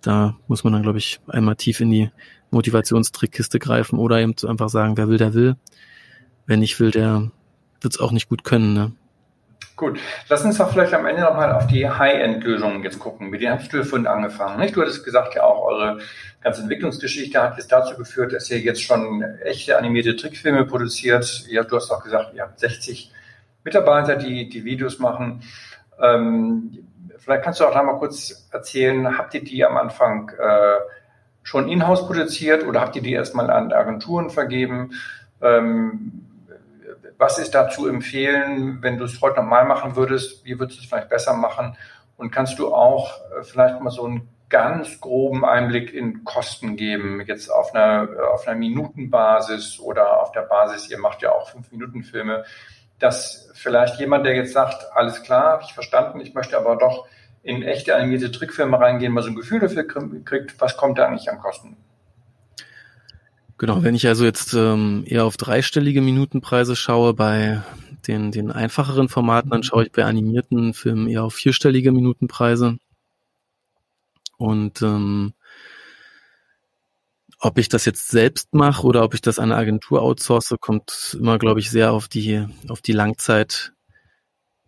da 0.00 0.36
muss 0.46 0.62
man 0.62 0.72
dann, 0.72 0.82
glaube 0.82 0.98
ich, 0.98 1.20
einmal 1.26 1.56
tief 1.56 1.80
in 1.80 1.90
die 1.90 2.10
Motivationstrickkiste 2.52 3.58
greifen 3.58 3.98
oder 3.98 4.20
eben 4.20 4.34
einfach 4.46 4.68
sagen, 4.68 4.96
wer 4.96 5.08
will, 5.08 5.18
der 5.18 5.34
will. 5.34 5.56
Wer 6.50 6.56
nicht 6.56 6.80
will, 6.80 6.90
der 6.90 7.30
wird 7.80 7.94
es 7.94 8.00
auch 8.00 8.10
nicht 8.10 8.28
gut 8.28 8.42
können. 8.42 8.74
Ne? 8.74 8.90
Gut, 9.76 10.00
lass 10.28 10.44
uns 10.44 10.58
doch 10.58 10.72
vielleicht 10.72 10.92
am 10.94 11.06
Ende 11.06 11.22
nochmal 11.22 11.52
auf 11.52 11.68
die 11.68 11.88
High-End-Lösungen 11.88 12.82
jetzt 12.82 12.98
gucken. 12.98 13.30
Mit 13.30 13.40
denen 13.40 13.56
hast 13.56 13.72
du 13.72 13.76
ja 13.76 13.84
vorhin 13.84 14.08
angefangen. 14.08 14.58
Nicht? 14.58 14.74
Du 14.74 14.80
hattest 14.80 15.04
gesagt, 15.04 15.36
ja 15.36 15.44
auch 15.44 15.64
eure 15.64 16.00
ganze 16.42 16.62
Entwicklungsgeschichte 16.62 17.40
hat 17.40 17.56
jetzt 17.56 17.70
dazu 17.70 17.94
geführt, 17.96 18.32
dass 18.32 18.50
ihr 18.50 18.58
jetzt 18.58 18.82
schon 18.82 19.22
echte 19.44 19.78
animierte 19.78 20.16
Trickfilme 20.16 20.64
produziert. 20.64 21.44
Ja, 21.46 21.62
du 21.62 21.76
hast 21.76 21.92
auch 21.92 22.02
gesagt, 22.02 22.34
ihr 22.34 22.42
habt 22.42 22.58
60 22.58 23.12
Mitarbeiter, 23.62 24.16
die 24.16 24.48
die 24.48 24.64
Videos 24.64 24.98
machen. 24.98 25.44
Ähm, 26.02 26.78
vielleicht 27.18 27.44
kannst 27.44 27.60
du 27.60 27.64
auch 27.64 27.72
da 27.72 27.84
mal 27.84 27.98
kurz 28.00 28.48
erzählen, 28.50 29.16
habt 29.16 29.34
ihr 29.34 29.44
die 29.44 29.64
am 29.64 29.76
Anfang 29.76 30.30
äh, 30.30 30.78
schon 31.44 31.68
in-house 31.68 32.08
produziert 32.08 32.66
oder 32.66 32.80
habt 32.80 32.96
ihr 32.96 33.02
die 33.02 33.12
erstmal 33.12 33.50
an 33.50 33.72
Agenturen 33.72 34.30
vergeben? 34.30 34.94
Ähm, 35.40 36.26
was 37.20 37.38
ist 37.38 37.54
da 37.54 37.68
zu 37.68 37.86
empfehlen, 37.86 38.78
wenn 38.80 38.96
du 38.96 39.04
es 39.04 39.20
heute 39.20 39.40
nochmal 39.40 39.66
machen 39.66 39.94
würdest? 39.94 40.42
Wie 40.46 40.58
würdest 40.58 40.78
du 40.78 40.82
es 40.82 40.88
vielleicht 40.88 41.10
besser 41.10 41.34
machen? 41.34 41.76
Und 42.16 42.30
kannst 42.30 42.58
du 42.58 42.74
auch 42.74 43.20
äh, 43.38 43.42
vielleicht 43.42 43.78
mal 43.80 43.90
so 43.90 44.06
einen 44.06 44.28
ganz 44.48 45.00
groben 45.00 45.44
Einblick 45.44 45.92
in 45.92 46.24
Kosten 46.24 46.76
geben, 46.76 47.22
jetzt 47.26 47.50
auf 47.50 47.74
einer, 47.74 48.08
auf 48.32 48.48
einer 48.48 48.58
Minutenbasis 48.58 49.78
oder 49.80 50.22
auf 50.22 50.32
der 50.32 50.42
Basis, 50.42 50.90
ihr 50.90 50.98
macht 50.98 51.20
ja 51.20 51.30
auch 51.30 51.50
Fünf-Minuten-Filme, 51.50 52.44
dass 52.98 53.52
vielleicht 53.54 54.00
jemand, 54.00 54.24
der 54.24 54.34
jetzt 54.34 54.54
sagt, 54.54 54.86
alles 54.94 55.22
klar, 55.22 55.52
habe 55.52 55.62
ich 55.62 55.74
verstanden, 55.74 56.20
ich 56.20 56.34
möchte 56.34 56.56
aber 56.56 56.76
doch 56.76 57.06
in 57.42 57.62
echte 57.62 57.94
animierte 57.94 58.32
Trickfilme 58.32 58.80
reingehen, 58.80 59.12
mal 59.12 59.22
so 59.22 59.28
ein 59.28 59.36
Gefühl 59.36 59.60
dafür 59.60 59.86
kriegt, 60.24 60.58
was 60.60 60.76
kommt 60.76 60.98
da 60.98 61.06
eigentlich 61.06 61.30
an 61.30 61.38
Kosten? 61.38 61.76
Genau, 63.60 63.82
wenn 63.82 63.94
ich 63.94 64.06
also 64.06 64.24
jetzt 64.24 64.54
ähm, 64.54 65.04
eher 65.06 65.26
auf 65.26 65.36
dreistellige 65.36 66.00
Minutenpreise 66.00 66.74
schaue 66.74 67.12
bei 67.12 67.62
den, 68.06 68.32
den 68.32 68.50
einfacheren 68.50 69.10
Formaten, 69.10 69.50
dann 69.50 69.62
schaue 69.62 69.84
ich 69.84 69.92
bei 69.92 70.02
animierten 70.02 70.72
Filmen 70.72 71.06
eher 71.06 71.24
auf 71.24 71.34
vierstellige 71.34 71.92
Minutenpreise. 71.92 72.78
Und 74.38 74.80
ähm, 74.80 75.34
ob 77.38 77.58
ich 77.58 77.68
das 77.68 77.84
jetzt 77.84 78.08
selbst 78.08 78.54
mache 78.54 78.86
oder 78.86 79.04
ob 79.04 79.12
ich 79.12 79.20
das 79.20 79.38
an 79.38 79.52
eine 79.52 79.60
Agentur 79.60 80.00
outsource, 80.00 80.56
kommt 80.58 81.18
immer, 81.20 81.38
glaube 81.38 81.60
ich, 81.60 81.68
sehr 81.68 81.92
auf 81.92 82.08
die, 82.08 82.46
auf 82.66 82.80
die 82.80 82.92
Langzeit 82.92 83.74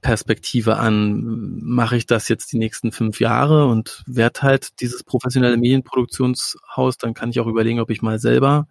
Perspektive 0.03 0.77
an, 0.77 1.61
mache 1.63 1.97
ich 1.97 2.07
das 2.07 2.29
jetzt 2.29 2.53
die 2.53 2.59
nächsten 2.59 2.93
fünf 2.93 3.21
Jahre 3.21 3.67
und 3.67 4.03
werde 4.07 4.43
halt 4.43 4.81
dieses 4.81 5.05
professionelle 5.05 5.57
Medienproduktionshaus, 5.57 6.99
dann 6.99 7.15
kann 7.15 7.31
ich 7.31 7.41
auch 7.41 7.47
überlegen, 7.47 7.81
ob 7.81 7.89
ich 7.89 8.03
mal 8.03 8.19
selber 8.19 8.69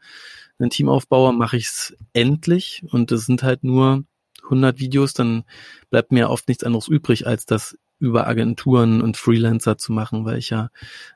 ein 0.60 0.70
Team 0.70 0.90
aufbaue, 0.90 1.34
mache 1.34 1.58
ich 1.58 1.68
es 1.68 1.98
endlich 2.14 2.84
und 2.92 3.12
es 3.12 3.26
sind 3.26 3.44
halt 3.44 3.64
nur 3.64 4.04
100 4.44 4.80
Videos, 4.80 5.14
dann 5.14 5.44
bleibt 5.90 6.12
mir 6.12 6.30
oft 6.30 6.48
nichts 6.48 6.64
anderes 6.64 6.88
übrig, 6.88 7.26
als 7.26 7.46
das 7.46 7.78
über 8.00 8.28
Agenturen 8.28 9.02
und 9.02 9.16
Freelancer 9.16 9.78
zu 9.78 9.94
machen, 9.94 10.26
weil 10.26 10.38
ich 10.38 10.50
ja 10.50 10.70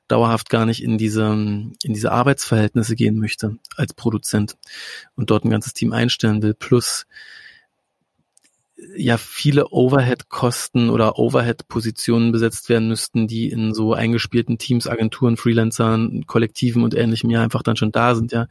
dauerhaft 0.08 0.50
gar 0.50 0.66
nicht 0.66 0.84
in 0.84 0.98
diese, 0.98 1.26
in 1.26 1.94
diese 1.94 2.12
Arbeitsverhältnisse 2.12 2.96
gehen 2.96 3.18
möchte 3.18 3.58
als 3.76 3.94
Produzent 3.94 4.56
und 5.16 5.32
dort 5.32 5.44
ein 5.44 5.50
ganzes 5.50 5.74
Team 5.74 5.94
einstellen 5.94 6.44
will. 6.44 6.54
Plus 6.54 7.08
ja 8.98 9.18
viele 9.18 9.70
Overhead-Kosten 9.72 10.90
oder 10.90 11.18
Overhead-Positionen 11.18 12.32
besetzt 12.32 12.70
werden 12.70 12.88
müssten, 12.88 13.28
die 13.28 13.50
in 13.50 13.74
so 13.74 13.94
eingespielten 13.94 14.58
Teams, 14.58 14.88
Agenturen, 14.88 15.38
Freelancern, 15.38 16.26
Kollektiven 16.28 16.84
und 16.84 16.94
ähnlichem 16.94 17.30
ja 17.30 17.42
einfach 17.42 17.64
dann 17.64 17.78
schon 17.78 17.92
da 17.92 18.16
sind, 18.16 18.32
ja. 18.32 18.48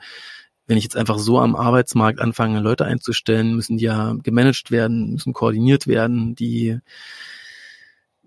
Wenn 0.67 0.79
ich 0.79 0.85
jetzt 0.85 0.97
einfach 0.97 1.19
so 1.19 1.39
am 1.41 1.57
Arbeitsmarkt 1.57 2.21
anfange, 2.21 2.61
Leute 2.61 2.87
einzustellen, 2.87 3.55
müssen 3.55 3.77
die 3.77 3.85
ja 3.85 4.15
gemanagt 4.23 4.71
werden, 4.71 5.13
müssen 5.13 5.35
koordiniert 5.35 5.87
werden, 5.87 6.35
die 6.35 6.79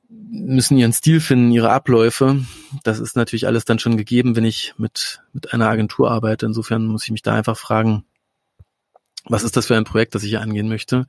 müssen 0.10 0.78
ihren 0.78 0.94
Stil 0.94 1.20
finden, 1.20 1.52
ihre 1.52 1.72
Abläufe. 1.72 2.46
Das 2.84 3.00
ist 3.00 3.16
natürlich 3.16 3.48
alles 3.48 3.66
dann 3.66 3.80
schon 3.80 3.98
gegeben, 3.98 4.36
wenn 4.36 4.46
ich 4.46 4.76
mit, 4.78 5.22
mit 5.34 5.52
einer 5.52 5.68
Agentur 5.68 6.12
arbeite. 6.12 6.46
Insofern 6.46 6.86
muss 6.86 7.06
ich 7.06 7.12
mich 7.12 7.24
da 7.24 7.34
einfach 7.34 7.58
fragen, 7.58 8.06
was 9.26 9.44
ist 9.44 9.58
das 9.58 9.68
für 9.68 9.76
ein 9.76 9.84
Projekt, 9.84 10.16
das 10.16 10.24
ich 10.24 10.30
hier 10.30 10.42
angehen 10.42 10.70
möchte? 10.70 11.06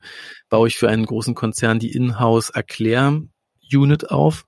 Baue 0.49 0.67
ich 0.67 0.77
für 0.77 0.89
einen 0.89 1.05
großen 1.05 1.35
Konzern 1.35 1.79
die 1.79 1.93
Inhouse 1.93 2.49
Erklär-Unit 2.49 4.11
auf? 4.11 4.45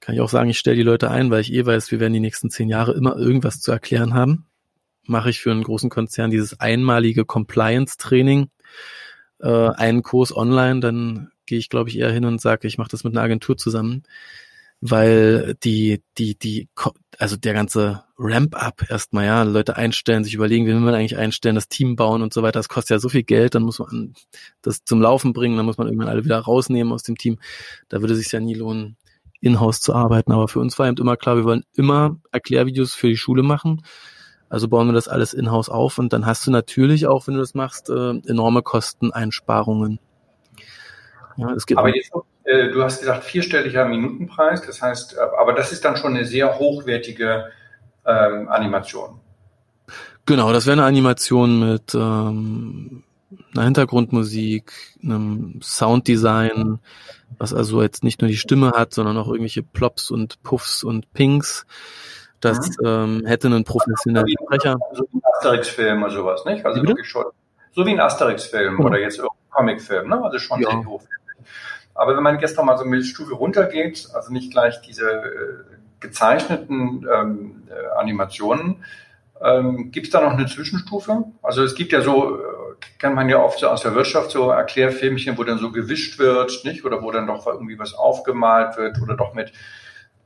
Kann 0.00 0.14
ich 0.14 0.20
auch 0.20 0.28
sagen, 0.28 0.50
ich 0.50 0.58
stelle 0.58 0.76
die 0.76 0.82
Leute 0.82 1.10
ein, 1.10 1.30
weil 1.30 1.40
ich 1.40 1.52
eh 1.52 1.64
weiß, 1.64 1.90
wir 1.90 2.00
werden 2.00 2.12
die 2.12 2.20
nächsten 2.20 2.50
zehn 2.50 2.68
Jahre 2.68 2.92
immer 2.92 3.16
irgendwas 3.16 3.60
zu 3.60 3.70
erklären 3.72 4.14
haben. 4.14 4.46
Mache 5.06 5.30
ich 5.30 5.40
für 5.40 5.50
einen 5.50 5.64
großen 5.64 5.90
Konzern 5.90 6.30
dieses 6.30 6.58
einmalige 6.60 7.24
Compliance-Training, 7.24 8.50
äh, 9.40 9.48
einen 9.48 10.02
Kurs 10.02 10.34
online, 10.34 10.80
dann 10.80 11.30
gehe 11.46 11.58
ich, 11.58 11.68
glaube 11.68 11.90
ich, 11.90 11.98
eher 11.98 12.12
hin 12.12 12.24
und 12.24 12.40
sage, 12.40 12.68
ich 12.68 12.78
mache 12.78 12.90
das 12.90 13.04
mit 13.04 13.14
einer 13.14 13.22
Agentur 13.22 13.56
zusammen 13.56 14.04
weil 14.84 15.54
die, 15.62 16.02
die, 16.18 16.36
die, 16.36 16.68
also 17.16 17.36
der 17.36 17.54
ganze 17.54 18.02
Ramp-up 18.18 18.90
erstmal, 18.90 19.26
ja, 19.26 19.44
Leute 19.44 19.76
einstellen, 19.76 20.24
sich 20.24 20.34
überlegen, 20.34 20.66
wie 20.66 20.70
will 20.70 20.80
man 20.80 20.94
eigentlich 20.94 21.16
einstellen, 21.16 21.54
das 21.54 21.68
Team 21.68 21.94
bauen 21.94 22.20
und 22.20 22.34
so 22.34 22.42
weiter, 22.42 22.58
das 22.58 22.68
kostet 22.68 22.96
ja 22.96 22.98
so 22.98 23.08
viel 23.08 23.22
Geld, 23.22 23.54
dann 23.54 23.62
muss 23.62 23.78
man 23.78 24.14
das 24.60 24.82
zum 24.84 25.00
Laufen 25.00 25.32
bringen, 25.32 25.56
dann 25.56 25.66
muss 25.66 25.78
man 25.78 25.86
irgendwann 25.86 26.08
alle 26.08 26.24
wieder 26.24 26.40
rausnehmen 26.40 26.92
aus 26.92 27.04
dem 27.04 27.16
Team. 27.16 27.38
Da 27.88 28.00
würde 28.00 28.16
sich 28.16 28.32
ja 28.32 28.40
nie 28.40 28.54
lohnen, 28.54 28.96
in-house 29.40 29.80
zu 29.80 29.94
arbeiten. 29.94 30.32
Aber 30.32 30.48
für 30.48 30.58
uns 30.58 30.76
war 30.80 30.88
eben 30.88 30.96
immer 30.96 31.16
klar, 31.16 31.36
wir 31.36 31.44
wollen 31.44 31.64
immer 31.74 32.16
Erklärvideos 32.32 32.92
für 32.92 33.06
die 33.06 33.16
Schule 33.16 33.44
machen. 33.44 33.84
Also 34.48 34.68
bauen 34.68 34.88
wir 34.88 34.94
das 34.94 35.06
alles 35.06 35.32
in-house 35.32 35.68
auf 35.68 35.98
und 35.98 36.12
dann 36.12 36.26
hast 36.26 36.44
du 36.44 36.50
natürlich 36.50 37.06
auch, 37.06 37.28
wenn 37.28 37.34
du 37.34 37.40
das 37.40 37.54
machst, 37.54 37.88
äh, 37.88 38.18
enorme 38.26 38.62
Kosteneinsparungen. 38.62 40.00
Ja, 41.36 41.52
es 41.52 41.66
geht 41.66 41.78
Aber 41.78 41.94
jetzt 41.94 42.12
äh, 42.52 42.70
du 42.70 42.82
hast 42.82 43.00
gesagt, 43.00 43.24
vierstelliger 43.24 43.84
Minutenpreis, 43.84 44.62
das 44.62 44.82
heißt, 44.82 45.16
äh, 45.16 45.20
aber 45.38 45.54
das 45.54 45.72
ist 45.72 45.84
dann 45.84 45.96
schon 45.96 46.14
eine 46.14 46.24
sehr 46.24 46.58
hochwertige 46.58 47.50
ähm, 48.06 48.48
Animation. 48.48 49.20
Genau, 50.26 50.52
das 50.52 50.66
wäre 50.66 50.74
eine 50.74 50.84
Animation 50.84 51.72
mit 51.72 51.94
ähm, 51.94 53.02
einer 53.54 53.64
Hintergrundmusik, 53.64 54.72
einem 55.02 55.60
Sounddesign, 55.62 56.78
was 57.38 57.54
also 57.54 57.82
jetzt 57.82 58.04
nicht 58.04 58.20
nur 58.20 58.28
die 58.28 58.36
Stimme 58.36 58.72
hat, 58.72 58.94
sondern 58.94 59.16
auch 59.16 59.28
irgendwelche 59.28 59.62
Plops 59.62 60.10
und 60.10 60.42
Puffs 60.42 60.84
und 60.84 61.12
Pinks. 61.12 61.66
Das 62.40 62.58
mhm. 62.78 62.86
ähm, 62.86 63.22
hätte 63.26 63.48
einen 63.48 63.64
professionellen 63.64 64.34
Sprecher. 64.44 64.78
So 64.92 65.04
wie 65.10 65.16
ein 65.16 65.22
Asterix-Film 65.34 66.02
oder 66.02 66.12
sowas, 66.12 66.44
nicht? 66.44 66.66
Also 66.66 66.82
wirklich 66.82 67.08
schon. 67.08 67.24
So 67.74 67.86
wie 67.86 67.90
ein 67.90 68.00
Asterix-Film 68.00 68.74
mhm. 68.74 68.84
oder 68.84 69.00
jetzt 69.00 69.18
irgendein 69.18 69.50
Comic-Film, 69.50 70.08
ne? 70.08 70.22
Also 70.22 70.38
schon 70.38 70.60
ja. 70.60 70.70
sehr 70.70 70.84
hochwertig. 70.84 71.22
Aber 71.94 72.16
wenn 72.16 72.22
man 72.22 72.38
noch 72.40 72.64
mal 72.64 72.78
so 72.78 72.84
eine 72.84 73.02
Stufe 73.02 73.34
runtergeht, 73.34 74.08
also 74.14 74.32
nicht 74.32 74.50
gleich 74.50 74.80
diese 74.82 75.10
äh, 75.10 75.64
gezeichneten 76.00 77.06
ähm, 77.12 77.62
äh, 77.68 77.98
Animationen, 77.98 78.84
ähm, 79.42 79.90
gibt 79.90 80.06
es 80.06 80.12
da 80.12 80.20
noch 80.20 80.32
eine 80.32 80.46
Zwischenstufe? 80.46 81.24
Also 81.42 81.64
es 81.64 81.74
gibt 81.74 81.92
ja 81.92 82.00
so, 82.00 82.36
äh, 82.36 82.40
kennt 82.98 83.14
man 83.14 83.28
ja 83.28 83.38
oft 83.38 83.58
so 83.58 83.68
aus 83.68 83.82
der 83.82 83.94
Wirtschaft 83.94 84.30
so 84.30 84.50
Erklärfilmchen, 84.50 85.36
wo 85.36 85.44
dann 85.44 85.58
so 85.58 85.72
gewischt 85.72 86.18
wird, 86.18 86.64
nicht? 86.64 86.84
Oder 86.84 87.02
wo 87.02 87.10
dann 87.10 87.26
doch 87.26 87.46
irgendwie 87.46 87.78
was 87.78 87.94
aufgemalt 87.94 88.76
wird 88.76 89.00
oder 89.02 89.16
doch 89.16 89.34
mit 89.34 89.52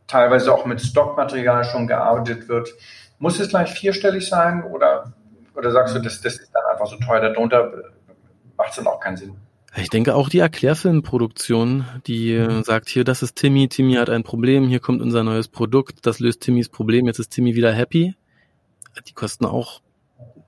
teilweise 0.06 0.52
auch 0.52 0.66
mit 0.66 0.80
Stockmaterial 0.80 1.64
schon 1.64 1.86
gearbeitet 1.86 2.48
wird. 2.48 2.74
Muss 3.18 3.40
es 3.40 3.48
gleich 3.48 3.72
vierstellig 3.72 4.28
sein 4.28 4.62
oder, 4.62 5.12
oder 5.54 5.70
sagst 5.70 5.96
du, 5.96 6.00
das, 6.00 6.20
das 6.20 6.38
ist 6.38 6.54
dann 6.54 6.64
einfach 6.70 6.86
so 6.86 6.96
teuer, 6.96 7.20
darunter 7.20 7.72
macht 8.56 8.70
es 8.70 8.76
dann 8.76 8.86
auch 8.86 9.00
keinen 9.00 9.16
Sinn? 9.16 9.36
Ich 9.78 9.90
denke 9.90 10.14
auch 10.14 10.28
die 10.28 10.38
Erklärfilmproduktion, 10.38 11.84
die 12.06 12.32
äh, 12.32 12.62
sagt, 12.62 12.88
hier, 12.88 13.04
das 13.04 13.22
ist 13.22 13.36
Timmy, 13.36 13.68
Timmy 13.68 13.94
hat 13.94 14.08
ein 14.08 14.22
Problem, 14.22 14.68
hier 14.68 14.80
kommt 14.80 15.02
unser 15.02 15.22
neues 15.22 15.48
Produkt, 15.48 16.06
das 16.06 16.18
löst 16.18 16.40
Timmys 16.40 16.68
Problem, 16.68 17.06
jetzt 17.06 17.18
ist 17.18 17.30
Timmy 17.30 17.54
wieder 17.54 17.72
happy. 17.72 18.14
Die 19.06 19.12
kosten 19.12 19.44
auch, 19.44 19.82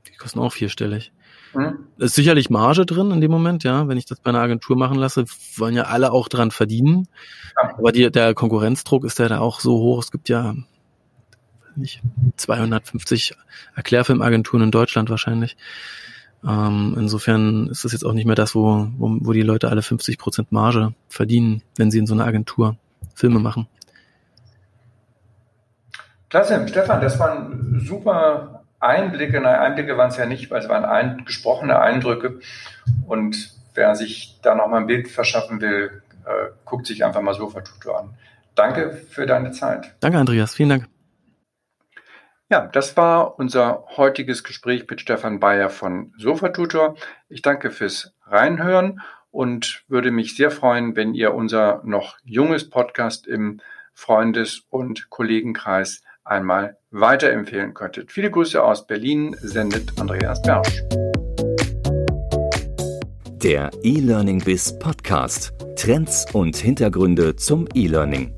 die 0.09 0.17
kosten 0.17 0.39
auch 0.39 0.53
vierstellig. 0.53 1.13
Mhm. 1.55 1.87
ist 1.97 2.15
sicherlich 2.15 2.51
Marge 2.51 2.85
drin 2.85 3.11
in 3.11 3.21
dem 3.21 3.31
Moment, 3.31 3.65
ja. 3.65 3.89
Wenn 3.89 3.99
ich 3.99 4.05
das 4.07 4.21
bei 4.21 4.31
einer 4.31 4.41
Agentur 4.41 4.77
machen 4.77 4.99
lasse, 4.99 5.25
wollen 5.57 5.75
ja 5.75 5.85
alle 5.85 6.13
auch 6.13 6.29
dran 6.29 6.51
verdienen. 6.51 7.09
Ja. 7.57 7.75
Aber 7.79 7.93
die, 7.93 8.11
der 8.11 8.35
Konkurrenzdruck 8.35 9.05
ist 9.05 9.19
ja 9.19 9.29
da 9.29 9.41
auch 9.41 9.61
so 9.61 9.79
hoch. 9.79 10.03
Es 10.03 10.11
gibt 10.11 10.29
ja 10.29 10.55
nicht 11.77 12.03
250 12.37 13.35
Erklärfilmagenturen 13.75 14.65
in 14.65 14.71
Deutschland 14.71 15.11
wahrscheinlich. 15.11 15.57
Ähm, 16.47 16.95
insofern 16.99 17.69
ist 17.69 17.85
das 17.85 17.93
jetzt 17.93 18.05
auch 18.05 18.13
nicht 18.13 18.27
mehr 18.27 18.37
das, 18.37 18.55
wo, 18.55 18.89
wo, 18.97 19.17
wo 19.21 19.33
die 19.33 19.43
Leute 19.43 19.69
alle 19.69 19.83
50 19.83 20.19
Prozent 20.19 20.53
Marge 20.53 20.95
verdienen, 21.09 21.63
wenn 21.77 21.91
sie 21.91 21.99
in 21.99 22.07
so 22.07 22.15
einer 22.15 22.27
Agentur 22.27 22.77
Filme 23.15 23.41
machen. 23.41 23.67
Klasse, 26.31 26.67
Stefan, 26.69 27.01
das 27.01 27.19
waren 27.19 27.81
super 27.85 28.63
Einblicke. 28.81 29.41
Nein, 29.41 29.59
Einblicke 29.59 29.97
waren 29.97 30.11
es 30.11 30.17
ja 30.17 30.27
nicht, 30.27 30.51
weil 30.51 30.61
es 30.61 30.69
waren 30.69 30.85
ein, 30.85 31.25
gesprochene 31.25 31.81
Eindrücke. 31.81 32.41
Und 33.07 33.51
wer 33.75 33.95
sich 33.95 34.39
da 34.43 34.55
nochmal 34.55 34.83
ein 34.83 34.87
Bild 34.87 35.09
verschaffen 35.09 35.61
will, 35.61 36.03
äh, 36.25 36.51
guckt 36.65 36.87
sich 36.87 37.05
einfach 37.05 37.23
mal 37.23 37.35
Sofa-Tutor 37.35 38.01
an. 38.01 38.11
Danke 38.55 38.93
für 39.09 39.27
deine 39.27 39.53
Zeit. 39.53 39.95
Danke, 40.01 40.19
Andreas. 40.19 40.55
Vielen 40.55 40.69
Dank. 40.69 40.89
Ja, 42.51 42.67
das 42.67 42.97
war 42.97 43.39
unser 43.39 43.85
heutiges 43.99 44.43
Gespräch 44.43 44.87
mit 44.89 45.03
Stefan 45.03 45.39
Bayer 45.39 45.69
von 45.69 46.15
Sofatutor. 46.17 46.95
Ich 47.29 47.43
danke 47.43 47.71
fürs 47.71 48.15
Reinhören 48.27 49.03
und 49.31 49.85
würde 49.89 50.11
mich 50.11 50.35
sehr 50.35 50.51
freuen, 50.51 50.97
wenn 50.97 51.13
ihr 51.13 51.35
unser 51.35 51.83
noch 51.85 52.17
junges 52.25 52.71
Podcast 52.71 53.27
im 53.27 53.61
Freundes- 53.93 54.63
und 54.71 55.11
Kollegenkreis 55.11 56.03
einmal 56.25 56.79
weiterempfehlen 56.91 57.75
könntet. 57.75 58.13
Viele 58.13 58.31
Grüße 58.31 58.63
aus 58.63 58.87
Berlin 58.87 59.37
sendet 59.41 60.01
Andreas 60.01 60.41
Bersch. 60.41 60.83
Der 63.43 63.71
E-Learning 63.83 64.43
Biz 64.43 64.79
Podcast. 64.79 65.53
Trends 65.77 66.25
und 66.33 66.57
Hintergründe 66.57 67.37
zum 67.37 67.69
E-Learning. 67.75 68.35